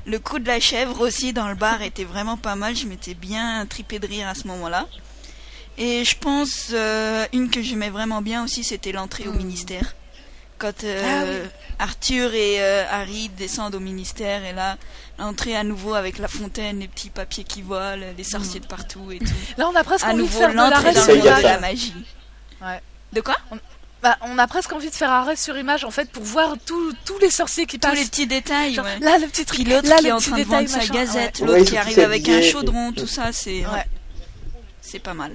Le 0.07 0.19
coup 0.19 0.39
de 0.39 0.47
la 0.47 0.61
chèvre 0.61 1.01
aussi 1.01 1.33
dans 1.33 1.49
le 1.49 1.55
bar 1.55 1.83
était 1.83 2.05
vraiment 2.05 2.37
pas 2.37 2.55
mal, 2.55 2.77
je 2.77 2.87
m'étais 2.87 3.15
bien 3.15 3.67
tripé 3.67 3.99
de 3.99 4.07
rire 4.07 4.29
à 4.29 4.35
ce 4.35 4.47
moment-là. 4.47 4.87
Et 5.79 6.05
je 6.05 6.17
pense, 6.17 6.69
euh, 6.73 7.27
une 7.33 7.51
que 7.51 7.61
j'aimais 7.61 7.91
vraiment 7.91 8.23
bien 8.23 8.45
aussi, 8.45 8.65
c'était 8.65 8.93
l'entrée 8.93 9.29
au 9.29 9.33
ministère. 9.33 9.95
Quand 10.59 10.73
Ah 10.85 11.25
oui. 11.27 11.49
Arthur 11.79 12.33
et 12.33 12.63
Harry 12.63 13.29
descendent 13.37 13.75
au 13.75 13.81
ministère, 13.81 14.43
et 14.43 14.55
là, 14.55 14.79
l'entrée 15.19 15.55
à 15.55 15.65
nouveau 15.65 15.93
avec 15.93 16.17
la 16.17 16.29
fontaine, 16.29 16.79
les 16.79 16.89
petits 16.89 17.11
papiers 17.11 17.45
qui 17.45 17.61
volent, 17.61 18.07
les 18.17 18.25
sorciers 18.25 18.61
de 18.61 18.67
partout 18.67 19.13
et 19.13 19.19
tout. 19.19 19.27
Là, 19.59 19.69
on 19.71 19.77
a 19.77 19.85
presque 19.85 20.07
à 20.07 20.13
envie 20.13 20.17
de 20.17 20.23
nouveau 20.23 20.39
faire 20.39 20.51
de 20.53 20.55
l'arrêt 20.55 20.95
dans 20.95 21.07
le 21.07 21.19
de 21.19 21.43
la 21.43 21.61
magie. 21.61 21.93
Ouais. 22.63 22.81
De 23.13 23.21
quoi? 23.21 23.37
On, 23.51 23.59
bah, 24.03 24.17
on 24.23 24.39
a 24.39 24.47
presque 24.47 24.73
envie 24.73 24.91
de 24.91 24.95
faire 24.95 25.11
arrêt 25.11 25.37
sur 25.37 25.57
image 25.59 25.85
en 25.85 25.91
fait 25.91 26.09
pour 26.11 26.23
voir 26.23 26.55
tous 26.65 26.93
tous 27.05 27.19
les 27.19 27.31
sorciers 27.31 27.67
qui 27.67 27.79
Tous 27.79 27.89
passent. 27.89 27.99
les 27.99 28.05
petits 28.05 28.27
détails, 28.27 28.75
Genre, 28.75 28.85
ouais. 28.85 28.99
Là, 29.01 29.19
le 29.19 29.27
petit 29.27 29.45
truc. 29.45 29.67
L'autre 29.67 29.89
là, 29.89 29.97
qui 29.97 30.05
le 30.05 30.09
est 30.11 30.13
en 30.13 30.19
petit 30.19 30.29
train 30.31 30.39
de 30.39 30.45
détail, 30.45 30.67
vendre 30.67 30.83
sa 30.83 30.93
gazette, 30.93 31.41
Ouais. 31.41 31.47
l'autre 31.47 31.59
Ouais, 31.61 31.65
qui 31.65 31.77
arrive 31.77 31.95
tous 31.95 32.01
avec 32.03 32.29
un 32.29 32.43
chaudron, 32.43 32.93
tout 32.93 33.07
ça, 33.07 33.33
c'est 33.33 33.61
Ouais. 33.67 33.85
c'est 34.81 34.99
pas 35.01 35.15
mal. 35.15 35.33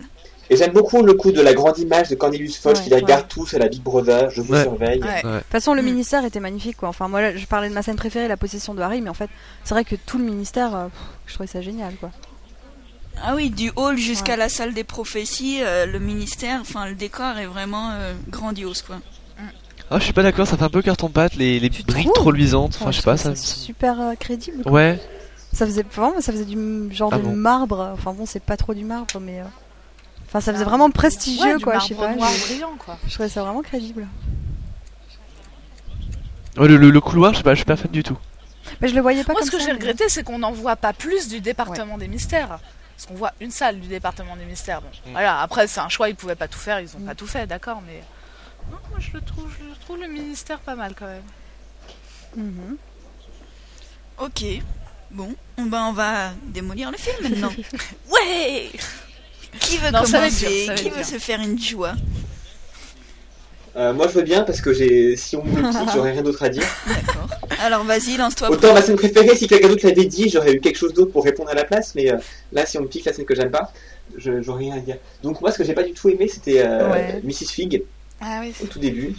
Et 0.49 0.57
j'aime 0.57 0.73
beaucoup 0.73 1.01
le 1.01 1.13
coup 1.13 1.31
de 1.31 1.39
la 1.41 1.53
grande 1.53 1.77
image 1.79 2.09
de 2.09 2.15
Cornelius 2.15 2.57
Fudge 2.57 2.77
Ouais, 2.77 2.83
qui 2.83 2.89
les 2.89 2.95
ouais. 2.97 3.01
regarde 3.01 3.27
tous 3.29 3.53
à 3.53 3.57
la 3.57 3.69
Big 3.69 3.81
Brother, 3.81 4.29
je 4.31 4.41
vous 4.41 4.53
Ouais. 4.53 4.63
surveille. 4.63 4.99
Ouais. 5.01 5.07
Ouais. 5.07 5.21
De 5.23 5.37
toute 5.39 5.47
façon, 5.51 5.73
le 5.73 5.81
ministère 5.81 6.25
était 6.25 6.41
magnifique, 6.41 6.75
quoi. 6.75 6.89
Enfin, 6.89 7.07
moi, 7.07 7.21
là, 7.21 7.35
je 7.37 7.45
parlais 7.45 7.69
de 7.69 7.73
ma 7.73 7.81
scène 7.81 7.95
préférée, 7.95 8.27
la 8.27 8.35
possession 8.35 8.73
de 8.73 8.81
Harry, 8.81 8.99
mais 9.01 9.09
en 9.09 9.13
fait, 9.13 9.29
c'est 9.63 9.73
vrai 9.73 9.85
que 9.85 9.95
tout 9.95 10.17
le 10.17 10.25
ministère, 10.25 10.75
euh, 10.75 10.85
pff, 10.87 10.99
je 11.27 11.33
trouvais 11.35 11.47
ça 11.47 11.61
génial, 11.61 11.93
quoi. 11.95 12.11
Ah 13.23 13.35
oui, 13.35 13.49
du 13.49 13.71
hall 13.75 13.97
jusqu'à 13.97 14.31
Ouais. 14.33 14.37
la 14.37 14.49
salle 14.49 14.73
des 14.73 14.83
prophéties, 14.83 15.59
euh, 15.61 15.85
le 15.85 15.99
ministère, 15.99 16.59
enfin 16.61 16.87
le 16.87 16.95
décor 16.95 17.37
est 17.37 17.45
vraiment 17.45 17.91
euh, 17.91 18.13
grandiose 18.29 18.81
quoi. 18.81 18.97
Ah, 19.93 19.99
je 19.99 20.05
suis 20.05 20.13
pas 20.13 20.23
d'accord, 20.23 20.47
ça 20.47 20.55
fait 20.57 20.63
un 20.63 20.69
peu 20.69 20.81
carton-pâte, 20.81 21.35
les, 21.35 21.59
les 21.59 21.69
Tu 21.69 21.83
briques 21.83 22.13
trop 22.13 22.31
luisantes. 22.31 22.77
Enfin, 22.79 22.91
je 22.91 22.97
sais 22.97 23.03
pas, 23.03 23.17
ça. 23.17 23.35
super 23.35 23.99
euh, 23.99 24.15
crédible. 24.15 24.63
quoi. 24.63 24.71
Ouais. 24.71 24.99
Ça 25.51 25.65
faisait 25.65 25.83
vraiment, 25.83 26.21
ça 26.21 26.31
faisait 26.31 26.45
du 26.45 26.57
genre 26.95 27.09
Ah 27.13 27.17
de 27.17 27.23
bon 27.23 27.35
marbre. 27.35 27.91
Enfin 27.93 28.13
bon, 28.13 28.25
c'est 28.25 28.41
pas 28.41 28.55
trop 28.55 28.73
du 28.73 28.85
marbre, 28.85 29.19
mais 29.19 29.41
euh, 29.41 29.43
enfin 30.27 30.39
ça 30.39 30.53
faisait 30.53 30.63
Ah. 30.65 30.69
vraiment 30.69 30.89
prestigieux, 30.89 31.55
Ouais, 31.57 31.61
quoi. 31.61 31.77
Je 31.79 31.87
sais 31.87 31.95
pas. 31.95 32.15
noir 32.15 32.31
je- 32.31 32.45
brillant 32.45 32.75
quoi. 32.79 32.97
Je 33.05 33.13
trouvais 33.13 33.27
ça 33.29 33.43
vraiment 33.43 33.61
crédible. 33.61 34.07
Ouais, 36.57 36.67
le, 36.67 36.77
le- 36.77 36.89
le 36.89 37.01
couloir, 37.01 37.33
je 37.33 37.39
sais 37.39 37.43
pas, 37.43 37.51
je 37.53 37.57
suis 37.57 37.65
pas 37.65 37.75
fan 37.75 37.91
du 37.91 38.03
tout. 38.03 38.17
Mais 38.81 38.87
je 38.87 38.95
le 38.95 39.01
voyais 39.01 39.23
pas 39.23 39.33
Moi, 39.33 39.41
comme 39.41 39.49
ce 39.49 39.55
que 39.55 39.61
j'ai 39.61 39.71
regretté, 39.71 40.05
c'est 40.07 40.23
qu'on 40.23 40.39
n'en 40.39 40.51
voit 40.51 40.75
pas 40.77 40.93
plus 40.93 41.27
du 41.27 41.41
département 41.41 41.97
des 41.97 42.07
mystères. 42.07 42.59
Parce 43.01 43.07
qu'on 43.13 43.17
voit 43.17 43.33
une 43.39 43.49
salle 43.49 43.79
du 43.79 43.87
département 43.87 44.35
des 44.35 44.45
mystères. 44.45 44.79
Bon, 44.79 44.89
Mm. 45.07 45.11
voilà, 45.13 45.41
après, 45.41 45.65
c'est 45.65 45.79
un 45.79 45.89
choix, 45.89 46.07
ils 46.09 46.15
pouvaient 46.15 46.35
pas 46.35 46.47
tout 46.47 46.59
faire, 46.59 46.79
ils 46.79 46.95
ont 46.95 46.99
Mm. 46.99 47.05
pas 47.07 47.15
tout 47.15 47.25
fait, 47.25 47.47
d'accord, 47.47 47.81
mais. 47.87 48.03
Non, 48.71 48.77
moi, 48.91 48.99
je 48.99 49.11
le 49.13 49.21
trouve, 49.21 49.51
je 49.59 49.79
trouve 49.81 49.97
le 49.99 50.07
ministère 50.07 50.59
pas 50.59 50.75
mal 50.75 50.93
quand 50.93 51.07
même. 51.07 51.23
Mhm. 52.35 52.77
Ok. 54.19 54.43
Bon, 55.09 55.35
on, 55.57 55.63
ben, 55.63 55.85
on 55.85 55.93
va 55.93 56.29
démolir 56.45 56.91
le 56.91 56.97
film 56.97 57.15
maintenant. 57.23 57.51
ouais 58.11 58.69
Qui 59.59 59.79
veut 59.79 59.89
Non, 59.89 60.05
ça 60.05 60.19
va 60.19 60.27
être 60.27 60.39
commencer 60.39 60.65
dur, 60.65 60.65
ça 60.67 60.73
va 60.75 60.79
Qui 60.79 60.89
veut 60.91 61.03
se 61.03 61.17
faire 61.17 61.41
une 61.41 61.59
joie? 61.59 61.93
Euh, 63.77 63.93
moi 63.93 64.07
je 64.09 64.13
veux 64.13 64.23
bien 64.23 64.43
parce 64.43 64.59
que 64.59 64.73
j'ai 64.73 65.15
si 65.15 65.37
on 65.37 65.43
me 65.45 65.61
le 65.61 65.69
dit, 65.71 65.77
j'aurais 65.93 66.11
rien 66.11 66.21
d'autre 66.23 66.43
à 66.43 66.49
dire. 66.49 66.63
D'accord. 66.87 67.29
Alors 67.63 67.83
vas-y, 67.85 68.17
lance-toi. 68.17 68.49
Autant 68.51 68.73
ma 68.73 68.81
scène 68.81 68.97
préférée, 68.97 69.35
si 69.35 69.47
quelqu'un 69.47 69.69
d'autre 69.69 69.87
l'avait 69.87 70.05
dit, 70.05 70.29
j'aurais 70.29 70.53
eu 70.53 70.59
quelque 70.59 70.75
chose 70.77 70.93
d'autre 70.93 71.11
pour 71.11 71.23
répondre 71.23 71.49
à 71.49 71.53
la 71.53 71.63
place, 71.63 71.93
mais 71.95 72.11
euh, 72.11 72.17
là 72.51 72.65
si 72.65 72.77
on 72.77 72.81
me 72.81 72.87
pique 72.87 73.05
la 73.05 73.13
scène 73.13 73.23
que 73.25 73.33
j'aime 73.35 73.51
pas, 73.51 73.71
je- 74.17 74.41
j'aurais 74.41 74.65
rien 74.65 74.75
à 74.75 74.79
dire. 74.79 74.97
Donc 75.23 75.39
moi 75.39 75.51
ce 75.53 75.57
que 75.57 75.63
j'ai 75.63 75.73
pas 75.73 75.83
du 75.83 75.93
tout 75.93 76.09
aimé 76.09 76.27
c'était 76.27 76.61
euh, 76.65 76.91
Ouais. 76.91 77.21
Mrs. 77.23 77.49
Fig 77.51 77.83
Ah 78.19 78.39
oui. 78.41 78.53
au 78.61 78.65
tout 78.67 78.79
début. 78.79 79.15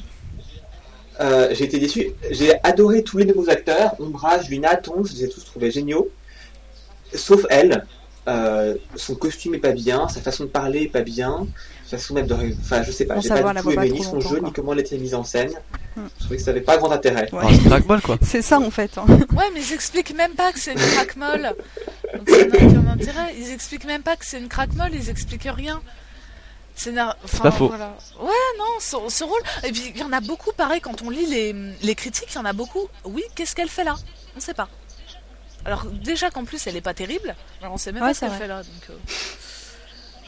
Euh, 1.20 1.48
j'ai 1.52 1.64
été 1.64 1.78
déçu. 1.78 2.10
J'ai 2.30 2.52
adoré 2.62 3.02
tous 3.02 3.16
les 3.18 3.24
nouveaux 3.24 3.48
acteurs, 3.48 3.94
Ombrage, 4.00 4.48
Luna, 4.50 4.76
Tonge, 4.76 5.08
je 5.10 5.14
les 5.14 5.24
ai 5.24 5.28
tous 5.28 5.44
trouvés 5.44 5.70
géniaux. 5.70 6.10
Sauf 7.14 7.46
elle. 7.50 7.86
Son 8.96 9.14
costume 9.16 9.54
est 9.54 9.58
pas 9.58 9.72
bien, 9.72 10.08
sa 10.08 10.20
façon 10.20 10.44
de 10.44 10.48
parler 10.48 10.82
est 10.84 10.88
pas 10.88 11.00
bien, 11.02 11.46
façon 11.92 12.14
même 12.14 12.26
de... 12.26 12.34
Enfin, 12.60 12.82
je 12.82 12.90
sais 12.92 13.04
pas, 13.04 13.18
j'ai 13.20 13.28
pas 13.28 13.52
du 13.54 13.60
tout 13.62 13.70
aimé 13.70 13.90
ni 13.90 14.02
son 14.02 14.20
jeu, 14.20 14.38
quoi. 14.40 14.48
ni 14.48 14.52
comment 14.52 14.72
elle 14.72 14.80
était 14.80 14.98
mise 14.98 15.14
en 15.14 15.24
scène. 15.24 15.52
Hmm. 15.96 16.06
Je 16.18 16.20
trouvais 16.24 16.36
que 16.36 16.42
ça 16.42 16.50
avait 16.50 16.60
pas 16.60 16.76
grand 16.78 16.90
intérêt. 16.90 17.28
Ouais. 17.32 17.44
C'est 17.54 17.68
Dragmall 17.68 18.00
quoi. 18.02 18.18
C'est 18.22 18.42
ça 18.42 18.58
en 18.58 18.70
fait. 18.70 18.96
hein. 18.98 19.04
Ouais, 19.36 19.44
mais 19.54 19.60
ils 19.60 19.72
expliquent 19.72 20.14
même 20.14 20.32
pas 20.34 20.52
que 20.52 20.58
c'est 20.58 20.72
une 20.72 20.78
craque-molle. 20.78 21.54
Donc 22.16 22.28
ça 22.30 22.90
intérêt. 22.92 23.34
Ils 23.38 23.50
expliquent 23.52 23.84
même 23.86 24.02
pas 24.02 24.16
que 24.16 24.24
c'est 24.26 24.38
une 24.38 24.48
craque-molle, 24.48 24.90
ils 24.94 25.08
expliquent 25.10 25.48
rien. 25.54 25.80
C'est 26.74 26.92
na- 26.92 27.16
enfin, 27.24 27.42
pas 27.44 27.50
faux. 27.50 27.68
voilà. 27.68 27.96
Ouais, 28.20 28.30
non, 28.58 28.64
ce, 28.80 28.96
ce 29.08 29.24
rôle. 29.24 29.42
Et 29.64 29.72
puis 29.72 29.92
il 29.94 30.00
y 30.00 30.04
en 30.04 30.12
a 30.12 30.20
beaucoup, 30.20 30.52
pareil, 30.52 30.80
quand 30.80 31.02
on 31.02 31.10
lit 31.10 31.26
les, 31.26 31.54
les 31.82 31.94
critiques, 31.94 32.28
il 32.30 32.36
y 32.36 32.38
en 32.38 32.46
a 32.46 32.52
beaucoup. 32.54 32.88
Oui, 33.04 33.22
qu'est-ce 33.34 33.54
qu'elle 33.54 33.68
fait 33.68 33.84
là? 33.84 33.94
On 34.36 34.40
sait 34.40 34.54
pas. 34.54 34.68
Alors 35.64 35.84
déjà 35.84 36.30
qu'en 36.30 36.44
plus 36.44 36.66
elle 36.66 36.76
est 36.76 36.80
pas 36.80 36.94
terrible, 36.94 37.36
alors 37.60 37.74
on 37.74 37.76
sait 37.76 37.92
même 37.92 38.02
Ouais, 38.02 38.08
pas 38.08 38.14
ce 38.14 38.20
qu'elle 38.20 38.30
fait 38.32 38.46
là. 38.48 38.62
Donc, 38.62 38.90
euh, 38.90 38.94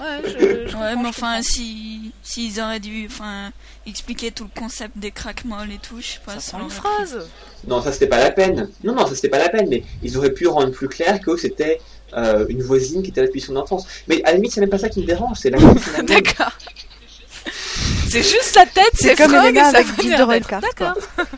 Ouais, 0.01 0.23
je, 0.25 0.69
je 0.69 0.77
Ouais, 0.77 0.97
mais 0.97 1.09
enfin, 1.09 1.37
comprends. 1.37 1.43
si 1.43 2.13
s'ils 2.23 2.61
auraient 2.61 2.81
dû, 2.81 3.07
enfin, 3.11 3.53
expliquer 3.87 4.33
tout 4.33 4.45
le 4.45 4.61
concept 4.61 4.97
des 4.99 5.11
craquemolles 5.11 5.71
et 5.73 5.79
tout, 5.79 6.01
je 6.01 6.07
sais 6.07 6.21
pas. 6.25 6.35
Ça 6.35 6.41
ça 6.41 6.57
prend 6.59 6.65
une 6.65 6.71
phrase. 6.71 7.29
Non, 7.67 7.81
ça 7.81 7.93
c'était 7.93 8.09
pas 8.09 8.19
la 8.19 8.31
peine. 8.33 8.69
Non, 8.83 8.95
non, 8.95 9.07
ça 9.07 9.15
c'était 9.15 9.29
pas 9.29 9.39
la 9.39 9.49
peine, 9.49 9.69
mais 9.69 9.85
ils 10.03 10.17
auraient 10.19 10.33
pu 10.33 10.47
rendre 10.49 10.71
plus 10.73 10.89
clair 10.89 11.21
que 11.21 11.37
c'était 11.37 11.81
euh, 12.17 12.45
une 12.49 12.63
voisine 12.63 13.03
qui 13.03 13.11
était 13.11 13.21
là 13.21 13.27
depuis 13.29 13.41
son 13.41 13.57
enfance. 13.57 13.87
Mais 14.09 14.23
à 14.25 14.31
la 14.31 14.35
limite, 14.37 14.53
c'est 14.53 14.61
même 14.61 14.71
pas 14.71 14.79
ça 14.79 14.89
qui 14.89 15.01
me 15.01 15.07
dérange, 15.07 15.37
c'est 15.41 15.51
la 15.51 15.59
D'accord. 16.03 16.53
C'est 18.09 18.23
juste 18.23 18.43
sa 18.53 18.65
tête, 18.67 18.91
C'est 18.95 19.17
comme 19.17 19.35
Elena 19.35 19.69
avec 19.69 19.87
D'accord. 19.97 20.95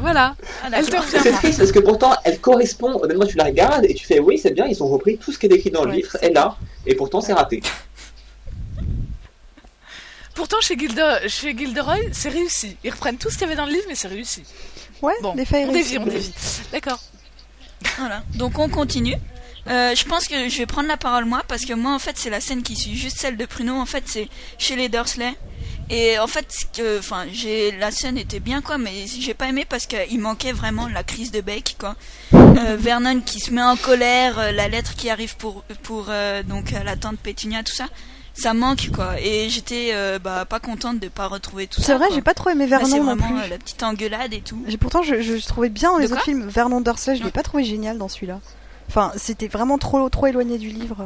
voilà. 0.00 0.34
Elle 0.72 0.84
te 0.86 0.96
C'est 1.22 1.32
triste 1.32 1.58
parce 1.58 1.72
que 1.72 1.78
pourtant 1.80 2.14
elle 2.24 2.40
correspond, 2.40 3.00
honnêtement 3.02 3.26
tu 3.26 3.36
la 3.36 3.44
regardes 3.44 3.84
et 3.84 3.94
tu 3.94 4.04
fais 4.06 4.18
oui 4.18 4.38
c'est 4.38 4.52
bien, 4.52 4.66
ils 4.66 4.82
ont 4.82 4.88
repris 4.88 5.18
tout 5.18 5.32
ce 5.32 5.38
qui 5.38 5.46
est 5.46 5.52
écrit 5.52 5.70
dans 5.70 5.84
le 5.84 5.90
Ouais, 5.90 5.96
livre, 5.98 6.16
est 6.22 6.30
là, 6.30 6.56
et 6.86 6.94
pourtant 6.94 7.20
c'est 7.20 7.32
raté. 7.32 7.62
Pourtant, 10.34 10.60
chez, 10.62 10.76
Gilde- 10.78 11.28
chez 11.28 11.56
Gilderoy, 11.56 11.98
c'est 12.12 12.30
réussi. 12.30 12.76
Ils 12.82 12.90
reprennent 12.90 13.18
tout 13.18 13.28
ce 13.28 13.34
qu'il 13.36 13.42
y 13.42 13.44
avait 13.50 13.56
dans 13.56 13.66
le 13.66 13.72
livre, 13.72 13.84
mais 13.88 13.94
c'est 13.94 14.08
réussi. 14.08 14.42
Ouais, 15.02 15.12
Bon, 15.22 15.32
on 15.32 15.34
dévie, 15.72 15.98
on 15.98 16.06
dévie. 16.06 16.32
D'accord. 16.72 16.98
Voilà. 17.98 18.22
Donc 18.36 18.58
on 18.58 18.68
continue. 18.68 19.16
Euh, 19.68 19.94
je 19.94 20.04
pense 20.04 20.28
que 20.28 20.48
je 20.48 20.56
vais 20.58 20.66
prendre 20.66 20.88
la 20.88 20.96
parole 20.96 21.26
moi 21.26 21.42
parce 21.46 21.64
que 21.66 21.74
moi 21.74 21.92
en 21.94 21.98
fait 21.98 22.16
c'est 22.16 22.30
la 22.30 22.40
scène 22.40 22.62
qui 22.62 22.74
suit 22.76 22.96
juste 22.96 23.18
celle 23.18 23.36
de 23.36 23.44
Pruno 23.44 23.74
en 23.74 23.84
fait 23.84 24.04
c'est 24.06 24.28
chez 24.58 24.74
les 24.76 24.88
Dursley 24.88 25.34
et 25.90 26.18
en 26.18 26.26
fait 26.28 26.46
enfin 26.98 27.26
j'ai 27.32 27.72
la 27.72 27.90
scène 27.90 28.16
était 28.16 28.40
bien 28.40 28.62
quoi 28.62 28.78
mais 28.78 29.06
j'ai 29.06 29.34
pas 29.34 29.48
aimé 29.48 29.66
parce 29.68 29.86
qu'il 29.86 30.20
manquait 30.20 30.52
vraiment 30.52 30.88
la 30.88 31.02
crise 31.02 31.32
de 31.32 31.40
bec 31.40 31.76
quoi 31.78 31.96
Euh, 32.32 32.76
Vernon 32.78 33.20
qui 33.20 33.40
se 33.40 33.52
met 33.52 33.62
en 33.62 33.76
colère 33.76 34.38
euh, 34.38 34.52
la 34.52 34.68
lettre 34.68 34.94
qui 34.94 35.08
arrive 35.10 35.36
pour 35.36 35.64
pour 35.82 36.06
euh, 36.08 36.42
donc 36.42 36.72
la 36.72 36.96
tante 36.96 37.18
Pétunia 37.18 37.62
tout 37.62 37.74
ça 37.74 37.86
ça 38.34 38.54
manque 38.54 38.90
quoi 38.94 39.20
et 39.20 39.48
j'étais 39.48 39.92
bah 40.22 40.44
pas 40.44 40.60
contente 40.60 41.00
de 41.00 41.08
pas 41.08 41.26
retrouver 41.26 41.66
tout 41.66 41.80
ça 41.80 41.86
C'est 41.88 41.94
vrai, 41.94 42.06
j'ai 42.14 42.22
pas 42.22 42.34
trop 42.34 42.50
aimé 42.50 42.66
Vernon 42.66 42.86
c'est 42.86 42.98
non 42.98 43.04
vraiment 43.04 43.40
plus. 43.40 43.50
la 43.50 43.58
petite 43.58 43.82
engueulade 43.82 44.32
et 44.32 44.40
tout 44.40 44.62
J'ai 44.66 44.78
pourtant 44.78 45.02
je, 45.02 45.46
trouvais 45.46 45.68
bien 45.68 45.96
De 45.96 46.02
les 46.02 46.12
autres 46.12 46.22
films. 46.22 46.46
Vernon 46.48 46.80
Dursley, 46.80 47.16
je 47.16 47.24
l'ai 47.24 47.32
pas 47.32 47.42
trouvé 47.42 47.64
génial 47.64 47.98
dans 47.98 48.08
celui-là. 48.08 48.40
Enfin, 48.88 49.12
c'était 49.16 49.48
vraiment 49.48 49.78
trop 49.78 50.08
trop 50.08 50.26
éloigné 50.26 50.58
du 50.58 50.68
livre. 50.68 51.04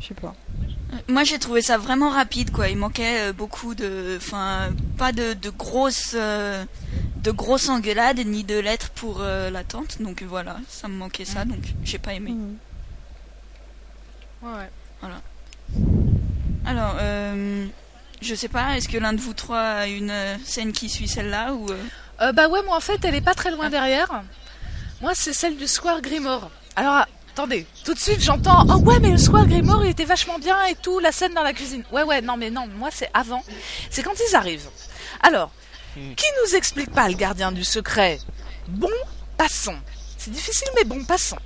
Je 0.00 0.08
sais 0.08 0.14
pas. 0.14 0.34
Moi 1.08 1.24
j'ai 1.24 1.38
trouvé 1.38 1.62
ça 1.62 1.78
vraiment 1.78 2.10
rapide 2.10 2.50
quoi. 2.50 2.68
Il 2.68 2.76
manquait 2.76 3.28
euh, 3.28 3.32
beaucoup 3.32 3.74
de, 3.74 4.16
enfin 4.16 4.70
pas 4.98 5.12
de, 5.12 5.34
de 5.34 5.50
grosses, 5.50 6.14
euh, 6.14 6.64
de 7.22 7.30
grosses 7.30 7.68
engueulades 7.68 8.18
ni 8.26 8.42
de 8.44 8.58
lettres 8.58 8.90
pour 8.90 9.20
euh, 9.20 9.50
la 9.50 9.62
tante. 9.62 10.00
Donc 10.02 10.22
voilà, 10.22 10.56
ça 10.68 10.88
me 10.88 10.94
manquait 10.94 11.24
ça 11.24 11.44
donc 11.44 11.60
j'ai 11.84 11.98
pas 11.98 12.14
aimé. 12.14 12.30
Mhm. 12.32 12.56
Ouais. 14.42 14.70
Voilà. 15.00 15.20
Alors, 16.66 16.96
euh, 17.00 17.66
je 18.20 18.34
sais 18.34 18.48
pas, 18.48 18.76
est-ce 18.76 18.88
que 18.88 18.98
l'un 18.98 19.12
de 19.12 19.20
vous 19.20 19.34
trois 19.34 19.60
a 19.60 19.86
une 19.86 20.12
scène 20.44 20.72
qui 20.72 20.88
suit 20.88 21.08
celle-là 21.08 21.54
ou 21.54 21.70
euh, 21.70 21.76
Euh, 22.20 22.32
bah 22.32 22.48
ouais, 22.48 22.62
moi 22.64 22.76
en 22.76 22.80
fait, 22.80 23.02
elle 23.04 23.14
est 23.14 23.22
pas 23.22 23.34
très 23.34 23.50
loin 23.50 23.70
derrière. 23.70 24.22
Moi, 25.00 25.12
c'est 25.14 25.32
celle 25.32 25.56
du 25.56 25.66
Square 25.66 26.02
Grimoire. 26.02 26.50
Alors, 26.76 27.06
attendez, 27.32 27.66
tout 27.84 27.94
de 27.94 27.98
suite 27.98 28.20
j'entends 28.20 28.66
Oh 28.68 28.76
ouais, 28.78 28.98
mais 29.00 29.10
le 29.10 29.18
Square 29.18 29.46
Grimoire 29.46 29.84
il 29.84 29.90
était 29.90 30.04
vachement 30.04 30.38
bien 30.38 30.62
et 30.66 30.74
tout, 30.74 30.98
la 30.98 31.12
scène 31.12 31.34
dans 31.34 31.42
la 31.42 31.52
cuisine. 31.52 31.84
Ouais, 31.92 32.02
ouais, 32.02 32.20
non, 32.20 32.36
mais 32.36 32.50
non, 32.50 32.66
moi 32.66 32.88
c'est 32.92 33.10
avant. 33.14 33.42
C'est 33.90 34.02
quand 34.02 34.14
ils 34.28 34.36
arrivent. 34.36 34.68
Alors, 35.22 35.50
qui 35.94 36.26
nous 36.44 36.54
explique 36.54 36.92
pas 36.92 37.08
le 37.08 37.14
gardien 37.14 37.52
du 37.52 37.64
secret? 37.64 38.18
Bon, 38.68 38.90
passons. 39.36 39.76
C'est 40.18 40.30
difficile, 40.30 40.68
mais 40.76 40.84
bon, 40.84 41.04
passons. 41.04 41.38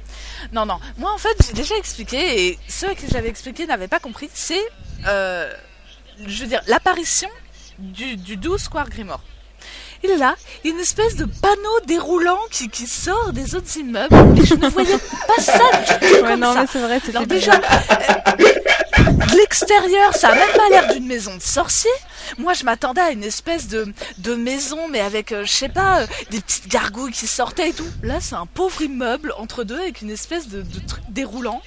Non, 0.52 0.66
non, 0.66 0.78
moi 0.98 1.12
en 1.12 1.18
fait, 1.18 1.36
j'ai 1.46 1.52
déjà 1.52 1.76
expliqué 1.76 2.48
et 2.48 2.58
ceux 2.68 2.90
à 2.90 2.94
qui 2.94 3.06
j'avais 3.08 3.28
expliqué 3.28 3.66
n'avaient 3.66 3.88
pas 3.88 4.00
compris. 4.00 4.28
C'est, 4.34 4.62
euh, 5.06 5.52
je 6.26 6.42
veux 6.42 6.48
dire, 6.48 6.60
l'apparition 6.66 7.30
du, 7.78 8.16
du 8.16 8.36
doux 8.36 8.58
Square 8.58 8.88
Grimoire. 8.88 9.20
Il 10.04 10.10
est 10.10 10.16
là, 10.18 10.34
il 10.62 10.68
y 10.68 10.72
a 10.72 10.76
une 10.76 10.82
espèce 10.82 11.16
de 11.16 11.24
panneau 11.24 11.80
déroulant 11.86 12.38
qui, 12.50 12.68
qui 12.68 12.86
sort 12.86 13.32
des 13.32 13.54
autres 13.54 13.74
immeubles. 13.78 14.14
Et 14.38 14.44
je 14.44 14.54
ne 14.54 14.68
voyais 14.68 14.98
pas 14.98 15.42
ça 15.42 15.54
du 15.54 16.06
tout 16.06 16.14
Ouais, 16.16 16.20
comme 16.22 16.40
non, 16.40 16.52
ça. 16.52 16.60
mais 16.60 16.66
c'est 16.70 16.78
vrai, 16.80 17.00
Alors 17.08 17.26
déjà, 17.26 17.54
euh, 17.54 18.32
de 18.36 19.36
l'extérieur, 19.36 20.14
ça 20.14 20.28
a 20.28 20.34
même 20.34 20.52
pas 20.54 20.68
l'air 20.68 20.92
d'une 20.92 21.06
maison 21.06 21.34
de 21.34 21.40
sorcier. 21.42 21.90
Moi, 22.36 22.52
je 22.52 22.64
m'attendais 22.64 23.00
à 23.00 23.10
une 23.12 23.24
espèce 23.24 23.66
de, 23.68 23.92
de 24.18 24.34
maison, 24.34 24.88
mais 24.90 25.00
avec, 25.00 25.32
euh, 25.32 25.44
je 25.46 25.52
sais 25.52 25.68
pas, 25.70 26.02
euh, 26.02 26.06
des 26.30 26.40
petites 26.40 26.68
gargouilles 26.68 27.12
qui 27.12 27.26
sortaient 27.26 27.70
et 27.70 27.72
tout. 27.72 27.86
Là, 28.02 28.18
c'est 28.20 28.34
un 28.34 28.46
pauvre 28.46 28.82
immeuble 28.82 29.32
entre 29.38 29.64
deux 29.64 29.78
avec 29.78 30.02
une 30.02 30.10
espèce 30.10 30.48
de, 30.48 30.60
de 30.62 30.80
truc 30.86 31.02
déroulant. 31.08 31.62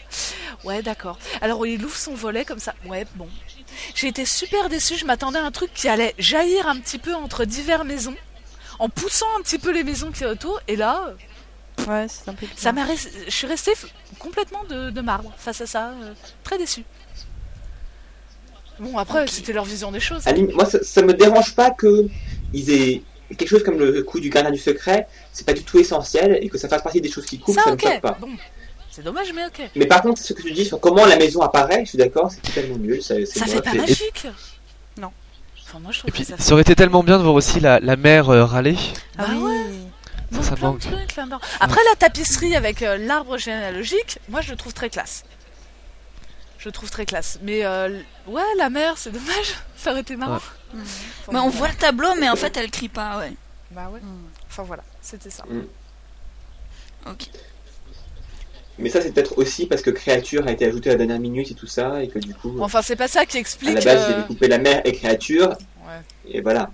Ouais, 0.63 0.82
d'accord. 0.84 1.17
Alors, 1.41 1.65
il 1.65 1.84
ouvre 1.84 1.95
son 1.97 2.13
volet 2.13 2.45
comme 2.45 2.60
ça. 2.60 2.73
Ouais, 2.86 3.06
bon. 3.15 3.28
J'ai 3.95 4.08
été 4.08 4.26
super 4.26 4.69
déçue. 4.69 4.95
Je 4.97 5.06
m'attendais 5.06 5.39
à 5.39 5.43
un 5.43 5.52
truc 5.52 5.71
qui 5.73 5.88
allait 5.88 6.13
jaillir 6.17 6.67
un 6.67 6.78
petit 6.78 6.97
peu 6.97 7.13
entre 7.13 7.45
diverses 7.45 7.86
maisons, 7.86 8.15
en 8.79 8.89
poussant 8.89 9.27
un 9.37 9.41
petit 9.41 9.59
peu 9.59 9.71
les 9.71 9.83
maisons 9.83 10.11
qui 10.11 10.23
est 10.23 10.27
autour. 10.27 10.59
Et 10.67 10.75
là, 10.75 11.13
Ouais, 11.87 12.07
c'est 12.09 12.27
un 12.29 12.33
peu 12.33 12.45
ça 12.55 12.71
m'a 12.71 12.81
je 12.85 13.29
suis 13.29 13.47
restée 13.47 13.73
complètement 14.19 14.63
de, 14.63 14.89
de 14.89 15.01
marbre 15.01 15.31
face 15.37 15.61
à 15.61 15.67
ça, 15.67 15.89
euh, 16.01 16.13
très 16.43 16.57
déçue. 16.57 16.83
Bon, 18.79 18.97
après, 18.97 19.27
c'était 19.27 19.53
leur 19.53 19.63
vision 19.63 19.91
des 19.91 19.99
choses. 19.99 20.25
La 20.25 20.31
limite, 20.33 20.55
moi 20.55 20.65
ça, 20.65 20.83
ça 20.83 21.01
me 21.01 21.13
dérange 21.13 21.55
pas 21.55 21.71
que 21.71 22.07
ils 22.53 22.71
aient 22.71 23.03
quelque 23.29 23.47
chose 23.47 23.63
comme 23.63 23.77
le 23.77 24.03
coup 24.03 24.19
du 24.19 24.29
gardien 24.29 24.51
du 24.51 24.59
secret, 24.59 25.07
c'est 25.31 25.45
pas 25.45 25.53
du 25.53 25.63
tout 25.63 25.79
essentiel 25.79 26.39
et 26.41 26.49
que 26.49 26.57
ça 26.57 26.67
fasse 26.67 26.81
partie 26.81 27.01
des 27.01 27.09
choses 27.09 27.25
qui 27.25 27.39
coupent, 27.39 27.55
ça, 27.55 27.63
ça, 27.63 27.71
me 27.71 27.77
choque 27.77 28.01
pas. 28.01 28.17
Bon, 28.19 28.29
c'est 28.91 29.03
dommage, 29.03 29.31
mais 29.33 29.45
ok. 29.45 29.69
Mais 29.75 29.85
par 29.85 30.01
contre, 30.01 30.21
ce 30.21 30.33
que 30.33 30.41
tu 30.41 30.51
dis 30.51 30.65
sur 30.65 30.79
comment 30.79 31.05
la 31.05 31.17
maison 31.17 31.41
apparaît, 31.41 31.81
je 31.85 31.89
suis 31.89 31.97
d'accord, 31.97 32.31
c'est 32.31 32.41
totalement 32.41 32.77
nul. 32.77 33.01
Ça, 33.01 33.15
c'est 33.25 33.39
Ça 33.39 33.45
fait 33.45 33.61
pas 33.61 33.73
magique. 33.73 34.27
Enfin, 35.67 35.80
moi, 35.80 35.91
je 35.91 35.99
trouve 35.99 36.10
Et 36.10 36.12
puis, 36.13 36.25
que 36.25 36.41
ça 36.41 36.53
aurait 36.53 36.62
été 36.62 36.75
tellement 36.75 37.03
bien 37.03 37.17
de 37.17 37.23
voir 37.23 37.36
aussi 37.36 37.60
la, 37.60 37.80
la 37.82 37.97
mère 37.97 38.30
euh, 38.30 38.45
râler. 38.45 38.77
Ah 39.17 39.25
oui. 39.32 39.38
ouais. 39.38 40.41
Ça, 40.41 40.43
ça 40.43 40.56
manque. 40.62 40.80
trucs 40.80 41.15
là-dedans. 41.15 41.39
Après, 41.60 41.82
la 41.89 41.95
tapisserie 41.95 42.56
avec 42.56 42.82
euh, 42.84 42.97
l'arbre 42.97 43.38
généalogique, 43.38 44.19
moi, 44.30 44.39
je 44.41 44.51
le 44.51 44.58
trouve 44.58 44.73
très 44.73 44.89
classe. 44.89 45.23
Je 46.58 46.69
le 46.69 46.71
trouve 46.71 46.89
très 46.89 47.06
classe. 47.06 47.39
Mais 47.41 47.65
euh, 47.65 47.99
ouais, 48.27 48.41
la 48.58 48.69
mère, 48.69 48.97
c'est 48.97 49.12
dommage. 49.12 49.56
Ça 49.77 49.91
aurait 49.91 50.01
été 50.01 50.15
marrant. 50.15 50.36
Ouais. 50.36 50.80
Enfin, 51.21 51.32
Mais 51.34 51.39
on 51.39 51.49
voit 51.49 51.67
le 51.67 51.75
tableau, 51.75 52.13
mais 52.19 52.30
en 52.30 52.36
fait 52.36 52.58
elle 52.58 52.69
crie 52.71 52.89
pas, 52.89 53.19
ouais. 53.19 53.32
Bah 53.71 53.89
ouais. 53.89 54.01
Enfin 54.49 54.63
voilà, 54.63 54.84
c'était 55.01 55.30
ça. 55.30 55.43
Ok. 57.06 57.30
Mais 58.79 58.89
ça, 58.89 59.01
c'est 59.01 59.11
peut-être 59.11 59.37
aussi 59.37 59.65
parce 59.65 59.81
que 59.81 59.89
créature 59.89 60.45
a 60.47 60.51
été 60.51 60.65
ajoutée 60.65 60.89
à 60.89 60.93
la 60.93 60.97
dernière 60.99 61.19
minute 61.19 61.49
et 61.49 61.55
tout 61.55 61.65
ça, 61.67 62.03
et 62.03 62.07
que 62.09 62.19
du 62.19 62.33
coup, 62.35 62.55
Enfin, 62.59 62.81
c'est 62.83 62.95
pas 62.95 63.07
ça 63.07 63.25
qui 63.25 63.37
à 63.37 63.39
explique. 63.39 63.73
la 63.73 63.81
base, 63.81 64.03
euh, 64.03 64.07
j'ai 64.09 64.21
découpé 64.21 64.47
la 64.47 64.57
mère 64.59 64.81
et 64.85 64.91
créature, 64.91 65.49
Ouais. 65.49 66.01
et 66.29 66.41
voilà. 66.41 66.69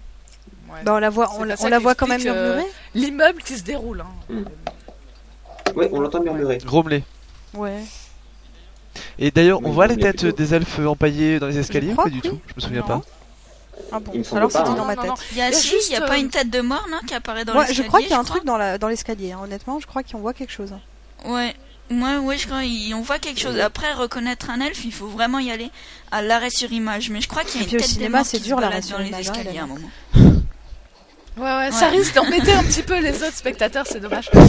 ouais. 0.69 0.79
Bah, 0.83 0.95
on 0.95 0.99
la 0.99 1.09
voit, 1.09 1.31
on, 1.39 1.43
la- 1.43 1.55
on 1.61 1.79
voit 1.79 1.95
quand 1.95 2.07
même 2.07 2.21
euh, 2.27 2.55
murmurer. 2.55 2.71
l'immeuble 2.93 3.41
qui 3.41 3.57
se 3.57 3.63
déroule. 3.63 4.01
hein. 4.01 4.35
Ouais, 5.75 5.89
on 5.93 6.01
l'entend 6.01 6.21
murmurer. 6.21 6.57
Grommelé. 6.59 7.03
Ouais. 7.53 7.83
Et 9.17 9.31
d'ailleurs, 9.31 9.59
on 9.61 9.67
Oui, 9.69 9.71
voit 9.71 9.87
les 9.87 9.97
têtes 9.97 10.19
plutôt. 10.21 10.35
des 10.37 10.53
elfes 10.53 10.79
empaillés 10.79 11.39
dans 11.39 11.47
les 11.47 11.57
escaliers 11.57 11.93
ou 11.93 11.95
pas 11.95 12.09
du 12.09 12.21
tout? 12.21 12.39
Je 12.47 12.53
me 12.55 12.61
souviens 12.61 12.81
Non. 12.81 12.87
pas. 12.87 13.01
Ah 13.91 13.99
bon 13.99 14.11
Il 14.13 14.37
Alors 14.37 14.51
c'était 14.51 14.67
hein. 14.67 14.73
dans 14.75 14.85
ma 14.85 14.95
tête. 14.95 15.11
Il 15.31 15.37
y 15.37 15.41
a, 15.41 15.47
Il 15.49 15.53
y 15.53 15.55
a 15.55 15.57
si, 15.57 15.67
juste, 15.69 15.89
il 15.89 15.93
y 15.93 15.95
a 15.95 16.01
pas 16.01 16.13
euh, 16.13 16.19
une 16.19 16.29
tête 16.29 16.49
de 16.49 16.61
mort, 16.61 16.85
non, 16.91 16.99
qui 17.07 17.13
apparaît 17.15 17.43
dans 17.43 17.53
Ouais, 17.53 17.59
l'escalier 17.61 17.83
je 17.83 17.87
crois 17.87 17.99
qu'il 18.01 18.09
y 18.09 18.13
a 18.13 18.19
un 18.19 18.23
crois 18.23 18.35
truc 18.35 18.45
dans 18.45 18.57
la 18.57 18.77
dans 18.77 18.87
l'escalier. 18.87 19.31
hein. 19.31 19.39
Honnêtement, 19.43 19.79
je 19.79 19.87
crois 19.87 20.03
qu'on 20.03 20.19
voit 20.19 20.33
quelque 20.33 20.51
chose. 20.53 20.73
Ouais. 21.25 21.55
Moi, 21.89 22.19
ouais, 22.19 22.37
je 22.37 22.47
crois 22.47 22.63
il- 22.63 22.93
on 22.95 23.01
voit 23.01 23.19
quelque 23.19 23.39
chose. 23.39 23.59
Après, 23.59 23.93
reconnaître 23.93 24.49
un 24.49 24.59
elfe, 24.61 24.83
il 24.85 24.93
faut 24.93 25.07
vraiment 25.07 25.39
y 25.39 25.51
aller 25.51 25.69
à 26.11 26.21
l'arrêt 26.21 26.49
sur 26.49 26.71
image. 26.71 27.09
Mais 27.09 27.21
je 27.21 27.27
crois 27.27 27.43
qu'il 27.43 27.61
y 27.61 27.63
a 27.63 27.67
Et 27.67 27.69
une 27.69 27.69
puis 27.69 27.77
au 27.77 27.79
tête 27.79 27.89
de 27.89 27.93
cinéma, 27.93 28.17
mort 28.19 28.25
c'est 28.25 28.37
qui 28.37 28.43
se 28.43 28.47
dur, 28.47 28.59
l'arrêt 28.59 28.81
sur 28.81 28.97
dans 28.97 29.03
les 29.03 29.09
image, 29.09 29.21
escaliers 29.29 29.59
à 29.59 29.63
un 29.63 29.67
moment. 29.67 29.89
Ouais, 31.35 31.43
ouais, 31.43 31.71
ça 31.71 31.89
Ouais. 31.89 31.97
risque 31.97 32.13
d'embêter 32.15 32.53
un 32.53 32.63
petit 32.63 32.83
peu 32.83 32.99
les 32.99 33.21
autres 33.23 33.35
spectateurs, 33.35 33.85
c'est 33.87 33.99
dommage. 33.99 34.29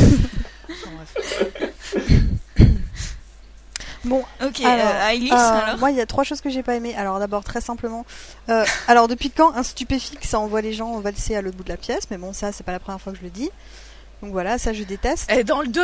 Bon, 4.04 4.22
Ok, 4.44 4.60
alors, 4.60 4.86
euh, 4.86 5.08
Ailis, 5.08 5.32
euh, 5.32 5.34
alors 5.34 5.78
moi 5.78 5.90
il 5.90 5.96
y 5.96 6.00
a 6.00 6.04
trois 6.04 6.24
choses 6.24 6.42
que 6.42 6.50
j'ai 6.50 6.62
pas 6.62 6.74
aimé. 6.74 6.94
Alors 6.94 7.18
d'abord 7.18 7.42
très 7.42 7.62
simplement, 7.62 8.04
euh, 8.50 8.66
alors 8.86 9.08
depuis 9.08 9.30
quand 9.30 9.54
un 9.54 9.62
stupéfixe 9.62 10.28
ça 10.28 10.38
envoie 10.38 10.60
les 10.60 10.74
gens 10.74 10.98
valser 11.00 11.34
à 11.36 11.40
l'autre 11.40 11.56
bout 11.56 11.64
de 11.64 11.70
la 11.70 11.78
pièce? 11.78 12.02
Mais 12.10 12.18
bon 12.18 12.34
ça 12.34 12.52
c'est 12.52 12.64
pas 12.64 12.72
la 12.72 12.80
première 12.80 13.00
fois 13.00 13.12
que 13.14 13.18
je 13.18 13.24
le 13.24 13.30
dis. 13.30 13.48
Donc 14.22 14.32
voilà, 14.32 14.58
ça 14.58 14.74
je 14.74 14.82
déteste. 14.82 15.32
Et 15.32 15.42
dans 15.42 15.62
le 15.62 15.68
2, 15.68 15.82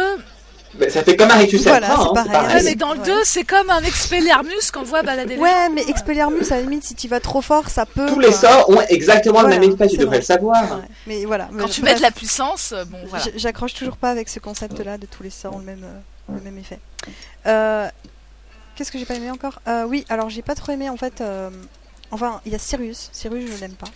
Mais 0.79 0.89
ça 0.89 1.03
fait 1.03 1.16
comme 1.16 1.31
un 1.31 1.35
rictus 1.37 1.62
Voilà, 1.64 1.89
c'est 1.89 1.93
hein, 2.21 2.25
pareil. 2.33 2.57
ouais, 2.57 2.62
mais 2.62 2.75
dans 2.77 2.93
le 2.95 3.01
2, 3.01 3.12
c'est 3.25 3.43
comme 3.45 3.71
un 3.71 3.83
Expelliarmus 3.83 4.71
qu'on 4.73 4.83
voit 4.85 5.03
balader 5.03 5.37
Ouais, 5.37 5.68
mais 5.75 5.83
Expelliarmus 5.89 6.51
à 6.53 6.57
la 6.57 6.62
limite 6.62 6.85
si 6.85 6.95
tu 6.95 7.09
vas 7.09 7.18
trop 7.21 7.41
fort 7.43 7.68
ça 7.68 7.87
peut. 7.87 8.07
Tous 8.07 8.21
les 8.21 8.29
quoi. 8.29 8.37
sorts 8.37 8.71
ont 8.71 8.81
exactement 8.89 9.41
Voilà, 9.41 9.57
le 9.57 9.61
même 9.62 9.73
effet, 9.73 9.89
tu 9.89 9.97
devrais 9.97 10.07
vrai. 10.07 10.18
le 10.18 10.25
savoir. 10.25 10.81
Mais 11.07 11.25
voilà. 11.25 11.49
Quand 11.59 11.68
tu 11.68 11.83
mets 11.83 11.95
de 11.97 12.03
la 12.03 12.11
puissance, 12.12 12.73
euh, 12.73 12.85
bon 12.85 12.99
voilà. 13.09 13.25
J'accroche 13.37 13.75
toujours 13.75 13.97
pas 13.97 14.11
avec 14.11 14.29
ce 14.29 14.39
concept-là 14.39 14.97
de 14.97 15.07
tous 15.07 15.23
les 15.25 15.31
sorts 15.31 15.57
ont 15.57 15.59
le 15.59 15.64
même, 15.64 15.85
euh, 15.85 16.35
le 16.37 16.41
même 16.41 16.57
effet. 16.59 16.79
Euh, 17.47 17.89
Qu'est-ce 18.77 18.93
que 18.93 18.99
j'ai 18.99 19.05
pas 19.07 19.14
aimé 19.16 19.31
encore? 19.31 19.61
Euh, 19.68 19.85
Oui, 19.87 20.07
alors 20.09 20.31
j'ai 20.31 20.43
pas 20.43 20.55
trop 20.55 20.73
aimé 20.73 20.89
en 20.89 20.97
fait. 20.97 21.21
euh, 21.21 21.51
Enfin, 22.12 22.41
il 22.47 22.53
y 22.53 22.55
a 22.55 22.59
Sirius. 22.59 23.09
Sirius, 23.12 23.51
je 23.57 23.61
l'aime 23.61 23.73
pas. 23.75 23.87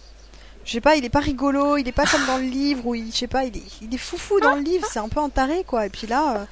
Je 0.64 0.72
sais 0.72 0.80
pas, 0.80 0.96
il 0.96 1.04
est 1.04 1.10
pas 1.10 1.20
rigolo, 1.20 1.76
il 1.76 1.86
est 1.88 1.92
pas 1.92 2.06
comme 2.06 2.24
dans 2.26 2.38
le 2.38 2.44
livre 2.44 2.86
où 2.86 2.94
il, 2.94 3.10
je 3.12 3.16
sais 3.18 3.26
pas, 3.26 3.44
il 3.44 3.56
est, 3.56 3.62
il 3.82 3.94
est 3.94 3.98
foufou 3.98 4.40
dans 4.40 4.54
le 4.54 4.62
livre, 4.62 4.86
c'est 4.90 4.98
un 4.98 5.08
peu 5.08 5.20
entaré 5.20 5.62
quoi. 5.66 5.84
Et 5.86 5.90
puis 5.90 6.06
là, 6.06 6.36
euh, 6.38 6.44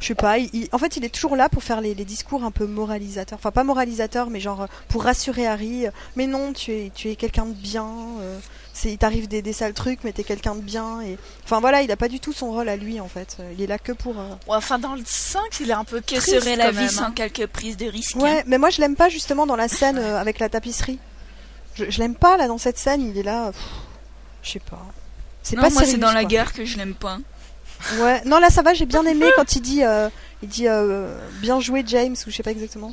je 0.00 0.06
sais 0.06 0.14
pas, 0.14 0.38
il- 0.38 0.48
il- 0.54 0.68
en 0.72 0.78
fait, 0.78 0.96
il 0.96 1.04
est 1.04 1.08
toujours 1.14 1.36
là 1.36 1.48
pour 1.48 1.62
faire 1.62 1.80
les, 1.80 1.94
les 1.94 2.04
discours 2.06 2.44
un 2.44 2.50
peu 2.50 2.66
moralisateurs. 2.66 3.38
Enfin, 3.38 3.50
pas 3.50 3.64
moralisateurs, 3.64 4.30
mais 4.30 4.40
genre 4.40 4.62
euh, 4.62 4.66
pour 4.88 5.02
rassurer 5.04 5.46
Harry. 5.46 5.86
euh, 5.86 5.90
mais 6.16 6.26
non, 6.26 6.52
tu 6.52 6.72
es, 6.72 6.90
tu 6.94 7.10
es 7.10 7.16
quelqu'un 7.16 7.44
de 7.46 7.52
bien. 7.52 7.86
euh, 8.20 8.38
c'est, 8.72 8.90
il 8.92 8.96
t'arrive 8.98 9.26
des, 9.26 9.42
des 9.42 9.52
sales 9.52 9.74
trucs, 9.74 10.04
mais 10.04 10.12
t'es 10.12 10.22
quelqu'un 10.22 10.54
de 10.54 10.60
bien. 10.60 11.00
Et 11.02 11.18
enfin 11.44 11.58
voilà, 11.60 11.82
il 11.82 11.90
a 11.90 11.96
pas 11.96 12.06
du 12.08 12.20
tout 12.20 12.32
son 12.32 12.52
rôle 12.52 12.68
à 12.68 12.76
lui 12.76 13.00
en 13.00 13.08
fait. 13.08 13.36
Il 13.54 13.60
est 13.62 13.66
là 13.66 13.76
que 13.78 13.90
pour. 13.92 14.18
euh, 14.18 14.28
Ouais, 14.46 14.56
Enfin, 14.56 14.78
dans 14.78 14.94
le 14.94 15.02
5, 15.04 15.40
il 15.60 15.68
est 15.70 15.74
un 15.74 15.84
peu 15.84 16.00
Que 16.00 16.14
triste 16.16 16.40
serait 16.40 16.54
la 16.56 16.70
vie 16.70 16.78
même, 16.82 16.88
sans 16.88 17.02
hein. 17.06 17.12
quelques 17.14 17.46
prises 17.48 17.76
de 17.76 17.86
risque 17.86 18.14
Ouais, 18.16 18.44
mais 18.46 18.56
moi 18.56 18.70
je 18.70 18.80
l'aime 18.80 18.94
pas 18.96 19.08
justement 19.08 19.46
dans 19.46 19.56
la 19.56 19.66
scène 19.68 19.98
euh, 19.98 20.16
avec 20.20 20.38
la 20.38 20.48
tapisserie. 20.48 20.98
Je, 21.78 21.90
je 21.90 21.98
l'aime 22.00 22.14
pas 22.14 22.36
là 22.36 22.48
dans 22.48 22.58
cette 22.58 22.78
scène, 22.78 23.02
il 23.08 23.16
est 23.18 23.22
là. 23.22 23.52
pff, 23.52 23.60
Je 24.42 24.50
sais 24.52 24.58
pas. 24.60 24.84
C'est 25.42 25.56
Non, 25.56 25.62
pas 25.62 25.70
moi 25.70 25.82
c'est 25.84 25.96
dans 25.96 26.12
la 26.12 26.24
gare 26.24 26.52
que 26.52 26.64
je 26.64 26.76
l'aime 26.76 26.94
pas. 26.94 27.18
Ouais, 28.00 28.20
non 28.24 28.38
là 28.40 28.50
ça 28.50 28.62
va, 28.62 28.74
j'ai 28.74 28.86
bien 28.86 29.04
aimé 29.06 29.26
quand 29.36 29.54
il 29.54 29.62
dit, 29.62 29.84
euh, 29.84 30.08
il 30.42 30.48
dit 30.48 30.66
euh, 30.66 31.16
bien 31.40 31.60
joué 31.60 31.84
James 31.86 32.16
ou 32.26 32.30
je 32.30 32.36
sais 32.36 32.42
pas 32.42 32.50
exactement. 32.50 32.92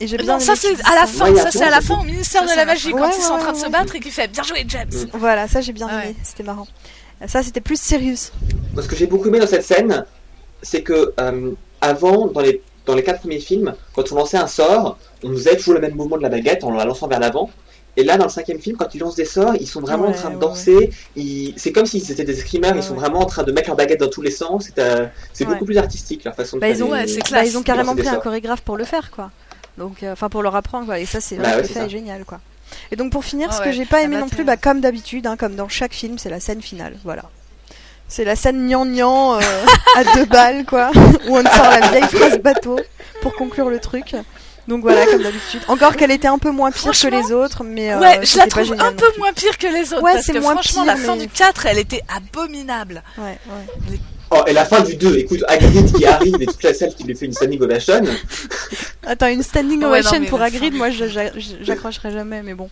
Et 0.00 0.06
j'ai 0.06 0.16
bien 0.16 0.34
Non, 0.34 0.40
ça 0.40 0.52
aimé 0.52 0.60
c'est 0.62 0.74
qu'il 0.74 0.86
à 0.90 0.94
la 0.94 1.06
fin, 1.06 1.30
Ouais, 1.30 1.38
ça 1.40 1.50
c'est 1.50 1.62
à 1.62 1.68
la 1.70 1.82
fin 1.82 2.00
au 2.00 2.04
ministère 2.04 2.40
Ça, 2.40 2.46
de 2.46 2.50
c'est 2.52 2.56
la 2.56 2.64
magie 2.64 2.90
quand 2.92 3.00
Ouais, 3.08 3.10
ils 3.16 3.22
sont 3.22 3.32
en 3.32 3.36
ouais, 3.36 3.42
train 3.42 3.52
de 3.52 3.58
se 3.58 3.64
ouais. 3.64 3.70
battre 3.70 3.94
et 3.96 4.00
qu'il 4.00 4.12
fait 4.12 4.28
bien 4.28 4.42
joué 4.42 4.64
James. 4.66 4.90
Voilà, 5.12 5.46
ça 5.46 5.60
j'ai 5.60 5.74
bien 5.74 5.88
Ouais. 5.88 6.04
aimé, 6.06 6.16
c'était 6.22 6.42
marrant. 6.42 6.66
Ça 7.26 7.42
c'était 7.42 7.60
plus. 7.60 7.78
Moi, 8.72 8.82
ce 8.82 8.88
que 8.88 8.96
j'ai 8.96 9.06
beaucoup 9.06 9.28
aimé 9.28 9.40
dans 9.40 9.46
cette 9.46 9.64
scène, 9.64 10.06
c'est 10.62 10.82
que 10.82 11.12
euh, 11.20 11.50
avant, 11.82 12.28
dans 12.28 12.40
les, 12.40 12.62
dans 12.86 12.94
les 12.94 13.02
quatre 13.02 13.20
premiers 13.20 13.40
films, 13.40 13.74
quand 13.94 14.10
on 14.12 14.16
lançait 14.16 14.38
un 14.38 14.46
sort, 14.46 14.98
on 15.22 15.30
faisait 15.32 15.56
toujours 15.56 15.74
le 15.74 15.80
même 15.80 15.94
mouvement 15.94 16.16
de 16.16 16.22
la 16.22 16.28
baguette 16.28 16.64
en 16.64 16.70
la 16.72 16.84
lançant 16.84 17.08
vers 17.08 17.20
l'avant. 17.20 17.50
Et 17.96 18.04
là, 18.04 18.16
dans 18.16 18.24
le 18.24 18.30
cinquième 18.30 18.60
film, 18.60 18.76
quand 18.76 18.94
ils 18.94 18.98
lancent 18.98 19.16
des 19.16 19.24
sorts, 19.24 19.54
ils 19.58 19.66
sont 19.66 19.80
vraiment 19.80 20.06
en 20.06 20.12
train 20.12 20.30
de 20.30 20.34
ouais, 20.36 20.40
danser. 20.40 20.90
Ils... 21.16 21.54
C'est 21.56 21.72
comme 21.72 21.86
s'ils 21.86 22.10
étaient 22.10 22.24
des 22.24 22.38
escrimeurs, 22.38 22.70
Ouais, 22.72 22.78
ils 22.78 22.82
sont 22.82 22.94
ouais. 22.94 23.00
vraiment 23.00 23.18
en 23.20 23.26
train 23.26 23.42
de 23.42 23.50
mettre 23.52 23.68
leur 23.68 23.76
baguette 23.76 24.00
dans 24.00 24.08
tous 24.08 24.22
les 24.22 24.30
sens. 24.30 24.66
C'est 24.74 24.78
euh, 24.80 25.06
c'est 25.32 25.44
beaucoup 25.44 25.64
plus 25.64 25.76
artistique 25.76 26.24
leur 26.24 26.34
façon 26.34 26.56
de 26.56 26.60
Bah, 26.60 26.68
faire 26.68 26.76
ils 26.76 26.84
ont, 26.84 26.94
les- 26.94 27.08
c'est 27.08 27.30
bah, 27.30 27.44
ils 27.44 27.58
ont 27.58 27.62
carrément 27.62 27.94
pris 27.96 28.08
un 28.08 28.16
chorégraphe 28.16 28.60
pour 28.62 28.76
le 28.76 28.84
faire 28.84 29.10
quoi. 29.10 29.30
Donc, 29.76 30.02
euh, 30.02 30.12
enfin 30.12 30.28
pour 30.28 30.42
leur 30.42 30.54
apprendre 30.56 30.86
quoi. 30.86 30.98
Et 31.00 31.04
ça 31.06 31.20
c'est 31.20 31.36
Bah 31.36 31.62
ça. 31.64 31.84
est 31.86 31.88
génial 31.88 32.24
quoi. 32.24 32.40
Et 32.92 32.96
donc 32.96 33.10
pour 33.10 33.24
finir, 33.24 33.48
Ah 33.50 33.54
ce 33.56 33.62
que 33.62 33.72
j'ai 33.72 33.84
pas 33.86 33.98
Ah 33.98 34.02
aimé 34.02 34.14
bah, 34.16 34.20
non 34.22 34.28
plus, 34.28 34.44
bah, 34.44 34.56
comme 34.56 34.80
d'habitude, 34.80 35.26
hein, 35.26 35.36
comme 35.36 35.56
dans 35.56 35.68
chaque 35.68 35.92
film, 35.92 36.16
c'est 36.18 36.30
la 36.30 36.38
scène 36.38 36.62
finale. 36.62 36.94
Voilà. 37.04 37.24
C'est 38.10 38.24
la 38.24 38.34
scène 38.34 38.66
gnangnan 38.66 39.36
euh, 39.36 39.40
à 39.96 40.02
deux 40.16 40.24
balles 40.24 40.64
quoi, 40.66 40.90
où 41.28 41.38
on 41.38 41.44
sort 41.44 41.70
la 41.70 41.90
vieille 41.90 42.08
phrase 42.08 42.38
bateau 42.40 42.76
pour 43.22 43.34
conclure 43.34 43.70
le 43.70 43.78
truc. 43.78 44.16
Donc 44.66 44.82
voilà, 44.82 45.06
comme 45.06 45.22
d'habitude. 45.22 45.60
Encore 45.68 45.94
qu'elle 45.96 46.10
était 46.10 46.28
un 46.28 46.38
peu 46.38 46.50
moins 46.50 46.72
pire 46.72 46.90
que 46.90 47.08
les 47.08 47.32
autres, 47.32 47.62
mais 47.62 47.92
euh, 47.92 48.00
ouais, 48.00 48.20
je 48.24 48.36
la 48.36 48.46
trouve 48.48 48.72
un 48.78 48.92
peu 48.92 49.06
moins 49.18 49.32
pire 49.32 49.56
que 49.58 49.68
les 49.68 49.92
autres. 49.92 50.02
Ouais, 50.02 50.14
parce 50.14 50.26
que 50.26 50.38
moins 50.38 50.54
franchement, 50.54 50.84
pire, 50.84 50.94
la 50.94 51.00
fin 51.00 51.14
mais- 51.14 51.26
du 51.26 51.28
4, 51.28 51.66
elle 51.66 51.78
était 51.78 52.02
abominable. 52.14 53.02
Ouais, 53.16 53.38
ouais. 53.48 53.98
Oh, 54.32 54.42
et 54.46 54.52
la 54.52 54.64
fin 54.64 54.80
du 54.82 54.94
2, 54.94 55.16
écoute, 55.18 55.42
Hagrid 55.48 55.92
qui 55.92 56.06
arrive 56.06 56.36
et 56.40 56.46
toute 56.46 56.62
la 56.62 56.72
salle 56.72 56.94
qui 56.94 57.02
lui 57.02 57.16
fait 57.16 57.26
une 57.26 57.32
standing 57.32 57.60
ovation. 57.62 58.00
Attends, 59.04 59.26
une 59.26 59.42
standing 59.42 59.80
Ouais, 59.80 59.86
ovation 59.86 60.20
non, 60.20 60.26
pour 60.26 60.40
Hagrid, 60.40 60.72
moi 60.74 60.88
j'accrocherai 60.90 62.12
jamais, 62.12 62.42
mais 62.42 62.54
bon. 62.54 62.70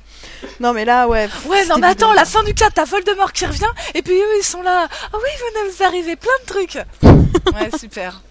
Non 0.60 0.72
mais 0.72 0.84
là, 0.84 1.08
ouais. 1.08 1.26
pff, 1.26 1.46
Ouais, 1.46 1.64
non, 1.66 1.78
mais 1.78 1.88
attends, 1.88 2.12
la 2.12 2.24
fin 2.24 2.44
du 2.44 2.54
4, 2.54 2.74
t'as 2.74 2.84
Voldemort 2.84 3.32
qui 3.32 3.44
revient, 3.46 3.66
et 3.94 4.02
puis 4.02 4.14
eux, 4.14 4.38
ils 4.38 4.44
sont 4.44 4.62
là. 4.62 4.86
Ah 4.90 5.16
oui, 5.16 5.30
vous 5.40 5.66
nous 5.68 5.84
arrivez 5.86 6.14
plein 6.14 6.30
de 6.42 6.46
trucs. 6.46 6.74
ouais, 7.02 7.78
super. 7.78 8.22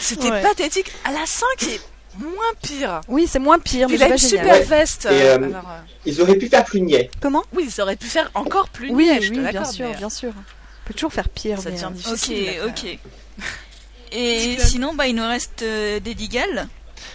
C'était 0.00 0.30
Ouais. 0.30 0.42
pathétique. 0.42 0.92
À 1.04 1.10
la 1.10 1.26
5, 1.26 1.46
il 1.62 1.68
est 1.70 1.80
moins 2.20 2.44
pire. 2.62 3.00
Oui, 3.08 3.26
c'est 3.28 3.38
moins 3.40 3.58
pire, 3.58 3.88
mais 3.88 3.94
Il 3.96 3.98
c'est 3.98 4.04
a 4.04 4.08
une 4.08 4.18
génial. 4.18 4.44
super 4.44 4.54
Ouais. 4.54 4.64
veste. 4.64 5.06
Et, 5.06 5.08
euh, 5.08 5.14
euh, 5.32 5.34
alors, 5.36 5.54
euh, 5.68 5.80
Ils 6.06 6.20
auraient 6.20 6.36
pu 6.36 6.48
faire 6.48 6.64
plus 6.64 6.80
niais. 6.80 7.10
Comment? 7.20 7.42
Oui, 7.54 7.68
ils 7.74 7.80
auraient 7.80 7.96
pu 7.96 8.06
faire 8.06 8.30
encore 8.34 8.68
plus 8.68 8.90
Oui, 8.90 9.06
niais, 9.06 9.20
je 9.20 9.28
te 9.28 9.32
oui, 9.32 9.40
bien 9.40 9.50
l'accorde, 9.50 9.72
sûr, 9.74 9.86
mais, 9.88 9.94
euh, 9.94 9.98
bien 9.98 10.10
sûr. 10.10 10.32
On 10.84 10.88
peut 10.88 10.94
toujours 10.94 11.12
faire 11.12 11.28
pire. 11.28 11.58
Ça 11.60 11.70
mais, 11.70 11.76
devient 11.76 11.84
euh, 11.84 11.88
Ok, 11.88 11.94
difficile. 12.18 12.48
après. 12.68 12.70
ok. 12.92 12.98
Et 14.14 14.56
sinon, 14.58 14.94
bah, 14.94 15.06
il 15.06 15.14
nous 15.14 15.26
reste 15.26 15.62
euh, 15.62 15.98
des 16.00 16.14
Digal. 16.14 16.68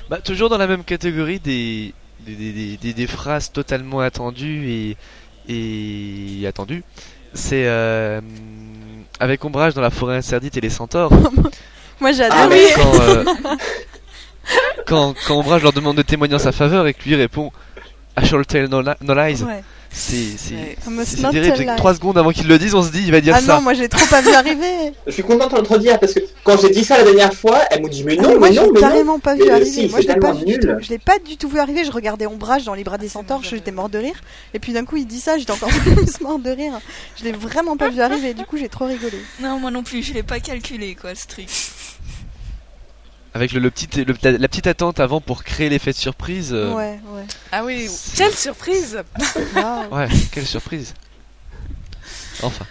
Bah, 0.10 0.20
toujours 0.20 0.50
dans 0.50 0.58
la 0.58 0.66
même 0.68 0.84
catégorie 0.84 1.40
des, 1.40 1.94
des, 2.22 2.36
des, 2.36 2.52
des- 2.54 2.78
des- 2.78 2.94
des 2.94 3.08
phrases 3.08 3.52
totalement 3.52 4.00
attendues 4.00 4.68
et, 4.70 4.98
et 6.42 6.48
attendues. 6.48 6.84
C'est 7.34 7.66
euh, 7.68 8.20
avec 9.20 9.44
ombrage 9.46 9.74
dans 9.76 9.82
la 9.82 9.92
forêt 9.92 10.18
interdite 10.18 10.58
et 10.58 10.62
les 10.62 10.70
centaures. 10.72 11.12
Moi 12.00 12.12
j'ai 12.14 12.24
Ah 12.24 12.44
adoré. 12.44 12.64
oui. 12.66 12.72
quand, 12.76 13.02
euh, 13.02 13.24
quand, 14.86 15.14
quand 15.28 15.36
Ombrage 15.38 15.64
leur 15.64 15.74
demande 15.74 15.98
de 15.98 16.02
témoigner 16.04 16.36
en 16.36 16.40
sa 16.40 16.52
faveur 16.52 16.88
et 16.88 16.94
que 16.94 17.04
lui 17.04 17.16
répond 17.16 17.52
I 18.20 18.26
shall 18.26 18.46
tell 18.46 18.70
no, 18.70 18.82
li- 18.82 18.90
no 19.02 19.14
lies. 19.14 19.44
Ouais. 19.44 19.64
C'est 19.92 20.16
terrible. 20.38 21.32
tell 21.32 21.44
C'est 21.58 21.66
que 21.66 21.70
lies. 21.72 21.76
trois 21.78 21.94
secondes 21.96 22.18
avant 22.18 22.32
qu'il 22.32 22.48
le 22.48 22.58
dise, 22.60 22.76
on 22.76 22.84
se 22.84 22.92
dit 22.92 23.02
il 23.06 23.12
va 23.12 23.22
dire 23.22 23.34
Ah 23.36 23.42
ça. 23.42 23.56
non, 23.56 23.62
moi 23.62 23.74
j'ai 23.74 23.90
trop 23.90 24.06
pas 24.08 24.22
vu 24.22 24.30
arriver. 24.34 24.92
Je 25.08 25.12
suis 25.12 25.24
content 25.24 25.48
de 25.48 25.56
l'entredire 25.56 26.00
parce 26.00 26.14
que 26.14 26.20
quand 26.44 26.58
j'ai 26.62 26.70
dit 26.70 26.84
ça 26.84 26.98
la 26.98 27.04
dernière 27.04 27.34
fois, 27.34 27.60
elle 27.72 27.82
m'a 27.82 27.90
dit 27.90 28.04
mais 28.04 28.16
Ah, 28.20 28.22
non, 28.24 28.40
moi 28.40 28.50
mais 28.50 28.56
non, 28.56 28.64
j'ai 28.66 28.72
mais 28.72 28.82
non. 28.82 28.88
carrément 28.88 29.20
pas 29.20 29.34
vu 29.36 29.44
Mais, 29.46 29.50
euh, 29.52 29.56
arriver. 29.56 29.70
si, 29.72 29.88
moi 29.90 30.00
c'est 30.00 30.04
je 30.04 30.08
l'ai 30.14 30.20
pas 30.20 30.28
tellement 30.28 30.40
vu 30.40 30.46
du 30.46 30.52
nul. 30.52 30.60
tout. 30.60 30.84
Je 30.84 30.90
l'ai 30.90 30.98
pas 31.00 31.20
du 31.20 31.38
tout 31.38 31.50
vu 31.50 31.60
arriver. 31.60 31.84
Je 31.86 31.92
regardais 31.92 32.26
Ombrage 32.28 32.66
dans 32.66 32.74
les 32.74 32.84
bras 32.84 32.98
des 32.98 33.10
centaures, 33.10 33.44
j'étais 33.44 33.72
mort 33.72 33.90
de 33.90 33.98
rire. 33.98 34.16
Et 34.54 34.60
puis 34.60 34.74
d'un 34.74 34.86
coup 34.86 34.98
il 34.98 35.08
dit 35.08 35.20
ça, 35.20 35.38
j'étais 35.38 35.52
encore 35.52 35.70
plus 35.96 36.22
mort 36.22 36.40
de 36.40 36.50
rire. 36.52 36.80
Je 37.18 37.24
l'ai 37.24 37.32
vraiment 37.32 37.76
pas 37.78 37.90
vu 37.90 38.02
arriver. 38.02 38.34
Du 38.34 38.46
coup 38.46 38.58
j'ai 38.58 38.70
trop 38.70 38.86
rigolé. 38.86 39.18
Non, 39.42 39.60
moi 39.60 39.72
non 39.72 39.84
plus, 39.84 40.04
je 40.04 40.14
l'ai 40.14 40.24
pas 40.24 40.40
calculé, 40.40 40.96
quoi, 41.00 41.16
ce 41.16 41.28
truc. 41.28 41.48
Avec 43.38 43.52
le, 43.52 43.60
le 43.60 43.70
petit, 43.70 43.88
le- 44.04 44.16
la, 44.24 44.32
la 44.32 44.48
petite 44.48 44.66
attente 44.66 45.00
avant 45.00 45.22
pour 45.22 45.44
créer 45.44 45.70
l'effet 45.70 45.92
de 45.92 45.96
surprise. 45.98 46.50
euh, 46.54 46.74
Ouais, 46.74 47.00
ouais. 47.14 47.24
Ah 47.52 47.64
oui, 47.64 47.88
quelle 48.16 48.34
surprise. 48.34 49.04
Ouais, 49.92 50.08
quelle 50.32 50.48
surprise. 50.48 50.96
Enfin. 52.42 52.66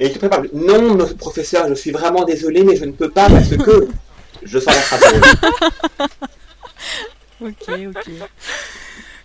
Et 0.00 0.06
il 0.06 0.12
te 0.12 0.18
prépare. 0.18 0.42
Non, 0.52 0.98
professeur, 1.16 1.68
je 1.68 1.74
suis 1.74 1.92
vraiment 1.92 2.24
désolé, 2.24 2.64
mais 2.64 2.74
je 2.74 2.86
ne 2.86 2.90
peux 2.92 3.08
pas 3.10 3.28
parce 3.30 3.50
que 3.50 3.88
je 4.42 4.58
sens 4.58 4.74
la 4.74 4.80
phrase. 4.82 5.22
Ok, 7.42 7.70
ok. 7.88 8.10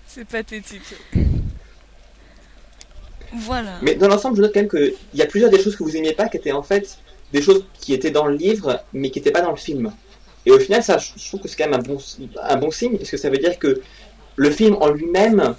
C'est 0.08 0.24
pathétique. 0.26 0.94
Voilà. 3.34 3.80
Mais 3.82 3.96
dans 3.96 4.08
l'ensemble, 4.08 4.38
je 4.38 4.42
note 4.44 4.54
quand 4.54 4.62
même 4.62 4.70
qu'il 4.70 4.94
y 5.16 5.22
a 5.22 5.26
plusieurs 5.26 5.50
des 5.50 5.62
choses 5.62 5.76
que 5.76 5.84
vous 5.84 5.98
aimiez 5.98 6.14
pas 6.14 6.30
qui 6.30 6.38
étaient 6.38 6.54
en 6.54 6.64
fait 6.64 6.98
des 7.34 7.42
choses 7.42 7.66
qui 7.82 7.94
étaient 7.94 8.12
dans 8.12 8.26
le 8.28 8.36
livre 8.36 8.82
mais 8.94 9.10
qui 9.10 9.20
n'étaient 9.20 9.32
pas 9.32 9.42
dans 9.42 9.50
le 9.52 9.58
film. 9.58 9.92
Et 10.46 10.52
au 10.52 10.60
final, 10.60 10.84
ça, 10.84 10.98
je 10.98 11.28
trouve 11.28 11.42
que 11.42 11.48
c'est 11.48 11.56
quand 11.58 11.70
même 11.70 11.80
un 11.80 11.84
bon, 11.84 11.98
un 12.42 12.58
bon 12.58 12.72
signe 12.72 12.98
parce 12.98 13.10
que 13.10 13.18
ça 13.18 13.30
veut 13.30 13.38
dire 13.38 13.58
que 13.58 13.82
le 14.36 14.50
film 14.52 14.76
en 14.80 14.90
lui-même 14.90 15.56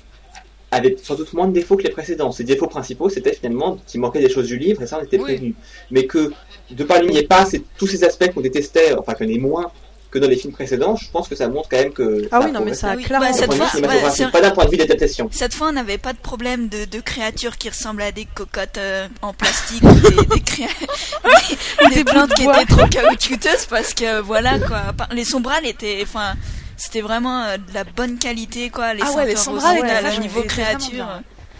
avait 0.70 0.96
sans 1.02 1.14
doute 1.14 1.32
moins 1.32 1.48
de 1.48 1.52
défauts 1.52 1.76
que 1.76 1.82
les 1.84 1.90
précédents. 1.90 2.32
Ses 2.32 2.44
défauts 2.44 2.66
principaux, 2.66 3.08
c'était 3.08 3.32
finalement 3.32 3.78
qu'il 3.86 4.00
manquait 4.00 4.20
des 4.20 4.28
choses 4.28 4.46
du 4.48 4.58
livre 4.58 4.82
et 4.82 4.86
ça, 4.86 4.98
on 5.00 5.04
était 5.04 5.16
Oui. 5.16 5.24
prévenu. 5.24 5.54
Mais 5.90 6.06
que 6.06 6.32
de 6.70 6.84
par 6.84 7.02
n'y 7.02 7.18
ait 7.18 7.22
pas 7.26 7.46
c'est 7.46 7.62
tous 7.78 7.86
ces 7.86 8.04
aspects 8.04 8.30
qu'on 8.32 8.40
détestait, 8.40 8.94
enfin 8.98 9.14
qu'on 9.14 9.28
est 9.28 9.38
moins 9.38 9.70
que 10.16 10.20
dans 10.24 10.28
les 10.28 10.36
films 10.36 10.52
précédents, 10.52 10.96
je 10.96 11.10
pense 11.10 11.28
que 11.28 11.34
ça 11.36 11.48
montre 11.48 11.68
quand 11.68 11.76
même 11.76 11.92
que. 11.92 12.28
Ah 12.32 12.40
oui, 12.44 12.50
non, 12.52 12.60
mais 12.64 12.74
ça 12.74 12.90
a 12.90 12.96
clairement. 12.96 13.26
bah, 13.26 13.32
cette 13.32 13.52
fois, 13.54 13.66
ouais, 13.80 14.30
pas 14.32 14.40
d'un 14.40 14.50
point 14.50 14.64
de 14.64 14.70
vue 14.70 14.76
d'adaptation. 14.76 15.28
Cette 15.32 15.54
fois, 15.54 15.68
on 15.68 15.72
n'avait 15.72 15.98
pas 15.98 16.12
de 16.12 16.18
problème 16.18 16.68
de, 16.68 16.84
de 16.86 17.00
créatures 17.00 17.56
qui 17.58 17.68
ressemblaient 17.68 18.06
à 18.06 18.12
des 18.12 18.24
cocottes 18.24 18.78
euh, 18.78 19.08
en 19.22 19.32
plastique 19.32 19.82
ou 19.82 19.92
des, 19.94 20.16
des, 20.26 20.40
créa- 20.40 20.68
des, 21.90 21.94
des 21.96 22.04
plantes 22.04 22.32
qui 22.34 22.44
étaient 22.44 22.64
trop 22.66 22.86
caoutchouteuses 22.86 23.66
parce 23.68 23.94
que 23.94 24.20
voilà 24.20 24.58
quoi. 24.58 24.82
Les 25.12 25.24
sombrales 25.24 25.66
étaient, 25.66 26.00
enfin, 26.02 26.34
c'était 26.76 27.00
vraiment 27.00 27.42
euh, 27.44 27.56
de 27.56 27.74
la 27.74 27.84
bonne 27.84 28.18
qualité 28.18 28.70
quoi. 28.70 28.94
Les 28.94 29.02
Ah 29.04 29.12
ouais, 29.12 29.26
les 29.26 29.36
sombrales 29.36 29.78
étaient 29.78 30.16
au 30.16 30.20
niveau 30.20 30.42
créature. 30.42 31.06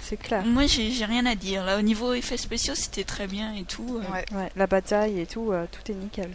C'est 0.08 0.16
clair. 0.16 0.44
Moi, 0.44 0.66
j'ai 0.68 1.04
rien 1.04 1.26
à 1.26 1.34
dire. 1.34 1.64
Là, 1.64 1.78
au 1.78 1.82
niveau 1.82 2.14
effets 2.14 2.36
spéciaux, 2.36 2.74
c'était 2.76 3.02
très 3.02 3.26
bien 3.26 3.52
et 3.58 3.64
tout. 3.64 4.00
euh. 4.00 4.36
Ouais, 4.38 4.50
la 4.54 4.68
bataille 4.68 5.20
et 5.20 5.26
tout, 5.26 5.50
euh, 5.50 5.64
tout 5.72 5.90
est 5.90 5.96
nickel. 5.96 6.30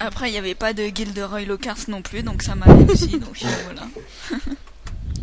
Après, 0.00 0.28
il 0.28 0.32
n'y 0.32 0.38
avait 0.38 0.54
pas 0.54 0.72
de 0.72 0.84
Gilderoy 0.84 1.44
Lockhart 1.44 1.88
non 1.88 2.02
plus, 2.02 2.22
donc 2.22 2.42
ça 2.42 2.54
m'allait 2.54 2.90
aussi. 2.90 3.18
Donc 3.18 3.36
voilà. 3.64 3.88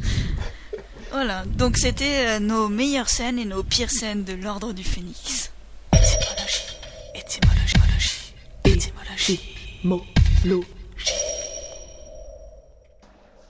voilà. 1.12 1.44
Donc 1.46 1.78
c'était 1.78 2.28
euh, 2.28 2.40
nos 2.40 2.68
meilleures 2.68 3.10
scènes 3.10 3.38
et 3.40 3.46
nos 3.46 3.64
pires 3.64 3.92
scènes 3.92 4.24
de 4.24 4.34
l'Ordre 4.34 4.74
du 4.74 4.84
Phénix. 4.84 5.52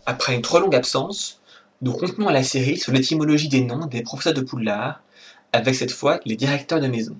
Après 0.05 0.36
une 0.36 0.41
trop 0.41 0.59
longue 0.59 0.76
absence, 0.76 1.39
nous 1.82 1.93
continuons 1.93 2.30
la 2.30 2.43
série 2.43 2.78
sur 2.78 2.91
l'étymologie 2.91 3.49
des 3.49 3.61
noms 3.61 3.86
des 3.86 4.01
professeurs 4.01 4.34
de 4.34 4.41
Poudlard, 4.41 5.01
avec 5.53 5.76
cette 5.76 5.91
fois 5.91 6.19
les 6.26 6.36
directeurs 6.36 6.80
de 6.80 6.88
maison. 6.88 7.15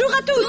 Bonjour 0.00 0.16
à 0.16 0.22
tous 0.22 0.46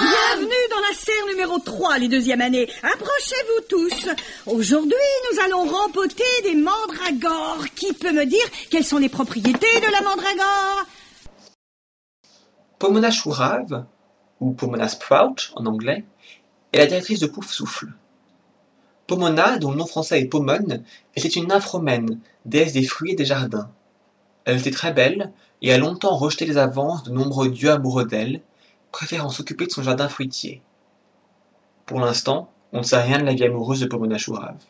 Bienvenue 0.00 0.68
dans 0.70 0.80
la 0.80 0.94
serre 0.94 1.26
numéro 1.28 1.58
3, 1.58 1.98
les 1.98 2.08
deuxième 2.08 2.42
années. 2.42 2.68
Approchez-vous 2.82 3.64
tous. 3.68 4.08
Aujourd'hui, 4.46 4.92
nous 5.32 5.40
allons 5.40 5.64
rempoter 5.64 6.24
des 6.42 6.54
mandragores. 6.54 7.64
Qui 7.74 7.94
peut 7.94 8.12
me 8.12 8.26
dire 8.26 8.44
quelles 8.70 8.84
sont 8.84 8.98
les 8.98 9.08
propriétés 9.08 9.80
de 9.80 9.90
la 9.90 10.02
mandragore? 10.02 10.86
Pomona 12.78 13.10
Chourave, 13.10 13.86
ou 14.40 14.52
Pomona 14.52 14.88
Sprout 14.88 15.52
en 15.54 15.64
anglais, 15.64 16.04
est 16.72 16.78
la 16.78 16.86
directrice 16.86 17.20
de 17.20 17.26
Pouf 17.26 17.50
Souffle. 17.50 17.88
Pomona, 19.06 19.56
dont 19.56 19.70
le 19.70 19.78
nom 19.78 19.86
français 19.86 20.20
est 20.20 20.26
Pomone, 20.26 20.84
était 21.16 21.28
une 21.28 21.46
nymphe 21.46 21.66
romaine, 21.66 22.20
déesse 22.44 22.74
des 22.74 22.84
fruits 22.84 23.12
et 23.12 23.16
des 23.16 23.24
jardins. 23.24 23.70
Elle 24.44 24.58
était 24.58 24.70
très 24.70 24.92
belle 24.92 25.32
et 25.62 25.72
a 25.72 25.78
longtemps 25.78 26.16
rejeté 26.16 26.46
les 26.46 26.58
avances 26.58 27.04
de 27.04 27.10
nombreux 27.10 27.50
dieux 27.50 27.70
amoureux 27.70 28.06
d'elle, 28.06 28.40
préférant 28.92 29.28
s'occuper 29.28 29.66
de 29.66 29.72
son 29.72 29.82
jardin 29.82 30.08
fruitier. 30.08 30.62
Pour 31.86 32.00
l'instant, 32.00 32.50
on 32.72 32.78
ne 32.78 32.82
sait 32.84 33.00
rien 33.00 33.18
de 33.18 33.24
la 33.24 33.34
vie 33.34 33.44
amoureuse 33.44 33.80
de 33.80 33.86
Pomona 33.86 34.18
Chourave. 34.18 34.62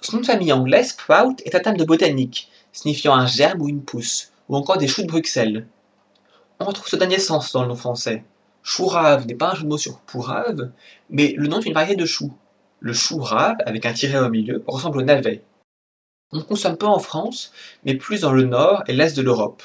Son 0.00 0.16
nom 0.16 0.20
de 0.22 0.26
famille 0.26 0.52
anglais, 0.52 0.84
Sprout, 0.84 1.40
est 1.44 1.54
un 1.54 1.60
terme 1.60 1.76
de 1.76 1.84
botanique, 1.84 2.50
signifiant 2.72 3.14
un 3.14 3.26
germe 3.26 3.62
ou 3.62 3.68
une 3.68 3.82
pousse, 3.82 4.32
ou 4.48 4.56
encore 4.56 4.76
des 4.76 4.88
choux 4.88 5.02
de 5.02 5.06
Bruxelles. 5.06 5.66
On 6.60 6.64
retrouve 6.64 6.88
ce 6.88 6.96
dernier 6.96 7.18
sens 7.18 7.52
dans 7.52 7.62
le 7.62 7.68
nom 7.68 7.76
français. 7.76 8.24
Chourave 8.62 9.26
n'est 9.26 9.34
pas 9.34 9.52
un 9.52 9.54
jeu 9.54 9.62
de 9.62 9.68
mots 9.68 9.78
sur 9.78 9.98
pourrave, 10.00 10.70
mais 11.10 11.34
le 11.36 11.48
nom 11.48 11.58
d'une 11.58 11.74
variété 11.74 11.96
de 11.96 12.06
chou. 12.06 12.32
Le 12.80 12.92
chou 12.92 13.18
rave, 13.18 13.56
avec 13.66 13.86
un 13.86 13.92
tiret 13.92 14.18
au 14.18 14.28
milieu, 14.28 14.62
ressemble 14.66 14.98
au 14.98 15.02
navet. 15.02 15.42
On 16.32 16.42
consomme 16.42 16.76
peu 16.76 16.86
en 16.86 16.98
France, 16.98 17.52
mais 17.84 17.94
plus 17.94 18.22
dans 18.22 18.32
le 18.32 18.44
nord 18.44 18.82
et 18.88 18.92
l'est 18.92 19.16
de 19.16 19.22
l'Europe. 19.22 19.62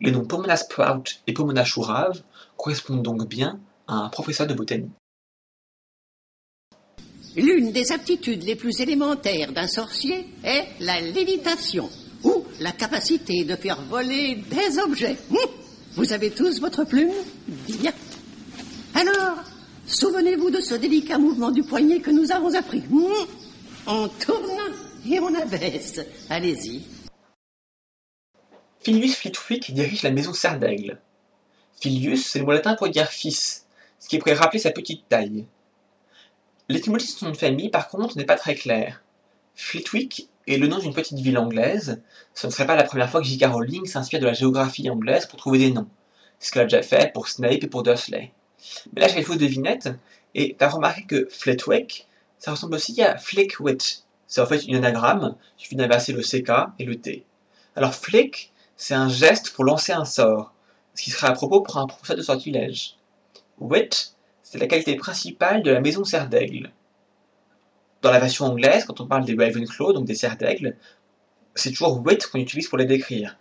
Les 0.00 0.10
noms 0.10 0.24
Pomona 0.24 0.56
Sprout 0.56 1.22
et 1.26 1.32
Pomona 1.32 1.64
Chourave 1.64 2.22
correspondent 2.56 3.02
donc 3.02 3.28
bien 3.28 3.60
à 3.86 3.94
un 3.94 4.08
professeur 4.08 4.46
de 4.46 4.54
botanique. 4.54 4.92
L'une 7.36 7.70
des 7.70 7.92
aptitudes 7.92 8.44
les 8.44 8.56
plus 8.56 8.80
élémentaires 8.80 9.52
d'un 9.52 9.66
sorcier 9.66 10.26
est 10.42 10.66
la 10.80 11.00
lévitation, 11.00 11.90
ou 12.24 12.44
la 12.60 12.72
capacité 12.72 13.44
de 13.44 13.56
faire 13.56 13.80
voler 13.82 14.36
des 14.36 14.78
objets. 14.78 15.16
Hum 15.30 15.50
Vous 15.96 16.12
avez 16.12 16.30
tous 16.30 16.60
votre 16.60 16.84
plume? 16.84 17.12
Bien. 17.46 17.92
Alors, 18.94 19.36
souvenez-vous 19.86 20.50
de 20.50 20.60
ce 20.60 20.74
délicat 20.74 21.18
mouvement 21.18 21.50
du 21.50 21.62
poignet 21.62 22.00
que 22.00 22.10
nous 22.10 22.32
avons 22.32 22.54
appris. 22.54 22.82
Hum 22.90 23.12
On 23.86 24.08
tourne 24.08 24.85
et 25.10 25.20
on 25.20 25.34
abaisse. 25.34 26.00
Allez-y. 26.28 26.82
Filius 28.80 29.16
Flitwick 29.16 29.74
dirige 29.74 30.02
la 30.02 30.10
maison 30.10 30.32
Serre 30.32 30.58
d'Aigle. 30.58 31.00
Filius, 31.80 32.26
c'est 32.26 32.38
le 32.38 32.44
mot 32.44 32.52
latin 32.52 32.74
pour 32.74 32.88
dire 32.88 33.08
fils, 33.08 33.66
ce 33.98 34.08
qui 34.08 34.18
pourrait 34.18 34.34
rappeler 34.34 34.60
sa 34.60 34.70
petite 34.70 35.08
taille. 35.08 35.46
L'étymologie 36.68 37.06
de 37.06 37.18
son 37.18 37.26
nom 37.26 37.32
de 37.32 37.36
famille, 37.36 37.68
par 37.68 37.88
contre, 37.88 38.16
n'est 38.16 38.24
pas 38.24 38.36
très 38.36 38.54
claire. 38.54 39.02
Flitwick 39.54 40.28
est 40.46 40.58
le 40.58 40.66
nom 40.66 40.78
d'une 40.78 40.94
petite 40.94 41.18
ville 41.18 41.38
anglaise. 41.38 42.02
Ce 42.34 42.46
ne 42.46 42.52
serait 42.52 42.66
pas 42.66 42.76
la 42.76 42.84
première 42.84 43.10
fois 43.10 43.20
que 43.20 43.26
J.K. 43.26 43.46
Rowling 43.46 43.86
s'inspire 43.86 44.20
de 44.20 44.26
la 44.26 44.32
géographie 44.32 44.88
anglaise 44.90 45.26
pour 45.26 45.38
trouver 45.38 45.58
des 45.58 45.70
noms. 45.70 45.88
Ce 46.38 46.50
qu'elle 46.50 46.62
a 46.62 46.66
déjà 46.66 46.82
fait 46.82 47.12
pour 47.12 47.28
Snape 47.28 47.62
et 47.62 47.66
pour 47.66 47.82
Dursley. 47.82 48.32
Mais 48.92 49.00
là, 49.00 49.08
j'ai 49.08 49.18
une 49.18 49.24
fausse 49.24 49.38
devinette, 49.38 49.88
et 50.34 50.54
t'as 50.58 50.68
remarqué 50.68 51.04
que 51.04 51.28
Flitwick, 51.30 52.06
ça 52.38 52.50
ressemble 52.50 52.74
aussi 52.74 53.00
à 53.02 53.16
Flickwit. 53.16 54.05
C'est 54.26 54.40
en 54.40 54.46
fait 54.46 54.64
une 54.64 54.76
anagramme, 54.76 55.36
il 55.58 55.62
suffit 55.62 55.76
d'inverser 55.76 56.12
le 56.12 56.22
CK 56.22 56.72
et 56.78 56.84
le 56.84 57.00
T. 57.00 57.24
Alors 57.76 57.94
Flick, 57.94 58.52
c'est 58.76 58.94
un 58.94 59.08
geste 59.08 59.50
pour 59.50 59.64
lancer 59.64 59.92
un 59.92 60.04
sort, 60.04 60.52
ce 60.94 61.02
qui 61.02 61.10
serait 61.10 61.28
à 61.28 61.32
propos 61.32 61.60
pour 61.60 61.76
un 61.78 61.86
professeur 61.86 62.16
de 62.16 62.22
sortilège. 62.22 62.96
Wit, 63.58 64.16
c'est 64.42 64.58
la 64.58 64.66
qualité 64.66 64.96
principale 64.96 65.62
de 65.62 65.70
la 65.70 65.80
maison 65.80 66.04
serre 66.04 66.28
d'aigle. 66.28 66.72
Dans 68.02 68.10
la 68.10 68.18
version 68.18 68.46
anglaise, 68.46 68.84
quand 68.84 69.00
on 69.00 69.06
parle 69.06 69.24
des 69.24 69.34
Ravenclaw, 69.34 69.92
donc 69.92 70.04
des 70.04 70.14
serres 70.14 70.36
d'aigle, 70.36 70.76
c'est 71.54 71.70
toujours 71.70 72.04
wit 72.04 72.26
qu'on 72.26 72.38
utilise 72.38 72.68
pour 72.68 72.78
les 72.78 72.84
décrire. 72.84 73.36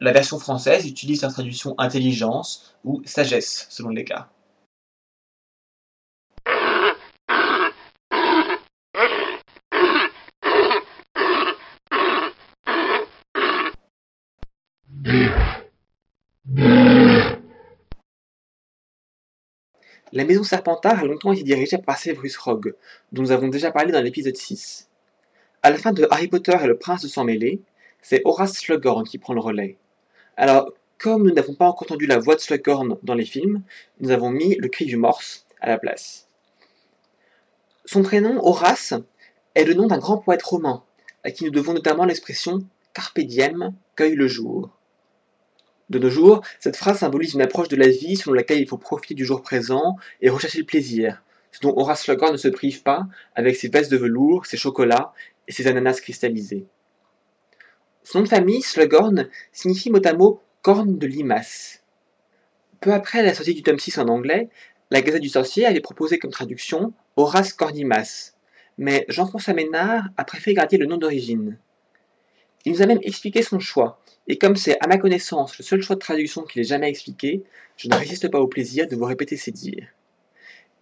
La 0.00 0.12
version 0.12 0.38
française 0.38 0.86
utilise 0.86 1.22
la 1.22 1.28
traduction 1.28 1.74
intelligence 1.76 2.74
ou 2.84 3.02
sagesse, 3.04 3.66
selon 3.68 3.90
les 3.90 4.04
cas. 4.04 4.30
La 20.12 20.24
maison 20.24 20.42
Serpentard 20.42 20.98
a 20.98 21.04
longtemps 21.04 21.30
été 21.30 21.44
dirigée 21.44 21.78
par 21.78 21.96
Severus 21.96 22.36
Rogue, 22.36 22.74
dont 23.12 23.22
nous 23.22 23.30
avons 23.30 23.46
déjà 23.46 23.70
parlé 23.70 23.92
dans 23.92 24.02
l'épisode 24.02 24.36
6. 24.36 24.88
À 25.62 25.70
la 25.70 25.76
fin 25.76 25.92
de 25.92 26.08
Harry 26.10 26.26
Potter 26.26 26.56
et 26.60 26.66
le 26.66 26.76
prince 26.76 27.02
de 27.02 27.08
sang 27.08 27.22
mêlé, 27.22 27.60
c'est 28.02 28.22
Horace 28.24 28.54
Slughorn 28.54 29.04
qui 29.04 29.18
prend 29.18 29.34
le 29.34 29.40
relais. 29.40 29.76
Alors, 30.36 30.72
comme 30.98 31.22
nous 31.22 31.32
n'avons 31.32 31.54
pas 31.54 31.66
encore 31.66 31.82
entendu 31.82 32.06
la 32.06 32.18
voix 32.18 32.34
de 32.34 32.40
Slughorn 32.40 32.96
dans 33.04 33.14
les 33.14 33.24
films, 33.24 33.62
nous 34.00 34.10
avons 34.10 34.30
mis 34.30 34.56
le 34.56 34.68
cri 34.68 34.84
du 34.84 34.96
morse 34.96 35.46
à 35.60 35.68
la 35.68 35.78
place. 35.78 36.26
Son 37.84 38.02
prénom, 38.02 38.44
Horace, 38.44 38.94
est 39.54 39.64
le 39.64 39.74
nom 39.74 39.86
d'un 39.86 39.98
grand 39.98 40.18
poète 40.18 40.42
romain, 40.42 40.82
à 41.22 41.30
qui 41.30 41.44
nous 41.44 41.50
devons 41.50 41.72
notamment 41.72 42.04
l'expression 42.04 42.64
Carpe 42.94 43.20
diem, 43.20 43.74
cueille 43.94 44.16
le 44.16 44.26
jour. 44.26 44.70
De 45.90 45.98
nos 45.98 46.08
jours, 46.08 46.42
cette 46.60 46.76
phrase 46.76 47.00
symbolise 47.00 47.34
une 47.34 47.42
approche 47.42 47.66
de 47.66 47.74
la 47.74 47.88
vie 47.88 48.16
selon 48.16 48.32
laquelle 48.32 48.60
il 48.60 48.68
faut 48.68 48.78
profiter 48.78 49.14
du 49.14 49.24
jour 49.24 49.42
présent 49.42 49.96
et 50.22 50.30
rechercher 50.30 50.60
le 50.60 50.64
plaisir, 50.64 51.22
ce 51.50 51.60
dont 51.60 51.76
Horace 51.76 52.04
Slughorn 52.04 52.32
ne 52.32 52.36
se 52.36 52.46
prive 52.46 52.84
pas 52.84 53.08
avec 53.34 53.56
ses 53.56 53.68
vestes 53.68 53.90
de 53.90 53.96
velours, 53.96 54.46
ses 54.46 54.56
chocolats 54.56 55.12
et 55.48 55.52
ses 55.52 55.66
ananas 55.66 56.00
cristallisés. 56.00 56.64
Son 58.04 58.18
nom 58.18 58.24
de 58.24 58.28
famille, 58.28 58.62
Slughorn, 58.62 59.28
signifie 59.52 59.90
mot 59.90 60.00
à 60.04 60.12
mot 60.12 60.40
corne 60.62 60.96
de 60.96 61.06
limace. 61.08 61.82
Peu 62.80 62.92
après 62.92 63.24
la 63.24 63.34
sortie 63.34 63.54
du 63.54 63.64
tome 63.64 63.80
6 63.80 63.98
en 63.98 64.06
anglais, 64.08 64.48
la 64.90 65.02
Gazette 65.02 65.22
du 65.22 65.28
Sorcier 65.28 65.66
avait 65.66 65.80
proposé 65.80 66.20
comme 66.20 66.30
traduction 66.30 66.92
Horace 67.16 67.52
Cornimas, 67.52 68.32
mais 68.78 69.04
Jean-François 69.08 69.54
Ménard 69.54 70.04
a 70.16 70.24
préféré 70.24 70.54
garder 70.54 70.78
le 70.78 70.86
nom 70.86 70.98
d'origine. 70.98 71.58
Il 72.64 72.72
nous 72.72 72.82
a 72.82 72.86
même 72.86 73.00
expliqué 73.02 73.42
son 73.42 73.58
choix, 73.58 74.00
et 74.28 74.38
comme 74.38 74.56
c'est 74.56 74.78
à 74.80 74.86
ma 74.86 74.98
connaissance 74.98 75.58
le 75.58 75.64
seul 75.64 75.82
choix 75.82 75.96
de 75.96 76.00
traduction 76.00 76.42
qu'il 76.42 76.60
ait 76.60 76.64
jamais 76.64 76.88
expliqué, 76.88 77.42
je 77.76 77.88
ne 77.88 77.94
résiste 77.94 78.30
pas 78.30 78.40
au 78.40 78.46
plaisir 78.46 78.86
de 78.86 78.96
vous 78.96 79.04
répéter 79.04 79.36
ses 79.36 79.50
dires. 79.50 79.88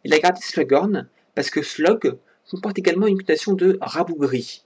Il 0.05 0.15
a 0.15 0.19
gardé 0.19 0.41
Slughorn 0.41 1.09
parce 1.35 1.51
que 1.51 1.63
slug 1.63 2.19
comporte 2.51 2.79
également 2.79 3.07
une 3.07 3.17
mutation 3.17 3.53
de 3.53 3.79
rabougri, 3.81 4.65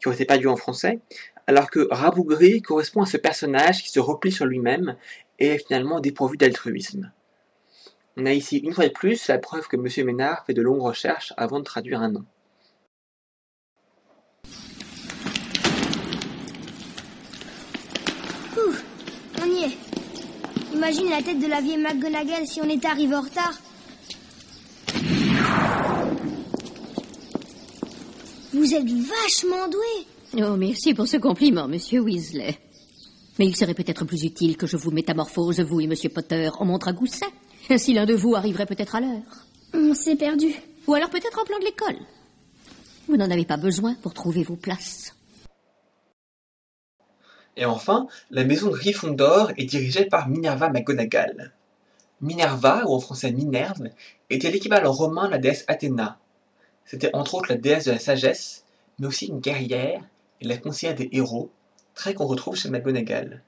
qui 0.00 0.08
aurait 0.08 0.22
été 0.22 0.38
dû 0.38 0.46
en 0.46 0.56
français, 0.56 1.00
alors 1.46 1.70
que 1.70 1.88
rabougri 1.90 2.62
correspond 2.62 3.02
à 3.02 3.06
ce 3.06 3.16
personnage 3.16 3.82
qui 3.82 3.90
se 3.90 4.00
replie 4.00 4.32
sur 4.32 4.46
lui-même 4.46 4.96
et 5.38 5.48
est 5.48 5.66
finalement 5.66 6.00
dépourvu 6.00 6.36
d'altruisme. 6.36 7.12
On 8.16 8.26
a 8.26 8.32
ici 8.32 8.58
une 8.58 8.72
fois 8.72 8.86
de 8.86 8.92
plus 8.92 9.26
la 9.28 9.38
preuve 9.38 9.66
que 9.66 9.76
M. 9.76 10.06
Ménard 10.06 10.44
fait 10.46 10.54
de 10.54 10.62
longues 10.62 10.82
recherches 10.82 11.32
avant 11.36 11.58
de 11.58 11.64
traduire 11.64 12.00
un 12.00 12.10
nom. 12.10 12.24
J'imagine 20.84 21.08
la 21.08 21.22
tête 21.22 21.38
de 21.38 21.46
la 21.46 21.62
vieille 21.62 21.78
McGonagall 21.78 22.46
si 22.46 22.60
on 22.60 22.68
était 22.68 22.88
arrivé 22.88 23.14
en 23.14 23.22
retard. 23.22 23.54
Vous 28.52 28.74
êtes 28.74 28.90
vachement 28.90 29.66
doué. 29.70 30.42
Oh, 30.42 30.56
merci 30.58 30.92
pour 30.92 31.08
ce 31.08 31.16
compliment, 31.16 31.68
monsieur 31.68 32.00
Weasley. 32.00 32.58
Mais 33.38 33.46
il 33.46 33.56
serait 33.56 33.72
peut-être 33.72 34.04
plus 34.04 34.24
utile 34.24 34.58
que 34.58 34.66
je 34.66 34.76
vous 34.76 34.90
métamorphose, 34.90 35.60
vous 35.60 35.80
et 35.80 35.86
monsieur 35.86 36.10
Potter, 36.10 36.50
en 36.58 36.66
mon 36.66 36.76
dragoussin. 36.76 37.28
Ainsi 37.70 37.94
l'un 37.94 38.04
de 38.04 38.12
vous 38.12 38.34
arriverait 38.34 38.66
peut-être 38.66 38.96
à 38.96 39.00
l'heure. 39.00 39.46
On 39.72 39.94
s'est 39.94 40.16
perdu. 40.16 40.48
Ou 40.86 40.92
alors 40.92 41.08
peut-être 41.08 41.38
en 41.40 41.44
plan 41.46 41.58
de 41.60 41.64
l'école. 41.64 41.96
Vous 43.08 43.16
n'en 43.16 43.30
avez 43.30 43.46
pas 43.46 43.56
besoin 43.56 43.94
pour 44.02 44.12
trouver 44.12 44.42
vos 44.42 44.56
places. 44.56 45.14
Et 47.56 47.64
enfin, 47.64 48.08
la 48.30 48.44
maison 48.44 48.68
de 48.68 48.76
Gryffondor 48.76 49.52
est 49.56 49.64
dirigée 49.64 50.06
par 50.06 50.28
Minerva 50.28 50.70
McGonagall. 50.70 51.52
Minerva, 52.20 52.82
ou 52.86 52.94
en 52.94 53.00
français 53.00 53.32
Minerve, 53.32 53.88
était 54.30 54.50
l'équivalent 54.50 54.92
romain 54.92 55.26
de 55.26 55.32
la 55.32 55.38
déesse 55.38 55.64
Athéna. 55.68 56.18
C'était 56.84 57.14
entre 57.14 57.34
autres 57.34 57.50
la 57.50 57.58
déesse 57.58 57.84
de 57.84 57.92
la 57.92 57.98
sagesse, 57.98 58.64
mais 58.98 59.06
aussi 59.06 59.26
une 59.26 59.40
guerrière 59.40 60.02
et 60.40 60.46
la 60.46 60.56
conseillère 60.56 60.96
des 60.96 61.08
héros, 61.12 61.50
trait 61.94 62.14
qu'on 62.14 62.26
retrouve 62.26 62.56
chez 62.56 62.70
McGonagall. 62.70 63.42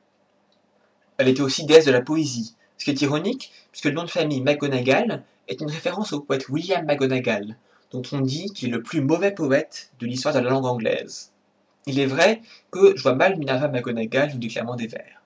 Elle 1.18 1.28
était 1.28 1.42
aussi 1.42 1.64
déesse 1.64 1.86
de 1.86 1.92
la 1.92 2.02
poésie, 2.02 2.54
ce 2.78 2.84
qui 2.84 2.90
est 2.90 3.02
ironique, 3.02 3.52
puisque 3.72 3.86
le 3.86 3.92
nom 3.92 4.04
de 4.04 4.11
famille 4.11 4.40
McGonagall 4.40 5.24
est 5.48 5.61
une 5.61 5.70
référence 5.70 6.12
au 6.12 6.20
poète 6.20 6.48
William 6.48 6.84
McGonagall, 6.84 7.57
dont 7.90 8.02
on 8.12 8.20
dit 8.20 8.50
qu'il 8.50 8.68
est 8.68 8.72
le 8.72 8.82
plus 8.82 9.00
mauvais 9.00 9.32
poète 9.32 9.90
de 9.98 10.07
l'histoire 10.07 10.34
de 10.34 10.40
la 10.40 10.50
langue 10.50 10.66
anglaise. 10.66 11.32
Il 11.87 12.01
est 12.01 12.07
vrai 12.07 12.43
que 12.72 12.97
je 12.97 13.03
vois 13.03 13.14
mal 13.14 13.39
Minerva 13.39 13.68
McGonagall 13.68 14.32
nous 14.32 14.39
déclamant 14.39 14.74
des 14.74 14.89
vers. 14.89 15.22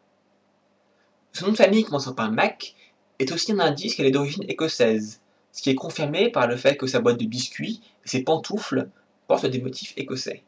Son 1.32 1.46
nom 1.46 1.52
de 1.52 1.56
famille 1.56 1.84
commençant 1.84 2.12
par 2.12 2.30
Mac 2.30 2.74
est 3.18 3.32
aussi 3.32 3.52
un 3.52 3.61
indice 3.61 3.94
qu'elle 3.94 4.06
est 4.06 4.11
d'origine 4.11 4.44
écossaise, 4.48 5.20
ce 5.52 5.62
qui 5.62 5.70
est 5.70 5.74
confirmé 5.74 6.30
par 6.30 6.46
le 6.46 6.56
fait 6.56 6.76
que 6.76 6.86
sa 6.86 7.00
boîte 7.00 7.18
de 7.18 7.24
biscuits 7.24 7.80
et 8.04 8.08
ses 8.08 8.22
pantoufles 8.22 8.90
portent 9.26 9.46
des 9.46 9.61
motifs 9.61 9.94
écossais. 9.96 10.42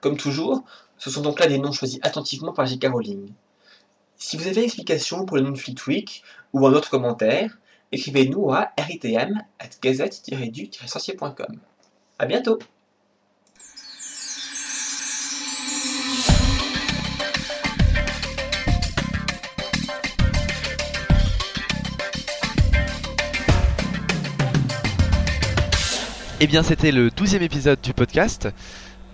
Comme 0.00 0.16
toujours, 0.16 0.64
ce 0.96 1.10
sont 1.10 1.22
donc 1.22 1.40
là 1.40 1.48
des 1.48 1.58
noms 1.58 1.72
choisis 1.72 1.98
attentivement 2.02 2.52
par 2.52 2.66
J.K. 2.66 2.86
Rowling. 2.86 3.32
Si 4.16 4.36
vous 4.36 4.46
avez 4.46 4.58
une 4.58 4.64
explication 4.64 5.24
pour 5.24 5.36
le 5.36 5.42
nom 5.42 5.50
de 5.50 5.58
Flitwick 5.58 6.22
ou 6.52 6.66
un 6.66 6.72
autre 6.72 6.90
commentaire, 6.90 7.58
écrivez-nous 7.90 8.52
à 8.52 8.70
ritm 8.78 9.42
at 9.58 9.70
gazette-du-sorcier.com. 9.82 11.60
À 12.18 12.26
bientôt! 12.26 12.58
Eh 26.40 26.46
bien, 26.46 26.62
c'était 26.62 26.92
le 26.92 27.10
12e 27.10 27.42
épisode 27.42 27.80
du 27.80 27.92
podcast. 27.92 28.48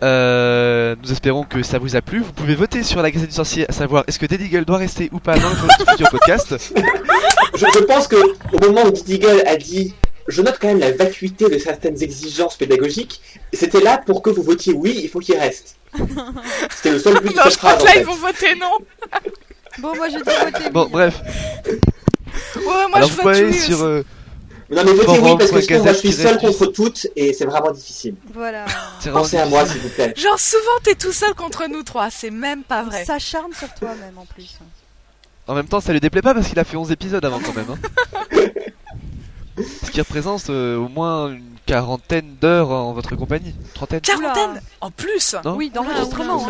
Euh, 0.02 0.94
nous 1.02 1.10
espérons 1.12 1.44
que 1.44 1.62
ça 1.62 1.78
vous 1.78 1.96
a 1.96 2.02
plu. 2.02 2.18
Vous 2.20 2.32
pouvez 2.32 2.54
voter 2.54 2.82
sur 2.82 3.00
la 3.00 3.10
Gazette 3.10 3.30
du 3.30 3.34
Sorcier 3.34 3.64
à 3.68 3.72
savoir 3.72 4.04
est-ce 4.06 4.18
que 4.18 4.26
Dead 4.26 4.40
Eagle 4.42 4.64
doit 4.66 4.76
rester 4.78 5.08
ou 5.12 5.18
pas 5.20 5.38
dans 5.38 5.48
le 5.48 5.56
futur 5.90 6.10
podcast? 6.10 6.54
Je, 7.54 7.64
je 7.64 7.84
pense 7.84 8.08
que 8.08 8.16
au 8.52 8.58
moment 8.60 8.82
où 8.84 8.90
Didi 8.90 9.14
Eagle 9.14 9.42
a 9.46 9.56
dit 9.56 9.94
je 10.28 10.42
note 10.42 10.58
quand 10.60 10.68
même 10.68 10.78
la 10.80 10.90
vacuité 10.92 11.48
de 11.48 11.58
certaines 11.58 12.02
exigences 12.02 12.56
pédagogiques, 12.56 13.20
c'était 13.52 13.80
là 13.80 13.98
pour 14.04 14.22
que 14.22 14.30
vous 14.30 14.42
votiez 14.42 14.72
oui, 14.74 14.98
il 15.02 15.08
faut 15.08 15.20
qu'il 15.20 15.38
reste. 15.38 15.76
C'était 16.70 16.90
le 16.90 16.98
seul 16.98 17.20
but 17.20 17.28
de 17.34 17.40
cette 17.42 17.52
je 17.52 17.58
crois 17.58 17.74
en 17.80 17.84
là, 17.84 17.90
fait. 17.92 18.00
ils 18.00 18.06
vont 18.06 18.16
voter 18.16 18.54
non. 18.56 18.72
Bon, 19.78 19.94
moi 19.96 20.08
je 20.08 20.16
dis 20.16 20.22
voter 20.52 20.70
Bon, 20.70 20.88
bref. 20.90 21.20
Ouais, 22.56 22.62
moi 22.64 22.88
Alors 22.94 23.08
je 23.08 23.14
vous 23.14 23.22
vote 23.22 23.32
pouvez 23.32 23.44
oui 23.44 23.48
aller 23.50 23.58
sur. 23.58 23.82
euh, 23.82 24.04
Non 24.70 24.82
mais 24.84 24.92
votez 24.92 25.18
oui 25.20 25.36
parce 25.38 25.50
que 25.50 25.60
sinon 25.60 25.82
moi 25.84 25.92
je 25.92 25.98
suis 25.98 26.12
seul 26.12 26.38
contre 26.38 26.66
toutes 26.66 27.06
et 27.16 27.32
c'est 27.32 27.44
vraiment 27.44 27.70
difficile. 27.70 28.14
Voilà. 28.32 28.64
Pensez 29.12 29.36
à 29.38 29.46
moi 29.46 29.66
s'il 29.66 29.80
vous 29.80 29.88
plaît. 29.90 30.14
Genre 30.16 30.38
souvent 30.38 30.78
t'es 30.82 30.94
tout 30.94 31.12
seul 31.12 31.34
contre 31.34 31.66
nous 31.68 31.82
trois, 31.82 32.10
c'est 32.10 32.30
même 32.30 32.62
pas 32.62 32.82
vrai. 32.82 33.02
On 33.02 33.06
s'acharne 33.06 33.52
sur 33.52 33.72
toi 33.74 33.90
même 33.94 34.16
en 34.18 34.24
plus. 34.24 34.58
En 35.46 35.54
même 35.54 35.66
temps, 35.68 35.80
ça 35.80 35.92
lui 35.92 36.00
déplaît 36.00 36.22
pas 36.22 36.32
parce 36.32 36.48
qu'il 36.48 36.58
a 36.58 36.64
fait 36.64 36.78
11 36.78 36.90
épisodes 36.90 37.22
avant 37.22 37.38
quand 37.38 37.52
même. 37.52 37.66
hein. 37.70 38.38
Ce 39.84 39.90
qui 39.90 40.00
représente 40.00 40.48
euh, 40.50 40.76
au 40.78 40.88
moins 40.88 41.28
une 41.30 41.44
quarantaine 41.66 42.34
d'heures 42.40 42.70
en 42.70 42.92
votre 42.92 43.14
compagnie. 43.14 43.54
Trentaine. 43.74 44.00
Quarantaine 44.00 44.60
en 44.80 44.90
plus. 44.90 45.36
Non 45.44 45.54
Oui, 45.56 45.70
Oula, 45.72 45.82
d'enregistrement. 45.82 46.46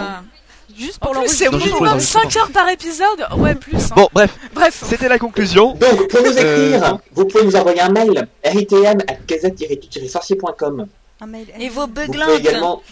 Juste 0.76 0.98
pour 0.98 1.12
plus, 1.12 1.28
c'est 1.28 1.48
au 1.48 1.52
minimum 1.52 1.94
les 1.94 2.00
5 2.00 2.36
heures 2.36 2.50
par 2.50 2.68
épisode. 2.68 3.26
Ouais, 3.36 3.54
plus. 3.54 3.76
hein. 3.76 3.94
Bon, 3.96 4.08
bref, 4.12 4.36
Bref. 4.54 4.82
c'était 4.86 5.08
la 5.08 5.18
conclusion. 5.18 5.74
Donc 5.74 6.08
pour 6.08 6.20
nous 6.22 6.32
écrire, 6.32 6.84
Euh, 6.84 6.96
vous 7.12 7.24
pouvez 7.26 7.44
nous 7.44 7.54
envoyer 7.56 7.80
un 7.80 7.90
mail 7.90 8.26
ritm 8.44 8.98
at 9.08 9.16
gazette-du-sorcier.com. 9.26 10.86
Un 11.20 11.26
mail. 11.26 11.46
Et 11.58 11.68
vos 11.68 11.82
Vous 11.82 11.88
pouvez 11.88 12.36
également, 12.36 12.82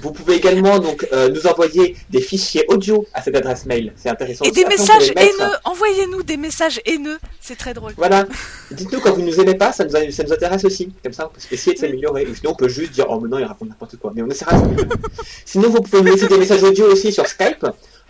vous 0.00 0.12
pouvez 0.12 0.34
également 0.34 0.78
donc 0.78 1.06
euh, 1.12 1.28
nous 1.28 1.46
envoyer 1.46 1.96
des 2.10 2.20
fichiers 2.20 2.64
audio 2.68 3.06
à 3.14 3.22
cette 3.22 3.36
adresse 3.36 3.66
mail. 3.66 3.92
C'est 3.96 4.08
intéressant. 4.08 4.44
Et 4.44 4.50
des 4.50 4.64
messages 4.64 5.12
haineux. 5.16 5.52
Envoyez-nous 5.64 6.22
des 6.22 6.36
messages 6.36 6.80
haineux. 6.84 7.18
C'est 7.40 7.56
très 7.56 7.74
drôle. 7.74 7.92
Voilà. 7.96 8.26
Dites-nous 8.70 9.00
quand 9.00 9.12
vous 9.14 9.22
nous 9.22 9.40
aimez 9.40 9.54
pas, 9.54 9.72
ça 9.72 9.84
nous, 9.84 9.94
a- 9.96 10.10
ça 10.10 10.24
nous 10.24 10.32
intéresse 10.32 10.64
aussi. 10.64 10.92
Comme 11.02 11.12
ça, 11.12 11.26
on 11.26 11.28
peut 11.34 11.40
essayer 11.50 11.74
de 11.74 11.78
s'améliorer. 11.80 12.26
Ou 12.26 12.34
sinon, 12.34 12.52
on 12.52 12.56
peut 12.56 12.68
juste 12.68 12.92
dire 12.92 13.06
oh 13.08 13.20
mais 13.20 13.28
non, 13.28 13.38
il 13.38 13.44
raconte 13.44 13.68
n'importe 13.68 13.96
quoi. 13.96 14.12
Mais 14.14 14.22
on 14.22 14.28
essaiera 14.28 14.58
de. 14.60 14.84
Sinon, 15.44 15.70
vous 15.70 15.80
pouvez 15.80 16.02
nous 16.02 16.12
laisser 16.12 16.28
des 16.28 16.38
messages 16.38 16.62
audio 16.62 16.86
aussi 16.86 17.12
sur 17.12 17.26
Skype. 17.26 17.66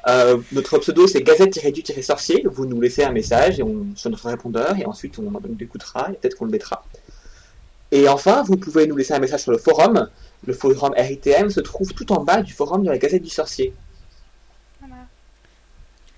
Euh, 0.07 0.37
notre 0.53 0.79
pseudo 0.79 1.07
c'est 1.07 1.23
gazette-du-sorcier. 1.23 2.45
Vous 2.51 2.67
nous 2.67 2.81
laissez 2.81 3.05
un 3.05 3.13
message 3.13 3.59
et 3.59 3.63
on, 3.63 3.87
sur 3.97 4.11
notre 4.11 4.27
répondeur 4.29 4.77
et 4.79 4.85
ensuite 4.85 5.19
on, 5.19 5.33
on 5.35 5.41
l'écoutera 5.59 6.09
et 6.11 6.15
peut-être 6.15 6.37
qu'on 6.37 6.45
le 6.45 6.51
mettra. 6.51 6.85
Et 7.91 8.09
enfin, 8.09 8.43
vous 8.43 8.57
pouvez 8.57 8.87
nous 8.87 8.97
laisser 8.97 9.15
un 9.15 9.19
message 9.19 9.41
sur 9.43 9.53
le 9.53 9.59
forum. 9.59 10.09
Le 10.47 10.53
forum 10.53 10.93
RITM 10.97 11.51
se 11.51 11.61
trouve 11.61 11.93
tout 11.93 12.13
en 12.13 12.23
bas 12.23 12.43
du 12.43 12.53
forum 12.53 12.83
de 12.85 12.91
la 12.91 12.99
Gazette 12.99 13.23
du 13.23 13.31
Sorcier. 13.31 13.73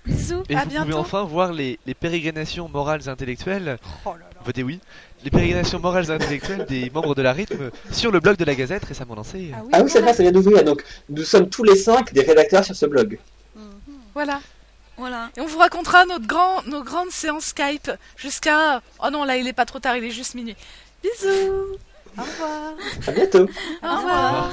Bisous. 0.05 0.43
Et 0.49 0.55
à 0.55 0.59
vous 0.59 0.69
pouvez 0.69 0.83
bientôt. 0.85 0.97
enfin 0.99 1.23
voir 1.23 1.51
les, 1.51 1.79
les 1.85 1.93
pérégrinations 1.93 2.69
morales 2.69 3.01
et 3.05 3.09
intellectuelles. 3.09 3.77
Oh 4.05 4.11
là 4.13 4.19
là. 4.19 4.25
Votez 4.45 4.63
oui. 4.63 4.79
Les 5.25 5.29
pérégrinations 5.31 5.79
morales 5.79 6.05
et 6.05 6.11
intellectuelles 6.11 6.65
des 6.69 6.89
membres 6.93 7.13
de 7.13 7.21
la 7.21 7.33
rythme 7.33 7.71
sur 7.91 8.11
le 8.11 8.19
blog 8.21 8.37
de 8.37 8.45
la 8.45 8.55
Gazette 8.55 8.85
récemment 8.85 9.15
lancé. 9.15 9.51
Ah 9.53 9.59
oui, 9.63 9.69
Ah 9.73 9.81
oui, 9.81 9.89
c'est 9.89 9.99
voilà. 9.99 10.05
vrai, 10.07 10.13
ça 10.13 10.23
vient 10.23 10.31
d'ouvrir. 10.31 10.63
Donc, 10.63 10.83
nous 11.09 11.23
sommes 11.23 11.49
tous 11.49 11.63
les 11.63 11.75
cinq 11.75 12.13
des 12.13 12.21
rédacteurs 12.21 12.63
sur 12.63 12.75
ce 12.75 12.85
blog. 12.85 13.19
Voilà. 14.13 14.39
Voilà. 14.97 15.29
Et 15.35 15.41
on 15.41 15.45
vous 15.45 15.59
racontera 15.59 16.05
notre 16.05 16.25
grand, 16.25 16.63
nos 16.67 16.83
grandes 16.83 17.11
séances 17.11 17.45
Skype 17.47 17.91
jusqu'à. 18.15 18.81
Oh 19.03 19.09
non, 19.11 19.25
là 19.25 19.35
il 19.37 19.47
est 19.47 19.53
pas 19.53 19.65
trop 19.65 19.79
tard, 19.79 19.97
il 19.97 20.03
est 20.05 20.11
juste 20.11 20.35
minuit. 20.35 20.55
Bisous. 21.03 21.77
Au 22.17 22.21
revoir. 22.21 22.73
À 23.07 23.11
bientôt. 23.11 23.47
Au 23.83 23.95
revoir. 23.95 24.51